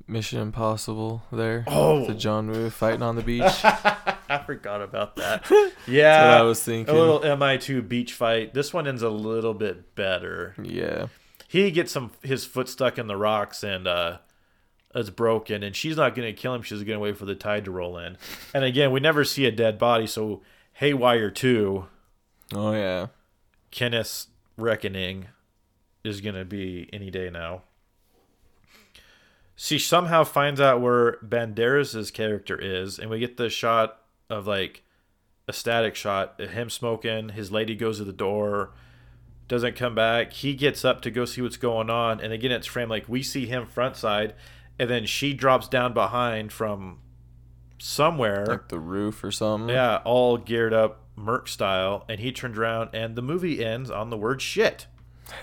Mission 0.07 0.39
Impossible 0.39 1.23
there. 1.31 1.63
Oh. 1.67 2.05
The 2.05 2.13
John 2.13 2.49
Woo 2.49 2.69
fighting 2.69 3.01
on 3.01 3.15
the 3.15 3.21
beach. 3.23 3.43
I 3.63 4.41
forgot 4.45 4.81
about 4.81 5.15
that. 5.17 5.49
Yeah, 5.89 6.37
I 6.37 6.41
was 6.41 6.61
thinking. 6.61 6.93
A 6.93 6.97
little 6.99 7.21
MI2 7.21 7.87
beach 7.87 8.11
fight. 8.11 8.53
This 8.53 8.73
one 8.73 8.87
ends 8.89 9.01
a 9.01 9.09
little 9.09 9.53
bit 9.53 9.95
better. 9.95 10.53
yeah. 10.61 11.07
He 11.47 11.71
gets 11.71 11.93
some 11.93 12.11
his 12.21 12.43
foot 12.43 12.67
stuck 12.67 12.97
in 12.97 13.07
the 13.07 13.15
rocks 13.15 13.63
and 13.63 13.87
uh 13.87 14.17
it's 14.93 15.09
broken 15.09 15.63
and 15.63 15.73
she's 15.73 15.95
not 15.95 16.13
going 16.13 16.27
to 16.27 16.33
kill 16.37 16.53
him. 16.53 16.61
She's 16.61 16.83
going 16.83 16.97
to 16.97 16.99
wait 16.99 17.15
for 17.17 17.23
the 17.25 17.35
tide 17.35 17.63
to 17.65 17.71
roll 17.71 17.97
in. 17.97 18.17
And 18.53 18.65
again, 18.65 18.91
we 18.91 18.99
never 18.99 19.23
see 19.23 19.45
a 19.45 19.51
dead 19.51 19.77
body, 19.79 20.07
so 20.07 20.41
Haywire 20.73 21.31
2, 21.31 21.85
Oh 22.53 22.73
yeah. 22.73 23.07
Kenneth's 23.71 24.27
reckoning 24.57 25.27
is 26.03 26.19
going 26.19 26.35
to 26.35 26.43
be 26.45 26.89
any 26.91 27.09
day 27.09 27.29
now. 27.29 27.61
She 29.59 29.79
somehow 29.79 30.23
finds 30.23 30.61
out 30.61 30.81
where 30.81 31.17
Banderas' 31.25 32.13
character 32.13 32.55
is, 32.61 32.99
and 32.99 33.09
we 33.09 33.17
get 33.17 33.37
the 33.37 33.49
shot 33.49 33.99
of 34.29 34.45
like 34.45 34.83
a 35.47 35.53
static 35.53 35.95
shot 35.95 36.39
of 36.39 36.51
him 36.51 36.69
smoking. 36.69 37.29
His 37.29 37.51
lady 37.51 37.75
goes 37.75 37.97
to 37.97 38.03
the 38.03 38.13
door, 38.13 38.73
doesn't 39.47 39.75
come 39.75 39.95
back. 39.95 40.31
He 40.31 40.53
gets 40.53 40.85
up 40.85 41.01
to 41.01 41.11
go 41.11 41.25
see 41.25 41.41
what's 41.41 41.57
going 41.57 41.89
on, 41.89 42.21
and 42.21 42.31
again, 42.31 42.51
it's 42.51 42.67
framed 42.67 42.91
like 42.91 43.09
we 43.09 43.23
see 43.23 43.47
him 43.47 43.65
front 43.65 43.95
side, 43.95 44.35
and 44.77 44.91
then 44.91 45.07
she 45.07 45.33
drops 45.33 45.67
down 45.67 45.91
behind 45.91 46.53
from 46.53 46.99
somewhere. 47.79 48.45
Like 48.45 48.69
the 48.69 48.79
roof 48.79 49.23
or 49.23 49.31
something. 49.31 49.73
Yeah, 49.73 50.01
all 50.05 50.37
geared 50.37 50.73
up 50.73 51.01
Merc 51.15 51.47
style, 51.47 52.05
and 52.07 52.19
he 52.19 52.31
turns 52.31 52.59
around, 52.59 52.91
and 52.93 53.15
the 53.15 53.23
movie 53.23 53.65
ends 53.65 53.89
on 53.89 54.11
the 54.11 54.17
word 54.17 54.39
shit. 54.39 54.85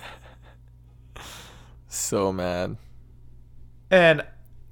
So 1.86 2.32
mad. 2.32 2.76
And 3.95 4.24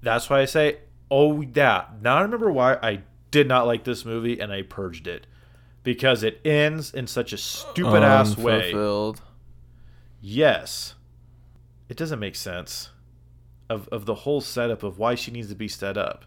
that's 0.03 0.29
why 0.29 0.41
I 0.41 0.45
say, 0.47 0.79
oh, 1.11 1.41
yeah. 1.43 1.85
Now 2.03 2.17
I 2.17 2.23
remember 2.23 2.51
why 2.51 2.75
I 2.83 3.03
did 3.31 3.47
not 3.49 3.67
like 3.67 3.85
this 3.85 4.05
movie, 4.05 4.41
and 4.41 4.53
I 4.53 4.63
purged 4.63 5.07
it. 5.07 5.27
Because 5.85 6.23
it 6.23 6.41
ends 6.45 6.93
in 6.95 7.07
such 7.07 7.33
a 7.33 7.37
stupid 7.39 8.03
ass 8.03 8.37
way. 8.37 8.71
Yes. 10.21 10.95
It 11.89 11.97
doesn't 11.97 12.19
make 12.21 12.37
sense 12.37 12.91
of, 13.69 13.89
of 13.89 14.07
the 14.07 14.15
whole 14.15 14.41
setup 14.41 14.83
of 14.83 14.99
why 14.99 15.15
she 15.15 15.31
needs 15.31 15.49
to 15.49 15.55
be 15.55 15.69
set 15.69 15.97
up. 15.97 16.25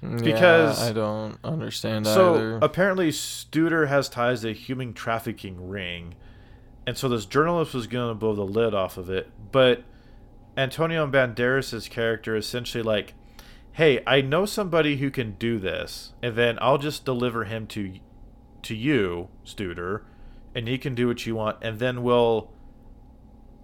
Because- 0.00 0.80
yeah, 0.82 0.88
I 0.88 0.92
don't 0.92 1.38
understand 1.44 2.06
So 2.06 2.34
either. 2.34 2.58
apparently, 2.62 3.10
Studer 3.10 3.86
has 3.88 4.08
ties 4.08 4.40
to 4.42 4.50
a 4.50 4.52
human 4.52 4.92
trafficking 4.94 5.68
ring, 5.68 6.14
and 6.86 6.96
so 6.96 7.08
this 7.08 7.24
journalist 7.26 7.72
was 7.74 7.86
going 7.86 8.10
to 8.10 8.14
blow 8.14 8.34
the 8.34 8.44
lid 8.44 8.74
off 8.74 8.96
of 8.96 9.10
it. 9.10 9.30
But 9.52 9.84
Antonio 10.56 11.04
and 11.04 11.12
Banderas' 11.12 11.88
character 11.88 12.36
essentially 12.36 12.82
like, 12.82 13.14
"Hey, 13.72 14.02
I 14.06 14.20
know 14.20 14.44
somebody 14.46 14.96
who 14.98 15.10
can 15.10 15.32
do 15.32 15.58
this, 15.58 16.12
and 16.22 16.36
then 16.36 16.58
I'll 16.60 16.78
just 16.78 17.04
deliver 17.04 17.44
him 17.44 17.66
to 17.68 17.94
to 18.62 18.74
you, 18.74 19.28
Studer, 19.44 20.02
and 20.54 20.68
you 20.68 20.78
can 20.78 20.94
do 20.94 21.08
what 21.08 21.26
you 21.26 21.34
want, 21.34 21.56
and 21.62 21.78
then 21.78 22.02
we'll 22.02 22.52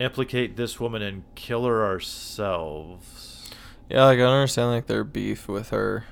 implicate 0.00 0.56
this 0.56 0.80
woman 0.80 1.02
and 1.02 1.24
kill 1.34 1.64
her 1.64 1.84
ourselves." 1.84 3.50
yeah, 3.88 4.04
like 4.04 4.18
I 4.18 4.22
don't 4.22 4.34
understand 4.34 4.70
like 4.70 4.86
their 4.86 5.04
beef 5.04 5.48
with 5.48 5.70
her, 5.70 6.04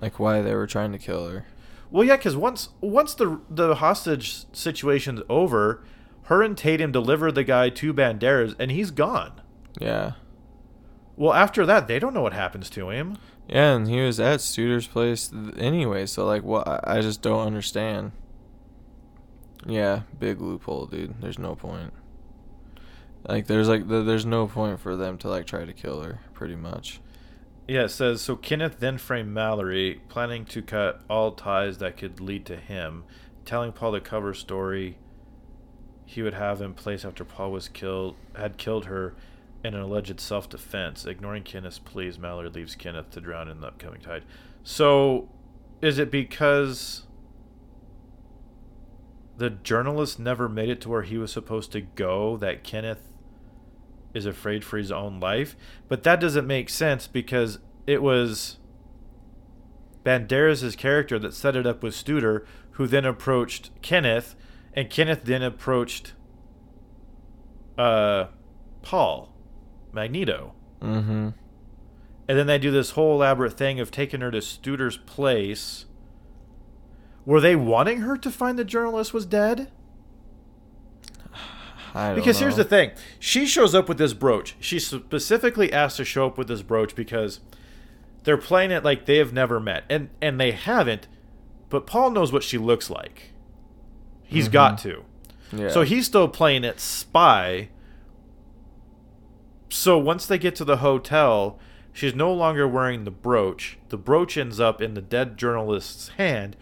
like 0.00 0.18
why 0.18 0.42
they 0.42 0.54
were 0.54 0.66
trying 0.66 0.92
to 0.92 0.98
kill 0.98 1.28
her. 1.28 1.46
Well, 1.90 2.04
yeah, 2.04 2.16
because 2.16 2.36
once 2.36 2.70
once 2.80 3.14
the 3.14 3.40
the 3.48 3.76
hostage 3.76 4.44
situation's 4.52 5.22
over, 5.28 5.82
her 6.24 6.42
and 6.42 6.56
Tatum 6.56 6.92
deliver 6.92 7.32
the 7.32 7.44
guy 7.44 7.68
to 7.70 7.94
Banderas, 7.94 8.54
and 8.58 8.70
he's 8.70 8.90
gone. 8.90 9.40
Yeah. 9.80 10.12
Well, 11.22 11.34
after 11.34 11.64
that, 11.66 11.86
they 11.86 12.00
don't 12.00 12.14
know 12.14 12.22
what 12.22 12.32
happens 12.32 12.68
to 12.70 12.90
him. 12.90 13.16
Yeah, 13.48 13.76
and 13.76 13.86
he 13.86 14.00
was 14.00 14.18
at 14.18 14.40
Studer's 14.40 14.88
place 14.88 15.32
anyway, 15.56 16.06
so 16.06 16.26
like 16.26 16.42
what 16.42 16.66
I 16.66 16.80
I 16.96 17.00
just 17.00 17.22
don't 17.22 17.46
understand. 17.46 18.10
Yeah, 19.64 20.00
big 20.18 20.40
loophole, 20.40 20.86
dude. 20.86 21.20
There's 21.20 21.38
no 21.38 21.54
point. 21.54 21.92
Like 23.24 23.46
there's 23.46 23.68
like 23.68 23.86
there's 23.86 24.26
no 24.26 24.48
point 24.48 24.80
for 24.80 24.96
them 24.96 25.16
to 25.18 25.28
like 25.28 25.46
try 25.46 25.64
to 25.64 25.72
kill 25.72 26.02
her, 26.02 26.18
pretty 26.34 26.56
much. 26.56 27.00
Yeah, 27.68 27.84
it 27.84 27.90
says 27.90 28.20
so. 28.20 28.34
Kenneth 28.34 28.80
then 28.80 28.98
framed 28.98 29.32
Mallory, 29.32 30.00
planning 30.08 30.44
to 30.46 30.60
cut 30.60 31.02
all 31.08 31.30
ties 31.30 31.78
that 31.78 31.96
could 31.96 32.18
lead 32.18 32.44
to 32.46 32.56
him, 32.56 33.04
telling 33.44 33.70
Paul 33.70 33.92
the 33.92 34.00
cover 34.00 34.34
story 34.34 34.98
he 36.04 36.20
would 36.20 36.34
have 36.34 36.60
in 36.60 36.74
place 36.74 37.04
after 37.04 37.24
Paul 37.24 37.52
was 37.52 37.68
killed, 37.68 38.16
had 38.34 38.56
killed 38.56 38.86
her 38.86 39.14
in 39.64 39.74
an 39.74 39.80
alleged 39.80 40.20
self-defense. 40.20 41.06
Ignoring 41.06 41.44
Kenneth's 41.44 41.78
pleas, 41.78 42.18
Mallory 42.18 42.48
leaves 42.48 42.74
Kenneth 42.74 43.10
to 43.10 43.20
drown 43.20 43.48
in 43.48 43.60
the 43.60 43.68
upcoming 43.68 44.00
tide. 44.00 44.24
So, 44.62 45.28
is 45.80 45.98
it 45.98 46.10
because 46.10 47.06
the 49.36 49.50
journalist 49.50 50.18
never 50.18 50.48
made 50.48 50.68
it 50.68 50.80
to 50.82 50.88
where 50.88 51.02
he 51.02 51.18
was 51.18 51.32
supposed 51.32 51.72
to 51.72 51.80
go 51.80 52.36
that 52.36 52.62
Kenneth 52.62 53.08
is 54.14 54.26
afraid 54.26 54.64
for 54.64 54.78
his 54.78 54.92
own 54.92 55.20
life? 55.20 55.56
But 55.88 56.02
that 56.02 56.20
doesn't 56.20 56.46
make 56.46 56.68
sense 56.68 57.06
because 57.06 57.58
it 57.86 58.02
was 58.02 58.58
Banderas' 60.04 60.76
character 60.76 61.18
that 61.18 61.34
set 61.34 61.56
it 61.56 61.66
up 61.66 61.82
with 61.82 61.94
Studer, 61.94 62.44
who 62.72 62.86
then 62.86 63.04
approached 63.04 63.70
Kenneth, 63.82 64.34
and 64.74 64.90
Kenneth 64.90 65.24
then 65.24 65.42
approached 65.42 66.14
uh, 67.78 68.26
Paul, 68.82 69.31
Magneto. 69.92 70.54
Mm-hmm. 70.80 71.30
And 72.28 72.38
then 72.38 72.46
they 72.46 72.58
do 72.58 72.70
this 72.70 72.90
whole 72.90 73.14
elaborate 73.14 73.56
thing 73.56 73.80
of 73.80 73.90
taking 73.90 74.20
her 74.20 74.30
to 74.30 74.40
Studer's 74.40 74.96
place. 74.96 75.86
Were 77.24 77.40
they 77.40 77.56
wanting 77.56 78.00
her 78.00 78.16
to 78.16 78.30
find 78.30 78.58
the 78.58 78.64
journalist 78.64 79.12
was 79.12 79.26
dead? 79.26 79.70
I 81.94 82.08
don't 82.08 82.16
Because 82.16 82.38
here's 82.38 82.56
the 82.56 82.64
thing. 82.64 82.92
She 83.18 83.46
shows 83.46 83.74
up 83.74 83.88
with 83.88 83.98
this 83.98 84.12
brooch. 84.12 84.56
she 84.60 84.78
specifically 84.78 85.72
asked 85.72 85.98
to 85.98 86.04
show 86.04 86.26
up 86.26 86.38
with 86.38 86.48
this 86.48 86.62
brooch 86.62 86.94
because 86.94 87.40
they're 88.24 88.38
playing 88.38 88.70
it 88.70 88.84
like 88.84 89.06
they 89.06 89.18
have 89.18 89.32
never 89.32 89.60
met. 89.60 89.84
And 89.90 90.10
and 90.20 90.40
they 90.40 90.52
haven't, 90.52 91.08
but 91.68 91.86
Paul 91.86 92.10
knows 92.10 92.32
what 92.32 92.42
she 92.42 92.58
looks 92.58 92.88
like. 92.90 93.32
He's 94.22 94.48
got 94.48 94.78
to. 94.78 95.04
Yeah. 95.52 95.68
So 95.68 95.82
he's 95.82 96.06
still 96.06 96.28
playing 96.28 96.64
it 96.64 96.80
spy. 96.80 97.68
So 99.72 99.96
once 99.96 100.26
they 100.26 100.36
get 100.36 100.54
to 100.56 100.66
the 100.66 100.76
hotel, 100.76 101.58
she's 101.94 102.14
no 102.14 102.30
longer 102.30 102.68
wearing 102.68 103.04
the 103.04 103.10
brooch. 103.10 103.78
The 103.88 103.96
brooch 103.96 104.36
ends 104.36 104.60
up 104.60 104.82
in 104.82 104.92
the 104.92 105.00
dead 105.00 105.38
journalist's 105.38 106.08
hand, 106.08 106.58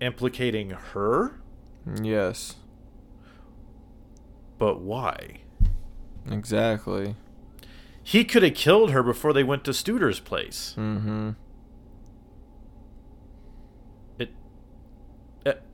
implicating 0.00 0.70
her. 0.70 1.38
Yes. 2.02 2.56
But 4.56 4.80
why? 4.80 5.40
Exactly. 6.30 7.14
He 8.02 8.24
could 8.24 8.42
have 8.42 8.54
killed 8.54 8.90
her 8.92 9.02
before 9.02 9.34
they 9.34 9.44
went 9.44 9.64
to 9.64 9.72
Studer's 9.72 10.18
place. 10.18 10.74
Mm-hmm. 10.78 11.32
It. 14.18 14.30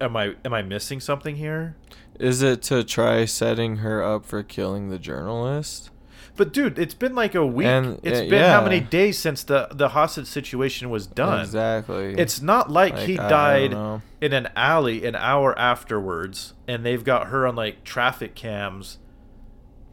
Am 0.00 0.16
I 0.16 0.34
am 0.44 0.52
I 0.52 0.62
missing 0.62 0.98
something 0.98 1.36
here? 1.36 1.76
Is 2.18 2.42
it 2.42 2.60
to 2.62 2.82
try 2.82 3.24
setting 3.24 3.76
her 3.76 4.02
up 4.02 4.26
for 4.26 4.42
killing 4.42 4.88
the 4.88 4.98
journalist? 4.98 5.90
But 6.36 6.52
dude, 6.52 6.78
it's 6.80 6.94
been 6.94 7.14
like 7.14 7.34
a 7.36 7.46
week. 7.46 7.66
And, 7.68 8.00
It's 8.02 8.28
been 8.28 8.42
how 8.42 8.62
many 8.64 8.80
days 8.80 9.18
since 9.18 9.44
the 9.44 9.68
the 9.70 9.90
hostage 9.90 10.26
situation 10.26 10.90
was 10.90 11.06
done? 11.06 11.40
Exactly. 11.40 12.14
It's 12.18 12.42
not 12.42 12.70
like, 12.70 12.94
Like, 12.94 13.06
he 13.06 13.16
died 13.16 13.72
in 14.20 14.32
an 14.32 14.48
alley 14.56 15.06
an 15.06 15.14
hour 15.14 15.56
afterwards, 15.58 16.54
and 16.66 16.84
they've 16.84 17.04
got 17.04 17.28
her 17.28 17.46
on 17.46 17.54
like 17.54 17.84
traffic 17.84 18.34
cams 18.34 18.98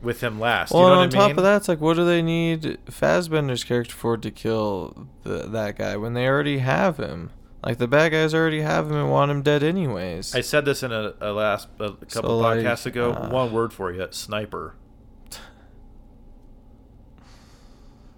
with 0.01 0.21
him 0.21 0.39
last. 0.39 0.73
Well, 0.73 0.81
you 0.83 0.89
know 0.89 1.01
on 1.01 1.07
I 1.07 1.11
top 1.11 1.27
mean? 1.29 1.37
of 1.37 1.43
that, 1.43 1.57
it's 1.57 1.67
like, 1.67 1.79
what 1.79 1.95
do 1.95 2.03
they 2.05 2.23
need 2.23 2.79
Fassbender's 2.89 3.63
character 3.63 3.93
for 3.93 4.17
to 4.17 4.31
kill 4.31 5.07
the, 5.21 5.43
that 5.47 5.77
guy 5.77 5.95
when 5.95 6.13
they 6.15 6.27
already 6.27 6.57
have 6.57 6.97
him? 6.97 7.29
Like 7.63 7.77
the 7.77 7.87
bad 7.87 8.11
guys 8.11 8.33
already 8.33 8.61
have 8.61 8.89
him 8.89 8.95
and 8.97 9.11
want 9.11 9.29
him 9.29 9.43
dead 9.43 9.61
anyways. 9.61 10.33
I 10.33 10.41
said 10.41 10.65
this 10.65 10.81
in 10.81 10.91
a, 10.91 11.13
a 11.21 11.31
last 11.31 11.67
a 11.79 11.91
couple 11.91 12.07
So, 12.09 12.37
like, 12.39 12.57
podcasts 12.61 12.87
ago. 12.87 13.11
uh, 13.11 13.29
One 13.29 13.51
word 13.53 13.71
for 13.71 13.91
you: 13.93 14.07
sniper. 14.09 14.73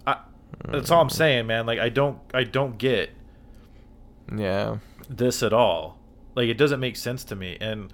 I, 0.06 0.16
that's 0.68 0.90
all 0.90 1.00
I'm 1.00 1.10
saying, 1.10 1.46
man. 1.46 1.66
Like 1.66 1.78
I 1.78 1.88
don't, 1.88 2.18
I 2.32 2.44
don't 2.44 2.78
get 2.78 3.10
yeah. 4.34 4.78
this 5.08 5.42
at 5.42 5.52
all. 5.52 5.98
Like 6.34 6.48
it 6.48 6.58
doesn't 6.58 6.80
make 6.80 6.96
sense 6.96 7.24
to 7.24 7.36
me, 7.36 7.56
and 7.60 7.92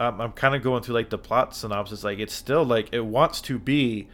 um, 0.00 0.20
I'm 0.20 0.32
kind 0.32 0.54
of 0.54 0.62
going 0.62 0.82
through 0.82 0.94
like 0.94 1.10
the 1.10 1.18
plot 1.18 1.54
synopsis. 1.54 2.04
Like 2.04 2.18
it's 2.18 2.34
still 2.34 2.64
like 2.64 2.88
it 2.92 3.04
wants 3.04 3.40
to 3.42 3.58
be 3.58 4.08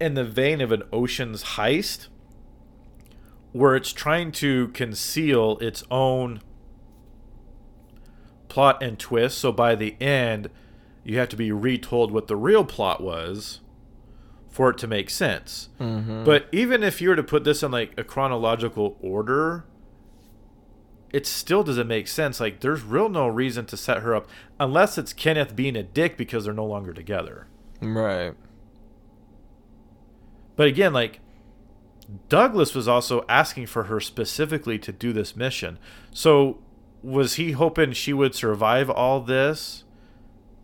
in 0.00 0.14
the 0.14 0.24
vein 0.24 0.60
of 0.60 0.72
an 0.72 0.82
Ocean's 0.92 1.44
Heist, 1.44 2.08
where 3.52 3.76
it's 3.76 3.92
trying 3.92 4.32
to 4.32 4.68
conceal 4.68 5.58
its 5.58 5.84
own 5.90 6.40
plot 8.48 8.82
and 8.82 8.98
twist. 8.98 9.38
So 9.38 9.52
by 9.52 9.74
the 9.74 10.00
end, 10.00 10.50
you 11.04 11.18
have 11.18 11.28
to 11.28 11.36
be 11.36 11.52
retold 11.52 12.10
what 12.10 12.26
the 12.26 12.36
real 12.36 12.64
plot 12.64 13.02
was 13.02 13.60
for 14.54 14.70
it 14.70 14.78
to 14.78 14.86
make 14.86 15.10
sense. 15.10 15.68
Mm-hmm. 15.80 16.22
But 16.22 16.46
even 16.52 16.84
if 16.84 17.00
you 17.02 17.08
were 17.08 17.16
to 17.16 17.24
put 17.24 17.42
this 17.42 17.64
in 17.64 17.72
like 17.72 17.92
a 17.98 18.04
chronological 18.04 18.96
order, 19.02 19.64
it 21.12 21.26
still 21.26 21.64
doesn't 21.64 21.88
make 21.88 22.06
sense. 22.06 22.38
Like 22.38 22.60
there's 22.60 22.84
real 22.84 23.08
no 23.08 23.26
reason 23.26 23.66
to 23.66 23.76
set 23.76 23.98
her 23.98 24.14
up 24.14 24.28
unless 24.60 24.96
it's 24.96 25.12
Kenneth 25.12 25.56
being 25.56 25.74
a 25.74 25.82
dick 25.82 26.16
because 26.16 26.44
they're 26.44 26.54
no 26.54 26.64
longer 26.64 26.92
together. 26.92 27.48
right. 27.80 28.34
But 30.54 30.68
again, 30.68 30.92
like 30.92 31.18
Douglas 32.28 32.76
was 32.76 32.86
also 32.86 33.24
asking 33.28 33.66
for 33.66 33.84
her 33.84 33.98
specifically 33.98 34.78
to 34.78 34.92
do 34.92 35.12
this 35.12 35.34
mission. 35.34 35.80
So 36.12 36.58
was 37.02 37.34
he 37.34 37.52
hoping 37.52 37.90
she 37.92 38.12
would 38.12 38.36
survive 38.36 38.88
all 38.88 39.20
this 39.20 39.83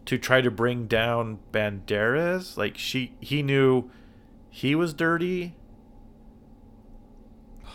to 0.07 0.19
try 0.19 0.41
to 0.41 0.51
bring 0.51 0.87
down 0.87 1.39
Banderas? 1.53 2.57
Like 2.57 2.77
she 2.77 3.15
he 3.21 3.43
knew 3.43 3.91
he 4.49 4.75
was 4.75 4.95
dirty. 4.95 5.55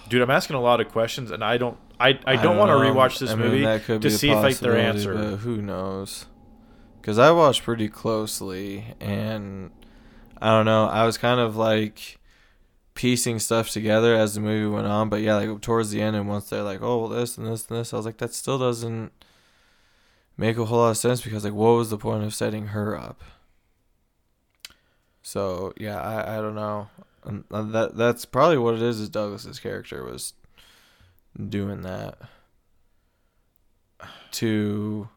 Dude, 0.07 0.21
I'm 0.21 0.29
asking 0.29 0.55
a 0.55 0.61
lot 0.61 0.81
of 0.81 0.89
questions 0.89 1.31
and 1.31 1.43
I 1.43 1.57
don't 1.57 1.77
I, 1.99 2.19
I 2.25 2.35
don't, 2.35 2.57
want 2.57 2.69
to 2.69 2.73
know. 2.73 2.93
rowatch 2.93 3.19
this 3.19 3.31
I 3.31 3.35
movie 3.35 3.79
could 3.79 4.01
to 4.01 4.11
see 4.11 4.29
if 4.29 4.37
like 4.37 4.57
their 4.57 4.77
answer. 4.77 5.37
Who 5.37 5.61
knows? 5.61 6.25
Because 6.99 7.17
I 7.17 7.31
watched 7.31 7.63
pretty 7.63 7.87
closely, 7.87 8.95
and 8.99 9.71
I 10.41 10.49
don't 10.49 10.65
know. 10.65 10.87
I 10.87 11.05
was 11.05 11.17
kind 11.17 11.39
of 11.39 11.55
like 11.55 12.19
piecing 12.95 13.39
stuff 13.39 13.69
together 13.69 14.15
as 14.15 14.35
the 14.35 14.41
movie 14.41 14.73
went 14.73 14.87
on. 14.87 15.09
But 15.09 15.21
yeah, 15.21 15.35
like 15.35 15.61
towards 15.61 15.91
the 15.91 16.01
end, 16.01 16.15
and 16.15 16.27
once 16.27 16.49
they're 16.49 16.63
like, 16.63 16.81
"Oh, 16.81 16.99
well, 16.99 17.09
this 17.09 17.37
and 17.37 17.47
this 17.47 17.67
and 17.69 17.79
this," 17.79 17.93
I 17.93 17.97
was 17.97 18.05
like, 18.05 18.17
that 18.17 18.33
still 18.33 18.57
doesn't 18.57 19.11
make 20.37 20.57
a 20.57 20.65
whole 20.65 20.79
lot 20.79 20.91
of 20.91 20.97
sense 20.97 21.21
because 21.21 21.43
like, 21.43 21.53
what 21.53 21.71
was 21.71 21.89
the 21.89 21.97
point 21.97 22.23
of 22.23 22.33
setting 22.33 22.67
her 22.67 22.97
up? 22.97 23.23
So 25.21 25.73
yeah, 25.77 25.99
I 25.99 26.37
I 26.37 26.41
don't 26.41 26.55
know. 26.55 26.89
Um, 27.23 27.45
uh, 27.49 27.63
that 27.63 27.97
that's 27.97 28.25
probably 28.25 28.57
what 28.57 28.75
it 28.75 28.81
is. 28.81 28.99
Is 28.99 29.09
Douglas's 29.09 29.59
character 29.59 30.03
was 30.03 30.33
doing 31.49 31.81
that 31.81 32.17
to 34.31 35.09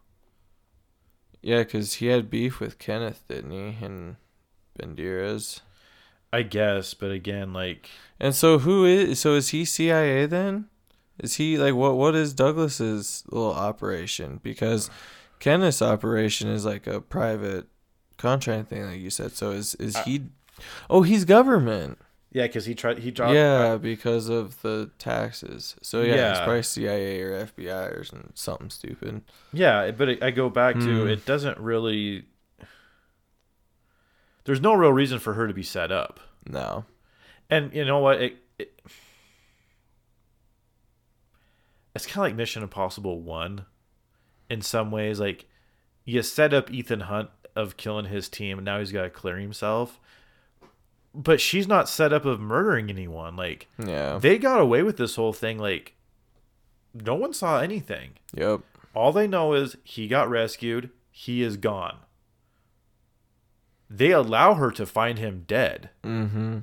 yeah 1.43 1.59
because 1.59 1.95
he 1.95 2.07
had 2.07 2.31
beef 2.31 2.59
with 2.59 2.79
kenneth 2.79 3.23
didn't 3.29 3.51
he 3.53 3.85
and 3.85 4.16
banderas 4.79 5.61
I 6.33 6.43
guess, 6.43 6.93
but 6.95 7.11
again, 7.11 7.53
like 7.53 7.89
and 8.21 8.35
so 8.35 8.59
who 8.59 8.85
is 8.85 9.21
so 9.21 9.35
is 9.35 9.49
he 9.51 9.64
cia 9.64 10.27
then 10.27 10.66
is 11.21 11.35
he 11.35 11.59
like 11.59 11.75
what 11.75 11.97
what 11.97 12.14
is 12.14 12.33
douglas's 12.35 13.25
little 13.31 13.53
operation 13.53 14.41
because 14.43 14.91
kenneth's 15.41 15.83
operation 15.83 16.49
is 16.49 16.64
like 16.64 16.87
a 16.87 17.01
private 17.01 17.66
contract 18.16 18.69
thing 18.69 18.85
like 18.85 19.01
you 19.01 19.11
said 19.11 19.33
so 19.33 19.51
is 19.53 19.75
is 19.77 19.97
he 19.99 20.23
oh 20.91 21.03
he's 21.03 21.25
government 21.25 21.99
yeah, 22.31 22.47
because 22.47 22.66
he 22.66 22.75
tried 22.75 22.99
he 22.99 23.11
dropped 23.11 23.33
yeah, 23.33 23.79
because 23.79 24.29
of 24.29 24.61
the 24.61 24.91
taxes. 24.99 25.77
So 25.81 26.03
yeah, 26.03 26.33
it's 26.33 26.41
probably 26.41 26.62
CIA 26.62 27.23
or 27.23 27.47
FBI 27.47 27.99
or 27.99 28.05
some, 28.05 28.31
something 28.35 28.69
stupid. 28.69 29.23
Yeah, 29.51 29.91
but 29.93 30.23
I 30.23 30.31
go 30.31 30.51
back 30.51 30.75
to 30.75 31.05
Hmm. 31.05 31.09
it 31.09 31.25
doesn't 31.25 31.57
really. 31.59 32.27
There's 34.45 34.61
no 34.61 34.75
real 34.75 34.93
reason 34.93 35.19
for 35.19 35.35
her 35.35 35.47
to 35.47 35.55
be 35.55 35.62
set 35.62 35.91
up, 35.91 36.21
No. 36.47 36.85
and 37.51 37.73
you 37.73 37.85
know 37.85 37.99
what? 37.99 38.21
It, 38.23 38.37
it 38.59 38.79
it's 41.99 42.07
kind 42.07 42.19
of 42.25 42.31
like 42.31 42.37
Mission 42.37 42.63
Impossible 42.63 43.21
One, 43.21 43.67
in 44.49 44.63
some 44.63 44.91
ways. 44.91 45.19
Like 45.21 45.47
you 46.05 46.23
set 46.23 46.55
up 46.55 46.71
Ethan 46.71 47.01
Hunt 47.01 47.29
of 47.57 47.77
killing 47.77 48.07
his 48.07 48.29
team, 48.29 48.59
and 48.59 48.65
now 48.65 48.79
he's 48.79 48.93
got 48.93 49.03
to 49.03 49.11
clear 49.11 49.37
himself. 49.37 49.99
But 51.15 51.41
she's 51.41 51.67
not 51.67 51.89
set 51.89 52.13
up 52.13 52.25
of 52.25 52.39
murdering 52.41 52.89
anyone. 52.91 53.35
Like 53.35 53.67
Yeah. 53.85 54.19
they 54.19 54.39
got 54.39 54.61
away 54.61 54.83
with 54.83 54.97
this 54.97 55.17
whole 55.17 55.33
thing. 55.33 55.59
Like 55.59 55.95
no 56.95 57.15
one 57.17 57.33
saw 57.33 57.59
anything. 57.61 58.13
Yep. 58.35 58.61
All 58.95 59.13
they 59.13 59.27
know 59.27 59.53
is 59.55 59.77
he 59.85 60.07
got 60.09 60.31
rescued, 60.31 60.91
he 61.11 61.43
is 61.43 61.57
gone. 61.57 61.97
They 63.91 64.11
allow 64.13 64.55
her 64.55 64.71
to 64.73 64.87
find 64.87 65.19
him 65.19 65.45
dead. 65.47 65.91
Mm-hmm. 66.05 66.59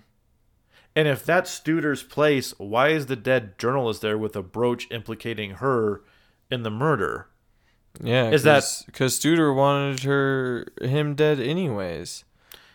And 0.96 1.08
if 1.08 1.26
that's 1.26 1.58
Studer's 1.60 2.04
place, 2.04 2.54
why 2.58 2.90
is 2.90 3.08
the 3.08 3.16
dead 3.18 3.58
journalist 3.60 4.02
there 4.02 4.18
with 4.18 4.36
a 4.36 4.42
brooch 4.42 4.88
implicating 4.92 5.52
her 5.56 6.02
in 6.50 6.64
the 6.64 6.70
murder? 6.72 7.28
Yeah. 8.02 8.30
Is 8.30 8.44
that- 8.44 8.84
because 8.86 9.20
Studer 9.20 9.54
wanted 9.56 10.04
her 10.04 10.68
him 10.82 11.16
dead 11.16 11.40
anyways? 11.40 12.24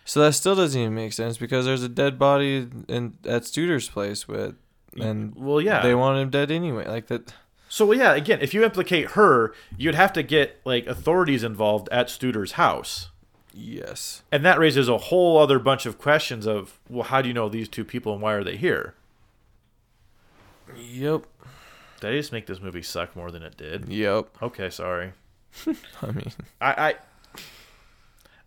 So 0.05 0.21
that 0.21 0.33
still 0.35 0.55
doesn't 0.57 0.81
even 0.81 0.95
make 0.95 1.13
sense 1.13 1.39
because 1.39 1.65
there's 1.67 1.83
a 1.83 1.89
dead 1.89 2.19
body 2.19 2.69
in 2.89 3.17
at 3.25 3.43
Studer's 3.43 3.89
place 3.89 4.27
with, 4.27 4.57
and 4.99 5.35
Well, 5.37 5.61
yeah. 5.61 5.83
they 5.83 5.95
want 5.95 6.19
him 6.19 6.31
dead 6.31 6.51
anyway. 6.51 6.87
Like 6.89 7.07
that. 7.09 7.33
so 7.69 7.93
yeah, 7.93 8.15
again, 8.15 8.41
if 8.43 8.53
you 8.53 8.65
implicate 8.65 9.11
her, 9.13 9.55
you'd 9.79 9.95
have 9.95 10.13
to 10.15 10.23
get 10.25 10.61
like 10.65 10.87
authorities 10.87 11.45
involved 11.45 11.89
at 11.93 12.09
Studer's 12.09 12.53
house. 12.53 13.11
Yes. 13.53 14.23
And 14.31 14.45
that 14.45 14.59
raises 14.59 14.89
a 14.89 14.97
whole 14.99 15.39
other 15.39 15.59
bunch 15.59 15.85
of 15.87 15.99
questions 15.99 16.47
of, 16.47 16.79
well, 16.89 17.05
how 17.05 17.21
do 17.23 17.29
you 17.29 17.35
know 17.35 17.49
these 17.49 17.69
two 17.69 17.85
people 17.85 18.13
and 18.13 18.23
why 18.23 18.33
are 18.35 18.45
they 18.45 18.57
here? 18.57 18.95
Yep. 20.77 21.27
Did 22.01 22.11
I 22.13 22.17
just 22.17 22.33
make 22.33 22.47
this 22.47 22.61
movie 22.61 22.83
suck 22.83 23.15
more 23.17 23.31
than 23.31 23.43
it 23.43 23.57
did? 23.57 23.89
Yep. 23.89 24.29
Okay, 24.43 24.71
sorry. 24.71 25.13
I 26.03 26.07
mean, 26.13 26.33
I, 26.61 26.73
I 26.91 26.95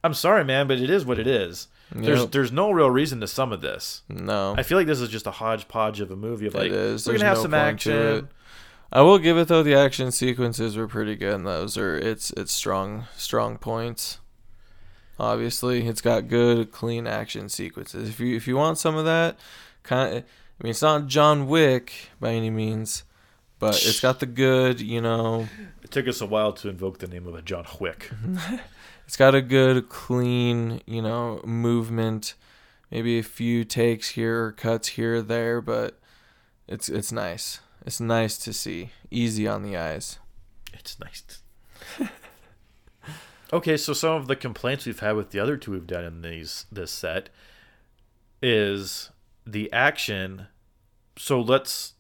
I'm 0.04 0.14
sorry, 0.14 0.44
man, 0.46 0.68
but 0.68 0.80
it 0.80 0.90
is 0.90 1.06
what 1.06 1.20
it 1.20 1.28
is. 1.28 1.68
There's 1.92 2.22
Yep. 2.22 2.32
there's 2.32 2.52
no 2.52 2.72
real 2.72 2.90
reason 2.90 3.20
to 3.20 3.28
some 3.28 3.52
of 3.52 3.62
this. 3.62 4.02
no. 4.10 4.56
I 4.58 4.64
feel 4.64 4.78
like 4.78 4.88
this 4.88 5.02
is 5.02 5.10
just 5.10 5.28
a 5.28 5.32
hodgepodge 5.32 6.00
of 6.00 6.10
a 6.12 6.16
movie 6.16 6.48
of 6.48 6.56
It 6.56 6.58
like 6.58 6.72
is. 6.72 7.06
we're 7.06 7.12
There's 7.12 7.22
gonna 7.22 7.30
have 7.30 7.38
no 7.38 7.44
some 7.44 7.54
action. 7.54 8.30
I 8.92 9.02
will 9.02 9.20
give 9.20 9.38
it 9.38 9.48
though. 9.50 9.64
The 9.64 9.76
action 9.76 10.12
sequences 10.12 10.78
were 10.78 10.88
pretty 10.88 11.16
good. 11.16 11.34
And 11.36 11.46
those 11.46 11.78
are 11.78 11.96
it's 11.98 12.32
it's 12.32 12.52
strong 12.52 13.06
strong 13.18 13.58
points. 13.58 14.20
Obviously, 15.20 15.88
it's 15.88 16.02
got 16.02 16.28
good 16.28 16.72
clean 16.72 17.06
action 17.06 17.50
sequences. 17.50 18.10
If 18.10 18.20
you 18.20 18.36
if 18.36 18.48
you 18.48 18.56
want 18.56 18.78
some 18.78 18.96
of 18.96 19.06
that, 19.06 19.38
kind 19.84 20.18
of, 20.18 20.24
I 20.24 20.64
mean, 20.64 20.72
it's 20.72 20.82
not 20.82 21.08
John 21.08 21.48
Wick 21.48 22.10
by 22.20 22.32
any 22.32 22.50
means, 22.50 23.04
but 23.60 23.76
it's 23.76 24.00
got 24.00 24.20
the 24.20 24.26
good. 24.26 24.82
You 24.82 25.02
know, 25.02 25.48
It 25.84 25.92
took 25.92 26.08
us 26.08 26.20
a 26.20 26.26
while 26.26 26.52
to 26.54 26.70
invoke 26.70 27.00
the 27.00 27.08
name 27.08 27.28
of 27.28 27.36
a 27.36 27.42
John 27.42 27.66
Wick. 27.80 28.10
it's 29.06 29.18
got 29.18 29.36
a 29.36 29.42
good 29.42 29.90
clean. 29.90 30.82
You 30.86 31.02
know, 31.02 31.42
movement. 31.46 32.34
Maybe 32.90 33.18
a 33.18 33.24
few 33.24 33.64
takes 33.66 34.10
here 34.10 34.46
or 34.46 34.52
cuts 34.52 34.90
here 34.90 35.16
or 35.16 35.22
there, 35.22 35.62
but 35.62 36.00
it's 36.68 36.90
it's 36.90 37.12
nice. 37.12 37.60
It's 37.86 38.00
nice 38.00 38.38
to 38.40 38.54
see. 38.54 38.92
Easy 39.12 39.48
on 39.48 39.64
the 39.64 39.78
eyes. 39.78 40.20
It's 40.74 41.00
nice. 41.00 41.24
Okay, 43.54 43.78
so 43.78 43.94
some 43.94 44.14
of 44.14 44.28
the 44.28 44.36
complaints 44.36 44.86
we've 44.86 45.00
had 45.00 45.16
with 45.16 45.30
the 45.30 45.40
other 45.40 45.56
two 45.56 45.72
we've 45.72 45.88
done 45.88 46.04
in 46.04 46.22
these 46.24 46.66
this 46.72 46.92
set 46.92 47.30
is 48.42 49.12
the 49.46 49.72
action. 49.72 50.48
So 51.18 51.40
let's 51.40 51.94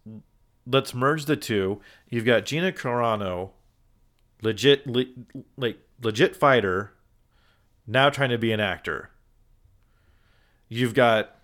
let's 0.65 0.93
merge 0.93 1.25
the 1.25 1.37
two. 1.37 1.79
You've 2.09 2.25
got 2.25 2.45
Gina 2.45 2.71
Carano, 2.71 3.51
legit 4.41 4.87
le, 4.87 5.05
like 5.55 5.77
legit 6.01 6.35
fighter, 6.35 6.93
now 7.85 8.09
trying 8.09 8.31
to 8.31 8.37
be 8.39 8.51
an 8.51 8.59
actor. 8.59 9.11
You've 10.67 10.95
got 10.95 11.35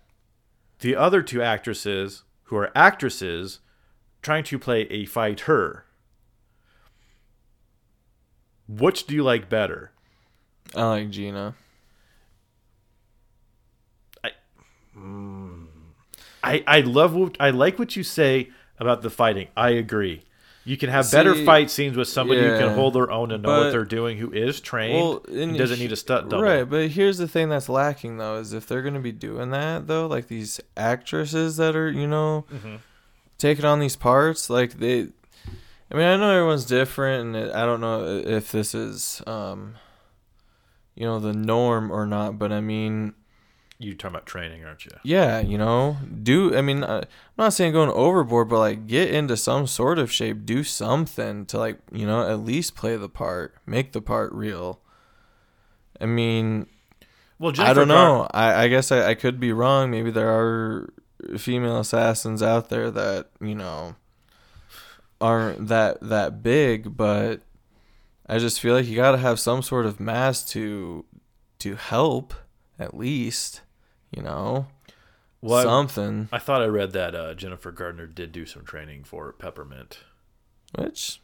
the 0.80 0.96
other 0.96 1.22
two 1.22 1.40
actresses 1.40 2.24
who 2.44 2.56
are 2.56 2.72
actresses 2.74 3.60
trying 4.22 4.42
to 4.44 4.58
play 4.58 4.82
a 4.90 5.04
fighter. 5.04 5.84
Which 8.66 9.06
do 9.06 9.14
you 9.14 9.22
like 9.22 9.48
better? 9.48 9.92
I 10.74 10.82
like 10.84 11.10
Gina. 11.10 11.54
I, 16.42 16.64
I 16.66 16.80
love 16.80 17.14
what 17.14 17.36
I 17.38 17.50
like 17.50 17.78
what 17.78 17.96
you 17.96 18.02
say 18.02 18.50
about 18.78 19.02
the 19.02 19.10
fighting. 19.10 19.48
I 19.56 19.70
agree. 19.70 20.22
You 20.64 20.76
can 20.76 20.90
have 20.90 21.10
better 21.10 21.34
fight 21.34 21.70
scenes 21.70 21.96
with 21.96 22.08
somebody 22.08 22.40
who 22.42 22.56
can 22.56 22.74
hold 22.74 22.94
their 22.94 23.10
own 23.10 23.30
and 23.30 23.42
know 23.42 23.56
what 23.58 23.70
they're 23.72 23.84
doing, 23.84 24.18
who 24.18 24.30
is 24.30 24.60
trained, 24.60 24.94
Well, 24.94 25.24
and 25.28 25.56
doesn't 25.56 25.78
need 25.78 25.90
a 25.92 25.96
stunt 25.96 26.28
double. 26.28 26.42
Right, 26.42 26.64
but 26.68 26.90
here's 26.90 27.18
the 27.18 27.26
thing 27.28 27.48
that's 27.48 27.68
lacking 27.68 28.18
though 28.18 28.36
is 28.36 28.52
if 28.52 28.66
they're 28.66 28.82
gonna 28.82 29.00
be 29.00 29.12
doing 29.12 29.50
that 29.50 29.86
though, 29.86 30.06
like 30.06 30.28
these 30.28 30.60
actresses 30.76 31.56
that 31.56 31.74
are 31.76 31.90
you 31.90 32.06
know 32.06 32.44
Mhm. 32.52 32.80
taking 33.38 33.64
on 33.64 33.80
these 33.80 33.96
parts, 33.96 34.48
like 34.50 34.78
they. 34.78 35.08
I 35.92 35.96
mean, 35.96 36.06
I 36.06 36.16
know 36.16 36.30
everyone's 36.30 36.66
different, 36.66 37.34
and 37.34 37.52
I 37.52 37.66
don't 37.66 37.80
know 37.80 38.04
if 38.24 38.52
this 38.52 38.74
is, 38.76 39.22
um, 39.26 39.74
you 40.94 41.06
know, 41.06 41.18
the 41.18 41.32
norm 41.32 41.90
or 41.90 42.06
not. 42.06 42.38
But 42.38 42.52
I 42.52 42.60
mean, 42.60 43.14
You're 43.78 43.94
talking 43.94 44.14
about 44.16 44.26
training, 44.26 44.64
aren't 44.64 44.84
you? 44.84 44.92
yeah, 45.02 45.40
you 45.40 45.56
know, 45.58 45.96
do 46.22 46.56
I 46.56 46.60
mean, 46.60 46.82
uh, 46.84 47.02
I'm 47.04 47.44
not 47.44 47.52
saying 47.52 47.72
going 47.72 47.90
overboard, 47.90 48.48
but 48.48 48.58
like 48.58 48.86
get 48.86 49.10
into 49.10 49.36
some 49.36 49.66
sort 49.66 49.98
of 49.98 50.12
shape, 50.12 50.44
do 50.44 50.62
something 50.64 51.46
to 51.46 51.58
like 51.58 51.78
you 51.92 52.06
know 52.06 52.28
at 52.28 52.40
least 52.40 52.74
play 52.76 52.96
the 52.96 53.08
part, 53.08 53.54
make 53.66 53.92
the 53.92 54.02
part 54.02 54.32
real. 54.32 54.80
I 56.00 56.06
mean, 56.06 56.66
Well, 57.38 57.52
I 57.58 57.72
don't 57.74 57.88
know. 57.88 58.26
I, 58.32 58.64
I 58.64 58.68
guess 58.68 58.90
I, 58.90 59.10
I 59.10 59.14
could 59.14 59.38
be 59.38 59.52
wrong. 59.52 59.90
Maybe 59.90 60.10
there 60.10 60.30
are 60.30 60.92
female 61.36 61.78
assassins 61.80 62.42
out 62.42 62.70
there 62.70 62.90
that 62.90 63.28
you 63.40 63.54
know 63.54 63.96
aren't 65.20 65.68
that 65.68 66.00
that 66.00 66.42
big, 66.42 66.96
but 66.96 67.42
I 68.30 68.38
just 68.38 68.60
feel 68.60 68.74
like 68.74 68.86
you 68.86 68.94
got 68.96 69.12
to 69.12 69.18
have 69.18 69.40
some 69.40 69.60
sort 69.62 69.86
of 69.86 69.98
mass 70.00 70.44
to 70.50 71.04
to 71.58 71.74
help 71.76 72.32
at 72.78 72.96
least. 72.96 73.62
You 74.10 74.22
know, 74.22 74.66
Well, 75.40 75.62
something 75.62 76.28
I 76.32 76.38
thought 76.38 76.62
I 76.62 76.66
read 76.66 76.92
that 76.92 77.14
uh, 77.14 77.34
Jennifer 77.34 77.70
Gardner 77.70 78.06
did 78.06 78.32
do 78.32 78.44
some 78.46 78.64
training 78.64 79.04
for 79.04 79.32
Peppermint. 79.32 80.00
which 80.76 81.20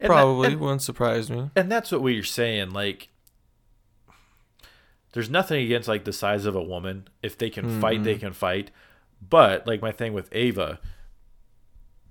And 0.00 0.10
that- 0.10 0.14
probably 0.14 0.52
and- 0.52 0.60
wouldn't 0.60 0.82
surprise 0.82 1.30
me. 1.30 1.50
and 1.56 1.70
that's 1.70 1.90
what 1.92 2.00
we're 2.02 2.22
saying 2.24 2.70
like 2.70 3.08
there's 5.12 5.30
nothing 5.30 5.62
against 5.64 5.86
like 5.88 6.04
the 6.04 6.12
size 6.12 6.44
of 6.46 6.56
a 6.56 6.62
woman 6.62 7.08
if 7.22 7.36
they 7.38 7.50
can 7.50 7.80
fight 7.80 8.02
they 8.04 8.16
can 8.16 8.32
fight 8.32 8.70
but 9.20 9.66
like 9.66 9.80
my 9.82 9.92
thing 9.92 10.12
with 10.12 10.28
ava 10.32 10.80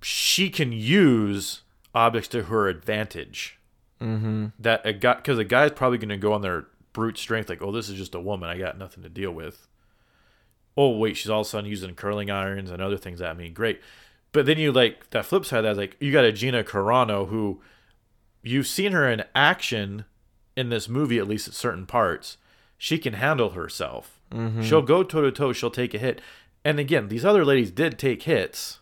she 0.02 0.48
can 0.50 0.72
use 0.72 1.62
objects 1.94 2.28
to 2.28 2.44
her 2.44 2.68
advantage 2.68 3.58
Mm-hmm. 4.00 4.46
that 4.58 4.84
a 4.84 4.92
guy 4.92 5.14
because 5.14 5.38
a 5.38 5.44
guy's 5.44 5.70
probably 5.70 5.98
going 5.98 6.08
to 6.10 6.16
go 6.16 6.32
on 6.32 6.42
their 6.42 6.66
brute 6.92 7.16
strength 7.16 7.48
like 7.48 7.62
oh 7.62 7.72
this 7.72 7.88
is 7.88 7.96
just 7.96 8.14
a 8.14 8.20
woman 8.20 8.48
i 8.48 8.58
got 8.58 8.76
nothing 8.78 9.02
to 9.02 9.08
deal 9.08 9.30
with. 9.30 9.66
Oh 10.76 10.96
wait 10.96 11.16
she's 11.16 11.30
all 11.30 11.40
of 11.42 11.46
a 11.46 11.50
sudden 11.50 11.70
using 11.70 11.94
curling 11.94 12.30
irons 12.30 12.70
and 12.70 12.82
other 12.82 12.96
things 12.96 13.20
at 13.20 13.36
me 13.36 13.48
great. 13.48 13.80
But 14.32 14.46
then 14.46 14.58
you 14.58 14.72
like 14.72 15.10
that 15.10 15.26
flip 15.26 15.44
side 15.44 15.58
of 15.58 15.64
that 15.64 15.70
is 15.72 15.78
like 15.78 15.96
you 16.00 16.10
got 16.12 16.24
a 16.24 16.32
gina 16.32 16.64
carano 16.64 17.28
who 17.28 17.60
you've 18.42 18.66
seen 18.66 18.92
her 18.92 19.08
in 19.08 19.24
action 19.34 20.04
in 20.56 20.68
this 20.70 20.88
movie 20.88 21.18
at 21.18 21.28
least 21.28 21.46
at 21.48 21.54
certain 21.54 21.86
parts. 21.86 22.36
She 22.76 22.98
can 22.98 23.14
handle 23.14 23.50
herself. 23.50 24.20
Mm-hmm. 24.32 24.62
she'll 24.62 24.82
go 24.82 25.04
toe 25.04 25.22
to 25.22 25.30
toe 25.30 25.52
she'll 25.52 25.70
take 25.70 25.94
a 25.94 25.98
hit. 25.98 26.20
And 26.64 26.80
again 26.80 27.08
these 27.08 27.24
other 27.24 27.44
ladies 27.44 27.70
did 27.70 27.98
take 27.98 28.24
hits. 28.24 28.80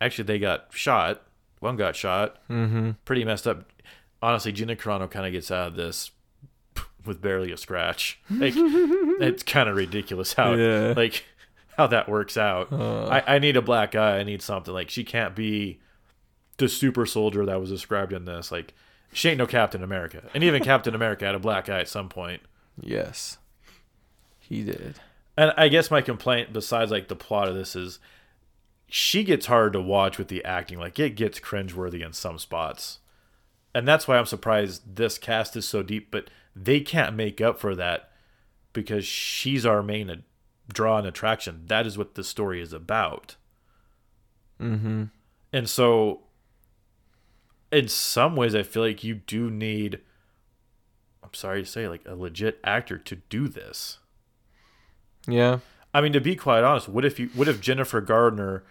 Actually 0.00 0.24
they 0.24 0.38
got 0.38 0.66
shot. 0.70 1.22
One 1.60 1.76
got 1.76 1.94
shot. 1.94 2.38
Mm-hmm. 2.50 2.92
pretty 3.04 3.24
messed 3.24 3.46
up 3.46 3.71
honestly 4.22 4.52
gina 4.52 4.76
carano 4.76 5.10
kind 5.10 5.26
of 5.26 5.32
gets 5.32 5.50
out 5.50 5.68
of 5.68 5.74
this 5.76 6.10
with 7.04 7.20
barely 7.20 7.52
a 7.52 7.56
scratch. 7.56 8.20
Like 8.30 8.54
it's 8.56 9.42
kind 9.42 9.68
of 9.68 9.76
ridiculous 9.76 10.32
how 10.34 10.54
Yeah. 10.54 10.94
like 10.96 11.24
how 11.76 11.86
that 11.88 12.08
works 12.08 12.36
out. 12.36 12.72
Uh. 12.72 13.06
I, 13.06 13.36
I 13.36 13.38
need 13.38 13.56
a 13.56 13.62
black 13.62 13.92
guy. 13.92 14.18
I 14.18 14.22
need 14.24 14.42
something. 14.42 14.72
Like 14.72 14.90
she 14.90 15.04
can't 15.04 15.34
be 15.34 15.80
the 16.58 16.68
super 16.68 17.06
soldier 17.06 17.44
that 17.46 17.60
was 17.60 17.70
described 17.70 18.12
in 18.12 18.24
this. 18.24 18.52
Like 18.52 18.74
she 19.12 19.28
ain't 19.30 19.38
no 19.38 19.46
captain 19.46 19.82
america. 19.82 20.22
And 20.34 20.44
even 20.44 20.62
captain 20.62 20.94
america 20.94 21.24
had 21.26 21.34
a 21.34 21.38
black 21.40 21.68
eye 21.68 21.80
at 21.80 21.88
some 21.88 22.08
point. 22.08 22.42
Yes, 22.80 23.38
he 24.38 24.62
did. 24.64 24.98
and 25.36 25.52
i 25.56 25.68
guess 25.68 25.90
my 25.90 26.00
complaint 26.00 26.52
besides 26.52 26.90
like 26.90 27.08
the 27.08 27.16
plot 27.16 27.48
of 27.48 27.54
this 27.54 27.74
is 27.76 27.98
she 28.88 29.24
gets 29.24 29.46
hard 29.46 29.72
to 29.72 29.80
watch 29.80 30.18
with 30.18 30.28
the 30.28 30.44
acting. 30.44 30.78
Like 30.78 30.98
it 30.98 31.10
gets 31.16 31.40
cringeworthy 31.40 32.04
in 32.04 32.12
some 32.12 32.38
spots 32.38 32.98
and 33.74 33.86
that's 33.88 34.06
why 34.08 34.16
i'm 34.18 34.26
surprised 34.26 34.96
this 34.96 35.18
cast 35.18 35.56
is 35.56 35.66
so 35.66 35.82
deep 35.82 36.10
but 36.10 36.28
they 36.54 36.80
can't 36.80 37.16
make 37.16 37.40
up 37.40 37.58
for 37.58 37.74
that 37.74 38.10
because 38.72 39.04
she's 39.06 39.64
our 39.66 39.82
main 39.82 40.10
ad- 40.10 40.22
draw 40.72 40.98
and 40.98 41.06
attraction 41.06 41.62
that 41.66 41.86
is 41.86 41.96
what 41.98 42.14
the 42.14 42.24
story 42.24 42.60
is 42.60 42.72
about 42.72 43.36
Mm-hmm. 44.60 45.04
and 45.52 45.68
so 45.68 46.20
in 47.72 47.88
some 47.88 48.36
ways 48.36 48.54
i 48.54 48.62
feel 48.62 48.82
like 48.84 49.02
you 49.02 49.14
do 49.14 49.50
need 49.50 49.98
i'm 51.24 51.34
sorry 51.34 51.62
to 51.64 51.68
say 51.68 51.88
like 51.88 52.02
a 52.06 52.14
legit 52.14 52.60
actor 52.62 52.98
to 52.98 53.16
do 53.16 53.48
this 53.48 53.98
Yeah. 55.26 55.58
I 55.94 56.00
mean, 56.00 56.14
to 56.14 56.20
be 56.22 56.36
quite 56.36 56.64
honest, 56.64 56.88
what 56.88 57.04
if 57.04 57.20
you 57.20 57.28
what 57.34 57.48
if 57.48 57.60
Jennifer 57.60 58.00
Gardner 58.00 58.64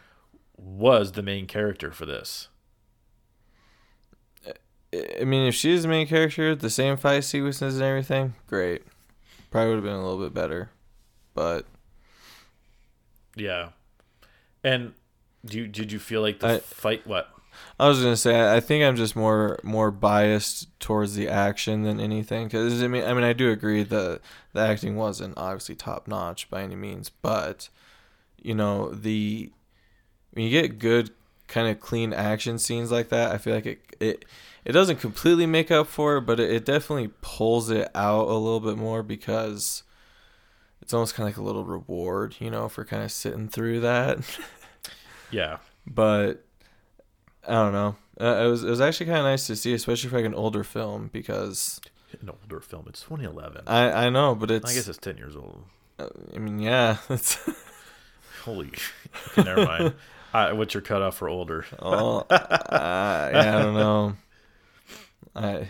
was 0.58 1.12
the 1.12 1.22
main 1.22 1.46
character 1.46 1.92
for 1.92 2.06
this? 2.08 2.48
I 4.94 5.24
mean, 5.24 5.48
if 5.48 5.56
she's 5.56 5.84
the 5.84 5.88
main 5.88 6.08
character, 6.08 6.54
the 6.56 6.70
same 6.70 6.98
fight 6.98 7.24
sequences 7.24 7.76
and 7.76 7.84
everything, 7.84 8.34
great. 8.48 8.84
Probably 9.50 9.70
would 9.70 9.76
have 9.76 9.84
been 9.84 9.94
a 9.94 10.04
little 10.04 10.22
bit 10.24 10.34
better, 10.34 10.70
but 11.34 11.66
Yeah. 13.36 13.70
And 14.64 14.94
do 15.46 15.58
you, 15.60 15.68
did 15.68 15.92
you 15.92 16.00
feel 16.00 16.22
like 16.22 16.40
the 16.40 16.48
I- 16.56 16.60
fight 16.60 17.06
what? 17.08 17.30
I 17.80 17.88
was 17.90 18.02
gonna 18.02 18.16
say 18.16 18.56
I 18.56 18.60
think 18.62 18.84
I'm 18.84 18.96
just 18.96 19.14
more 19.16 19.60
more 19.62 19.92
biased 19.92 20.68
towards 20.80 21.16
the 21.16 21.28
action 21.28 21.84
than 21.84 22.00
anything. 22.00 22.46
Because 22.48 22.82
I 22.82 22.88
mean, 22.88 23.04
I 23.04 23.14
mean, 23.14 23.24
I 23.26 23.34
do 23.34 23.52
agree 23.52 23.84
that 23.84 24.22
the 24.54 24.60
acting 24.62 24.96
wasn't 24.96 25.34
obviously 25.38 25.76
top 25.76 26.08
notch 26.08 26.50
by 26.50 26.62
any 26.64 26.76
means, 26.76 27.10
but 27.10 27.68
you 28.42 28.56
know 28.56 28.92
the 28.94 29.52
when 30.32 30.46
you 30.46 30.50
get 30.50 30.80
good 30.80 31.12
kind 31.48 31.68
of 31.68 31.82
clean 31.82 32.14
action 32.14 32.58
scenes 32.58 32.90
like 32.90 33.10
that, 33.10 33.32
I 33.32 33.38
feel 33.38 33.54
like 33.54 33.66
it 33.66 33.82
it 34.00 34.26
it 34.66 34.72
doesn't 34.74 34.98
completely 35.00 35.46
make 35.46 35.72
up 35.72 35.88
for 35.88 36.18
it, 36.18 36.22
but 36.22 36.40
it, 36.40 36.52
it 36.52 36.66
definitely 36.66 37.10
pulls 37.22 37.70
it 37.70 37.90
out 37.96 38.28
a 38.28 38.34
little 38.34 38.60
bit 38.60 38.78
more 38.78 39.04
because 39.04 39.84
it's 40.82 40.94
almost 40.94 41.16
kind 41.16 41.28
of 41.28 41.34
like 41.36 41.42
a 41.42 41.46
little 41.46 41.66
reward, 41.66 42.36
you 42.40 42.50
know, 42.52 42.68
for 42.70 42.84
kind 42.86 43.04
of 43.04 43.12
sitting 43.12 43.48
through 43.48 43.80
that. 43.82 44.20
Yeah. 45.32 45.58
but 45.88 46.44
I 47.48 47.54
don't 47.54 47.72
know. 47.72 47.96
Uh, 48.20 48.44
it 48.46 48.48
was 48.50 48.64
it 48.66 48.70
was 48.70 48.82
actually 48.82 49.06
kind 49.06 49.20
of 49.20 49.24
nice 49.24 49.48
to 49.48 49.56
see, 49.56 49.74
especially 49.74 50.10
for 50.10 50.18
like 50.18 50.26
an 50.26 50.36
older 50.36 50.66
film, 50.66 51.10
because 51.14 51.80
An 52.22 52.30
older 52.30 52.60
film. 52.60 52.86
It's 52.90 53.02
2011. 53.04 53.64
I 53.66 54.08
I 54.08 54.10
know, 54.10 54.36
but 54.36 54.52
it's 54.52 54.70
I 54.70 54.74
guess 54.74 54.90
it's 54.90 54.98
10 54.98 55.16
years 55.16 55.38
old. 55.38 55.64
Uh, 55.98 56.10
I 56.36 56.40
mean, 56.40 56.60
yeah. 56.60 56.98
It's 57.10 57.40
Holy, 58.44 58.72
okay, 59.30 59.44
never 59.44 59.66
mind. 59.66 59.94
Uh, 60.34 60.52
what's 60.54 60.74
your 60.74 60.80
cutoff 60.82 61.16
for 61.18 61.28
older? 61.28 61.66
oh, 61.80 62.20
uh, 62.30 63.30
yeah, 63.34 63.58
I 63.58 63.62
don't 63.64 63.74
know. 63.74 64.16
I, 65.36 65.70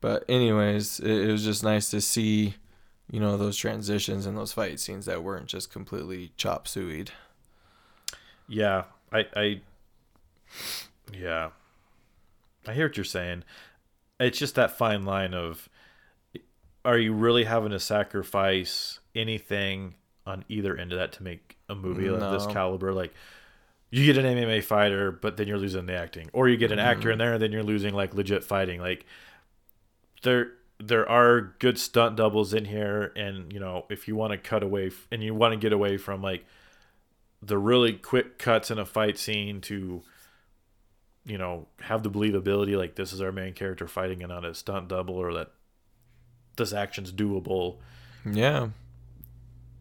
but 0.00 0.24
anyways, 0.28 1.00
it, 1.00 1.10
it 1.10 1.32
was 1.32 1.44
just 1.44 1.62
nice 1.64 1.90
to 1.90 2.00
see, 2.00 2.54
you 3.10 3.20
know, 3.20 3.36
those 3.36 3.56
transitions 3.56 4.26
and 4.26 4.36
those 4.36 4.52
fight 4.52 4.80
scenes 4.80 5.06
that 5.06 5.22
weren't 5.22 5.46
just 5.46 5.72
completely 5.72 6.32
chop 6.36 6.66
sueyed. 6.66 7.08
Yeah, 8.46 8.84
I, 9.12 9.26
I, 9.34 9.60
yeah, 11.12 11.50
I 12.66 12.72
hear 12.72 12.86
what 12.86 12.96
you're 12.96 13.04
saying. 13.04 13.44
It's 14.20 14.38
just 14.38 14.54
that 14.54 14.76
fine 14.76 15.04
line 15.04 15.34
of, 15.34 15.68
are 16.84 16.98
you 16.98 17.14
really 17.14 17.44
having 17.44 17.70
to 17.70 17.80
sacrifice 17.80 19.00
anything 19.14 19.94
on 20.26 20.44
either 20.48 20.76
end 20.76 20.92
of 20.92 20.98
that 20.98 21.12
to 21.12 21.22
make 21.22 21.56
a 21.68 21.74
movie 21.74 22.06
of 22.06 22.20
this 22.20 22.46
caliber? 22.46 22.92
Like, 22.92 23.14
you 23.94 24.12
get 24.12 24.24
an 24.24 24.36
MMA 24.36 24.64
fighter, 24.64 25.12
but 25.12 25.36
then 25.36 25.46
you're 25.46 25.56
losing 25.56 25.86
the 25.86 25.94
acting, 25.94 26.28
or 26.32 26.48
you 26.48 26.56
get 26.56 26.72
an 26.72 26.80
actor 26.80 27.12
in 27.12 27.14
mm-hmm. 27.14 27.18
there, 27.20 27.32
and 27.34 27.42
then 27.42 27.52
you're 27.52 27.62
losing 27.62 27.94
like 27.94 28.12
legit 28.12 28.42
fighting. 28.42 28.80
Like, 28.80 29.06
there 30.24 30.50
there 30.80 31.08
are 31.08 31.54
good 31.60 31.78
stunt 31.78 32.16
doubles 32.16 32.52
in 32.52 32.64
here, 32.64 33.12
and 33.14 33.52
you 33.52 33.60
know 33.60 33.86
if 33.88 34.08
you 34.08 34.16
want 34.16 34.32
to 34.32 34.38
cut 34.38 34.64
away 34.64 34.88
f- 34.88 35.06
and 35.12 35.22
you 35.22 35.32
want 35.32 35.52
to 35.52 35.56
get 35.56 35.72
away 35.72 35.96
from 35.96 36.22
like 36.22 36.44
the 37.40 37.56
really 37.56 37.92
quick 37.92 38.36
cuts 38.36 38.72
in 38.72 38.80
a 38.80 38.84
fight 38.84 39.16
scene 39.16 39.60
to 39.60 40.02
you 41.24 41.38
know 41.38 41.68
have 41.82 42.02
the 42.02 42.10
believability 42.10 42.76
like 42.76 42.96
this 42.96 43.12
is 43.12 43.20
our 43.20 43.30
main 43.30 43.52
character 43.52 43.86
fighting 43.86 44.24
and 44.24 44.30
not 44.30 44.44
a 44.44 44.54
stunt 44.54 44.88
double 44.88 45.14
or 45.14 45.32
that 45.34 45.52
this 46.56 46.72
action's 46.72 47.12
doable 47.12 47.76
Yeah. 48.24 48.70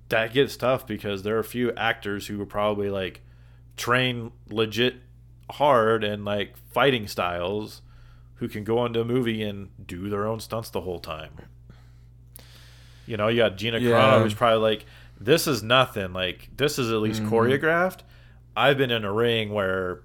that 0.09 0.33
gets 0.33 0.55
tough 0.55 0.85
because 0.85 1.23
there 1.23 1.35
are 1.35 1.39
a 1.39 1.43
few 1.43 1.71
actors 1.73 2.27
who 2.27 2.39
are 2.41 2.45
probably 2.45 2.91
like 2.91 3.21
train 3.77 4.31
legit 4.49 4.95
hard 5.51 6.03
and 6.03 6.23
like 6.25 6.55
fighting 6.71 7.07
styles 7.07 7.81
who 8.35 8.47
can 8.47 8.63
go 8.63 8.85
into 8.85 8.99
a 9.01 9.05
movie 9.05 9.41
and 9.43 9.69
do 9.85 10.09
their 10.09 10.25
own 10.27 10.39
stunts 10.39 10.69
the 10.69 10.81
whole 10.81 10.99
time. 10.99 11.31
You 13.05 13.17
know, 13.17 13.27
you 13.27 13.37
got 13.37 13.57
Gina 13.57 13.79
Yeah. 13.79 13.91
Carano 13.91 14.23
who's 14.23 14.33
probably 14.33 14.59
like, 14.59 14.85
this 15.19 15.47
is 15.47 15.61
nothing. 15.63 16.13
Like, 16.13 16.49
this 16.55 16.79
is 16.79 16.91
at 16.91 16.97
least 16.99 17.21
Mhm. 17.23 17.29
choreographed. 17.29 17.99
I've 18.55 18.77
been 18.77 18.91
in 18.91 19.03
a 19.03 19.11
ring 19.11 19.51
where 19.51 20.01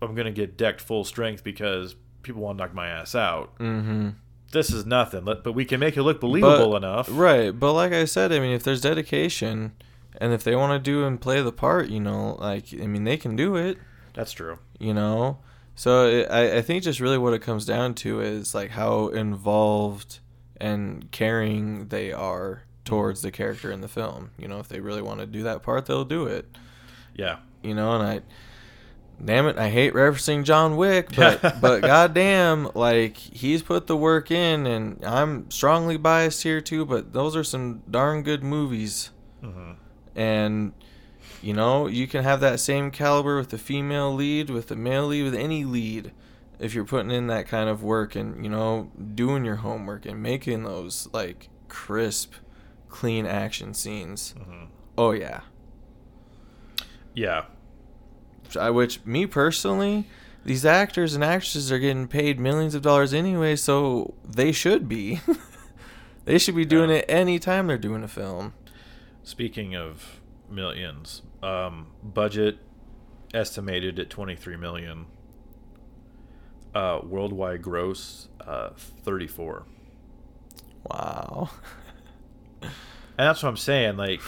I'm 0.00 0.14
going 0.14 0.26
to 0.26 0.32
get 0.32 0.56
decked 0.56 0.80
full 0.80 1.04
strength 1.04 1.42
because 1.44 1.96
people 2.22 2.42
want 2.42 2.58
to 2.58 2.64
knock 2.64 2.74
my 2.74 2.88
ass 2.88 3.14
out. 3.14 3.56
Mm-hmm. 3.58 4.10
This 4.52 4.72
is 4.72 4.86
nothing. 4.86 5.24
But 5.24 5.52
we 5.54 5.64
can 5.64 5.80
make 5.80 5.96
it 5.96 6.02
look 6.02 6.20
believable 6.20 6.76
enough. 6.76 7.08
Right, 7.10 7.50
but 7.50 7.72
like 7.74 7.92
I 7.92 8.04
said, 8.06 8.32
I 8.32 8.38
mean, 8.40 8.52
if 8.52 8.62
there's 8.62 8.80
dedication, 8.80 9.72
and 10.18 10.32
if 10.32 10.42
they 10.44 10.54
want 10.56 10.72
to 10.72 10.78
do 10.90 11.04
and 11.04 11.20
play 11.20 11.40
the 11.42 11.52
part, 11.52 11.88
you 11.88 12.00
know, 12.00 12.36
like 12.40 12.66
I 12.74 12.86
mean, 12.86 13.04
they 13.04 13.16
can 13.16 13.36
do 13.36 13.56
it. 13.56 13.78
That's 14.14 14.32
true. 14.32 14.58
you 14.80 14.92
know 14.94 15.38
so 15.76 16.08
it, 16.08 16.26
I, 16.28 16.56
I 16.56 16.62
think 16.62 16.82
just 16.82 16.98
really 16.98 17.18
what 17.18 17.34
it 17.34 17.38
comes 17.42 17.64
down 17.64 17.94
to 18.02 18.20
is 18.20 18.52
like 18.52 18.70
how 18.70 19.08
involved 19.08 20.18
and 20.60 21.08
caring 21.12 21.86
they 21.88 22.12
are 22.12 22.64
towards 22.84 23.22
the 23.22 23.30
character 23.30 23.70
in 23.70 23.80
the 23.80 23.86
film 23.86 24.30
you 24.38 24.48
know 24.48 24.58
if 24.58 24.66
they 24.68 24.80
really 24.80 25.02
want 25.02 25.20
to 25.20 25.26
do 25.26 25.44
that 25.44 25.62
part 25.62 25.86
they'll 25.86 26.04
do 26.04 26.26
it 26.26 26.46
Yeah. 27.14 27.36
you 27.62 27.74
know 27.76 27.92
and 27.92 28.02
i 28.02 28.20
damn 29.24 29.46
it 29.46 29.56
i 29.56 29.68
hate 29.68 29.92
referencing 29.94 30.42
john 30.42 30.76
wick 30.76 31.10
but 31.14 31.40
but 31.60 31.80
goddamn 31.82 32.70
like 32.74 33.16
he's 33.16 33.62
put 33.62 33.86
the 33.86 33.96
work 33.96 34.32
in 34.32 34.66
and 34.66 35.04
i'm 35.04 35.48
strongly 35.50 35.96
biased 35.96 36.42
here 36.42 36.60
too 36.60 36.84
but 36.84 37.12
those 37.12 37.36
are 37.36 37.44
some 37.44 37.82
darn 37.88 38.22
good 38.24 38.42
movies 38.42 39.10
hmm 39.40 39.72
and 40.18 40.72
you 41.40 41.52
know 41.54 41.86
you 41.86 42.06
can 42.08 42.24
have 42.24 42.40
that 42.40 42.58
same 42.58 42.90
caliber 42.90 43.36
with 43.38 43.50
the 43.50 43.58
female 43.58 44.12
lead 44.12 44.50
with 44.50 44.66
the 44.68 44.74
male 44.76 45.06
lead 45.06 45.22
with 45.22 45.34
any 45.34 45.64
lead 45.64 46.10
if 46.58 46.74
you're 46.74 46.84
putting 46.84 47.12
in 47.12 47.28
that 47.28 47.46
kind 47.46 47.68
of 47.70 47.82
work 47.82 48.16
and 48.16 48.42
you 48.44 48.50
know 48.50 48.90
doing 49.14 49.44
your 49.44 49.56
homework 49.56 50.04
and 50.04 50.20
making 50.22 50.64
those 50.64 51.08
like 51.12 51.48
crisp 51.68 52.32
clean 52.88 53.24
action 53.26 53.72
scenes. 53.74 54.34
Hmm 54.42 54.64
oh 54.96 55.12
yeah. 55.12 55.42
Yeah. 57.14 57.44
I, 58.58 58.70
which 58.70 59.04
me 59.04 59.26
personally 59.26 60.08
these 60.44 60.64
actors 60.64 61.14
and 61.14 61.22
actresses 61.22 61.70
are 61.70 61.78
getting 61.78 62.08
paid 62.08 62.40
millions 62.40 62.74
of 62.74 62.82
dollars 62.82 63.12
anyway 63.14 63.54
so 63.56 64.14
they 64.24 64.50
should 64.52 64.88
be. 64.88 65.20
They 66.24 66.36
should 66.36 66.56
be 66.56 66.66
doing 66.66 66.90
Yeah. 66.90 66.96
it 66.96 67.06
anytime 67.08 67.68
they're 67.68 67.78
doing 67.78 68.02
a 68.04 68.08
film 68.08 68.52
Speaking 69.28 69.76
of 69.76 70.22
millions, 70.48 71.20
um, 71.42 71.88
budget 72.02 72.60
estimated 73.34 73.98
at 73.98 74.08
23 74.08 74.56
million. 74.56 75.04
Uh, 76.74 77.00
worldwide 77.04 77.60
gross, 77.60 78.28
uh, 78.40 78.70
34. 79.02 79.66
wow 80.84 81.50
And 82.62 82.72
that's 83.18 83.42
what 83.42 83.50
I'm 83.50 83.58
saying. 83.58 83.98
Like, 83.98 84.22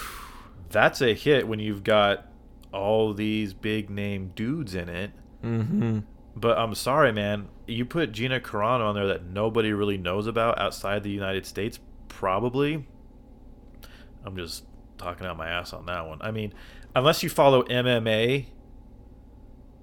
that's 0.68 1.00
a 1.00 1.14
hit 1.14 1.48
when 1.48 1.60
you've 1.60 1.82
got 1.82 2.26
all 2.70 3.14
these 3.14 3.54
big 3.54 3.88
name 3.88 4.32
dudes 4.34 4.74
in 4.74 4.90
it. 4.90 5.12
mm-hmm 5.42 6.00
But 6.36 6.58
I'm 6.58 6.74
sorry, 6.74 7.10
man. 7.10 7.48
You 7.66 7.86
put 7.86 8.12
Gina 8.12 8.38
Carano 8.38 8.90
on 8.90 8.94
there 8.94 9.06
that 9.06 9.24
nobody 9.24 9.72
really 9.72 9.96
knows 9.96 10.26
about 10.26 10.58
outside 10.58 11.04
the 11.04 11.10
United 11.10 11.46
States, 11.46 11.80
probably. 12.08 12.86
I'm 14.22 14.36
just 14.36 14.64
talking 15.00 15.26
out 15.26 15.36
my 15.36 15.48
ass 15.48 15.72
on 15.72 15.86
that 15.86 16.06
one. 16.06 16.18
I 16.20 16.30
mean, 16.30 16.52
unless 16.94 17.22
you 17.22 17.28
follow 17.28 17.62
MMA 17.64 18.46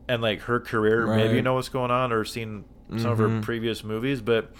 and 0.07 0.21
like 0.21 0.41
her 0.41 0.59
career, 0.59 1.07
maybe 1.07 1.35
you 1.35 1.41
know 1.41 1.55
what's 1.55 1.69
going 1.69 1.91
on 1.91 2.11
or 2.13 2.23
seen 2.23 2.65
some 2.97 3.11
of 3.11 3.17
her 3.17 3.27
Mhm. 3.27 3.41
previous 3.41 3.83
movies. 3.83 4.21
But 4.21 4.53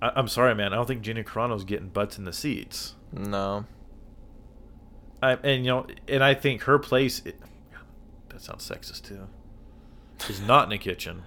I- 0.00 0.12
I'm 0.14 0.28
sorry, 0.28 0.54
man. 0.54 0.72
I 0.72 0.76
don't 0.76 0.86
think 0.86 1.02
Gina 1.02 1.24
Carano's 1.24 1.64
getting 1.64 1.88
butts 1.88 2.18
in 2.18 2.24
the 2.24 2.32
seats. 2.32 2.94
no 3.12 3.64
I, 5.22 5.32
and 5.42 5.64
you 5.64 5.70
know, 5.72 5.86
and 6.06 6.22
I 6.22 6.34
think 6.34 6.62
her 6.64 6.78
place. 6.78 7.22
It, 7.24 7.40
that 8.28 8.40
sounds 8.40 8.68
sexist 8.68 9.02
too. 9.08 9.26
Is 10.28 10.40
not 10.40 10.64
in 10.64 10.70
the 10.70 10.78
kitchen. 10.78 11.22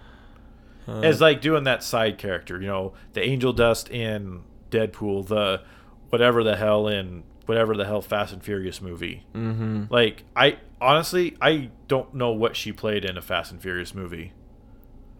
Uh, 0.87 1.01
As 1.01 1.19
like 1.19 1.41
doing 1.41 1.65
that 1.65 1.83
side 1.83 2.17
character, 2.17 2.61
you 2.61 2.67
know, 2.67 2.93
the 3.13 3.21
angel 3.21 3.51
dust 3.51 3.89
in 3.89 4.43
Deadpool, 4.69 5.27
the 5.27 5.61
whatever 6.09 6.41
the 6.43 6.55
hell 6.55 6.87
in 6.87 7.23
whatever 7.51 7.75
the 7.75 7.83
hell 7.83 8.01
Fast 8.01 8.31
and 8.31 8.41
Furious 8.41 8.81
movie. 8.81 9.25
mm-hmm 9.35 9.83
Like 9.89 10.23
I 10.37 10.57
honestly 10.79 11.35
I 11.41 11.69
don't 11.89 12.13
know 12.13 12.31
what 12.31 12.55
she 12.55 12.71
played 12.71 13.03
in 13.03 13.17
a 13.17 13.21
Fast 13.21 13.51
and 13.51 13.61
Furious 13.61 13.93
movie. 13.93 14.31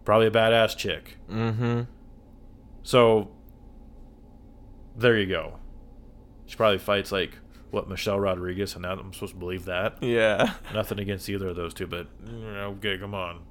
Probably 0.06 0.28
a 0.28 0.30
badass 0.30 0.74
chick. 0.74 1.18
Mm-hmm. 1.30 1.82
So 2.82 3.30
there 4.96 5.18
you 5.18 5.26
go. 5.26 5.58
She 6.46 6.56
probably 6.56 6.78
fights 6.78 7.12
like 7.12 7.32
what 7.70 7.86
Michelle 7.86 8.18
Rodriguez, 8.18 8.72
and 8.74 8.82
now 8.82 8.92
I'm 8.92 9.12
supposed 9.12 9.34
to 9.34 9.38
believe 9.38 9.66
that. 9.66 10.02
Yeah. 10.02 10.54
Nothing 10.72 11.00
against 11.00 11.28
either 11.28 11.48
of 11.48 11.56
those 11.56 11.74
two, 11.74 11.86
but 11.86 12.06
okay, 12.26 12.96
come 12.96 13.14
on. 13.14 13.42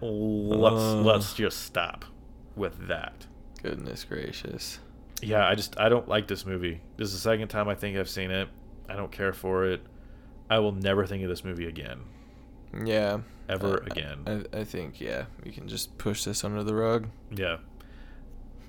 Let's 0.00 0.74
Uh. 0.82 1.02
let's 1.02 1.34
just 1.34 1.58
stop 1.64 2.06
with 2.56 2.88
that. 2.88 3.26
Goodness 3.62 4.04
gracious. 4.04 4.78
Yeah, 5.22 5.46
I 5.46 5.54
just 5.54 5.78
I 5.78 5.88
don't 5.88 6.08
like 6.08 6.26
this 6.28 6.46
movie. 6.46 6.80
This 6.96 7.08
is 7.08 7.14
the 7.14 7.20
second 7.20 7.48
time 7.48 7.68
I 7.68 7.74
think 7.74 7.96
I've 7.98 8.08
seen 8.08 8.30
it. 8.30 8.48
I 8.88 8.96
don't 8.96 9.12
care 9.12 9.32
for 9.32 9.64
it. 9.66 9.82
I 10.48 10.58
will 10.58 10.72
never 10.72 11.06
think 11.06 11.22
of 11.22 11.28
this 11.28 11.44
movie 11.44 11.66
again, 11.66 12.00
Yeah. 12.84 13.20
ever 13.48 13.78
again. 13.78 14.46
I, 14.52 14.58
I 14.60 14.64
think 14.64 15.00
yeah, 15.00 15.26
we 15.44 15.52
can 15.52 15.68
just 15.68 15.96
push 15.98 16.24
this 16.24 16.42
under 16.44 16.64
the 16.64 16.74
rug. 16.74 17.08
yeah. 17.30 17.58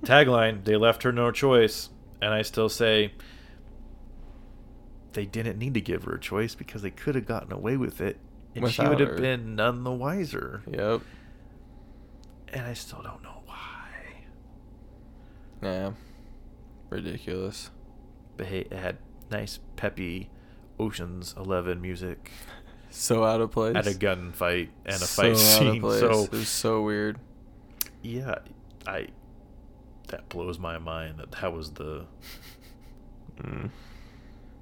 Tagline: 0.03 0.63
They 0.63 0.75
left 0.75 1.03
her 1.03 1.11
no 1.11 1.31
choice, 1.31 1.89
and 2.21 2.33
I 2.33 2.41
still 2.43 2.69
say 2.69 3.13
they 5.13 5.25
didn't 5.25 5.57
need 5.59 5.73
to 5.75 5.81
give 5.81 6.03
her 6.03 6.13
a 6.15 6.19
choice 6.19 6.55
because 6.55 6.81
they 6.81 6.89
could 6.91 7.15
have 7.15 7.25
gotten 7.25 7.51
away 7.51 7.77
with 7.77 7.99
it, 8.01 8.17
and 8.55 8.69
she 8.71 8.81
would 8.87 8.99
have 8.99 9.09
her. 9.09 9.17
been 9.17 9.55
none 9.55 9.83
the 9.83 9.91
wiser. 9.91 10.63
Yep. 10.71 11.01
And 12.53 12.65
I 12.65 12.73
still 12.73 13.01
don't 13.01 13.21
know 13.23 13.41
why. 13.45 13.87
Yeah 15.63 15.91
ridiculous. 16.91 17.71
But 18.37 18.47
hey, 18.47 18.59
it 18.59 18.73
had 18.73 18.97
nice 19.31 19.59
peppy 19.75 20.29
Ocean's 20.79 21.33
Eleven 21.35 21.81
music. 21.81 22.29
So 22.93 23.23
out 23.23 23.39
of 23.41 23.51
place. 23.51 23.75
At 23.75 23.87
a 23.87 23.91
gunfight 23.91 24.67
and 24.85 24.95
a 24.95 24.99
so 24.99 25.23
fight 25.23 25.37
scene. 25.37 25.81
So 25.81 26.25
it 26.25 26.31
was 26.31 26.49
so 26.49 26.81
weird. 26.83 27.19
Yeah, 28.03 28.35
I. 28.85 29.07
That 30.09 30.27
blows 30.27 30.59
my 30.59 30.77
mind 30.77 31.19
that 31.19 31.31
that 31.31 31.53
was 31.53 31.71
the. 31.71 32.05
mm. 33.41 33.69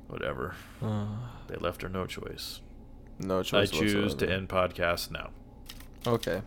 Whatever. 0.07 0.55
Uh. 0.81 1.07
They 1.47 1.55
left 1.55 1.81
her 1.81 1.89
no 1.89 2.05
choice. 2.05 2.61
No 3.17 3.41
choice. 3.41 3.73
I 3.73 3.77
choose 3.77 3.95
whatsoever. 3.95 4.25
to 4.27 4.31
end 4.31 4.49
podcast 4.49 5.09
now. 5.09 5.31
Okay. 6.05 6.41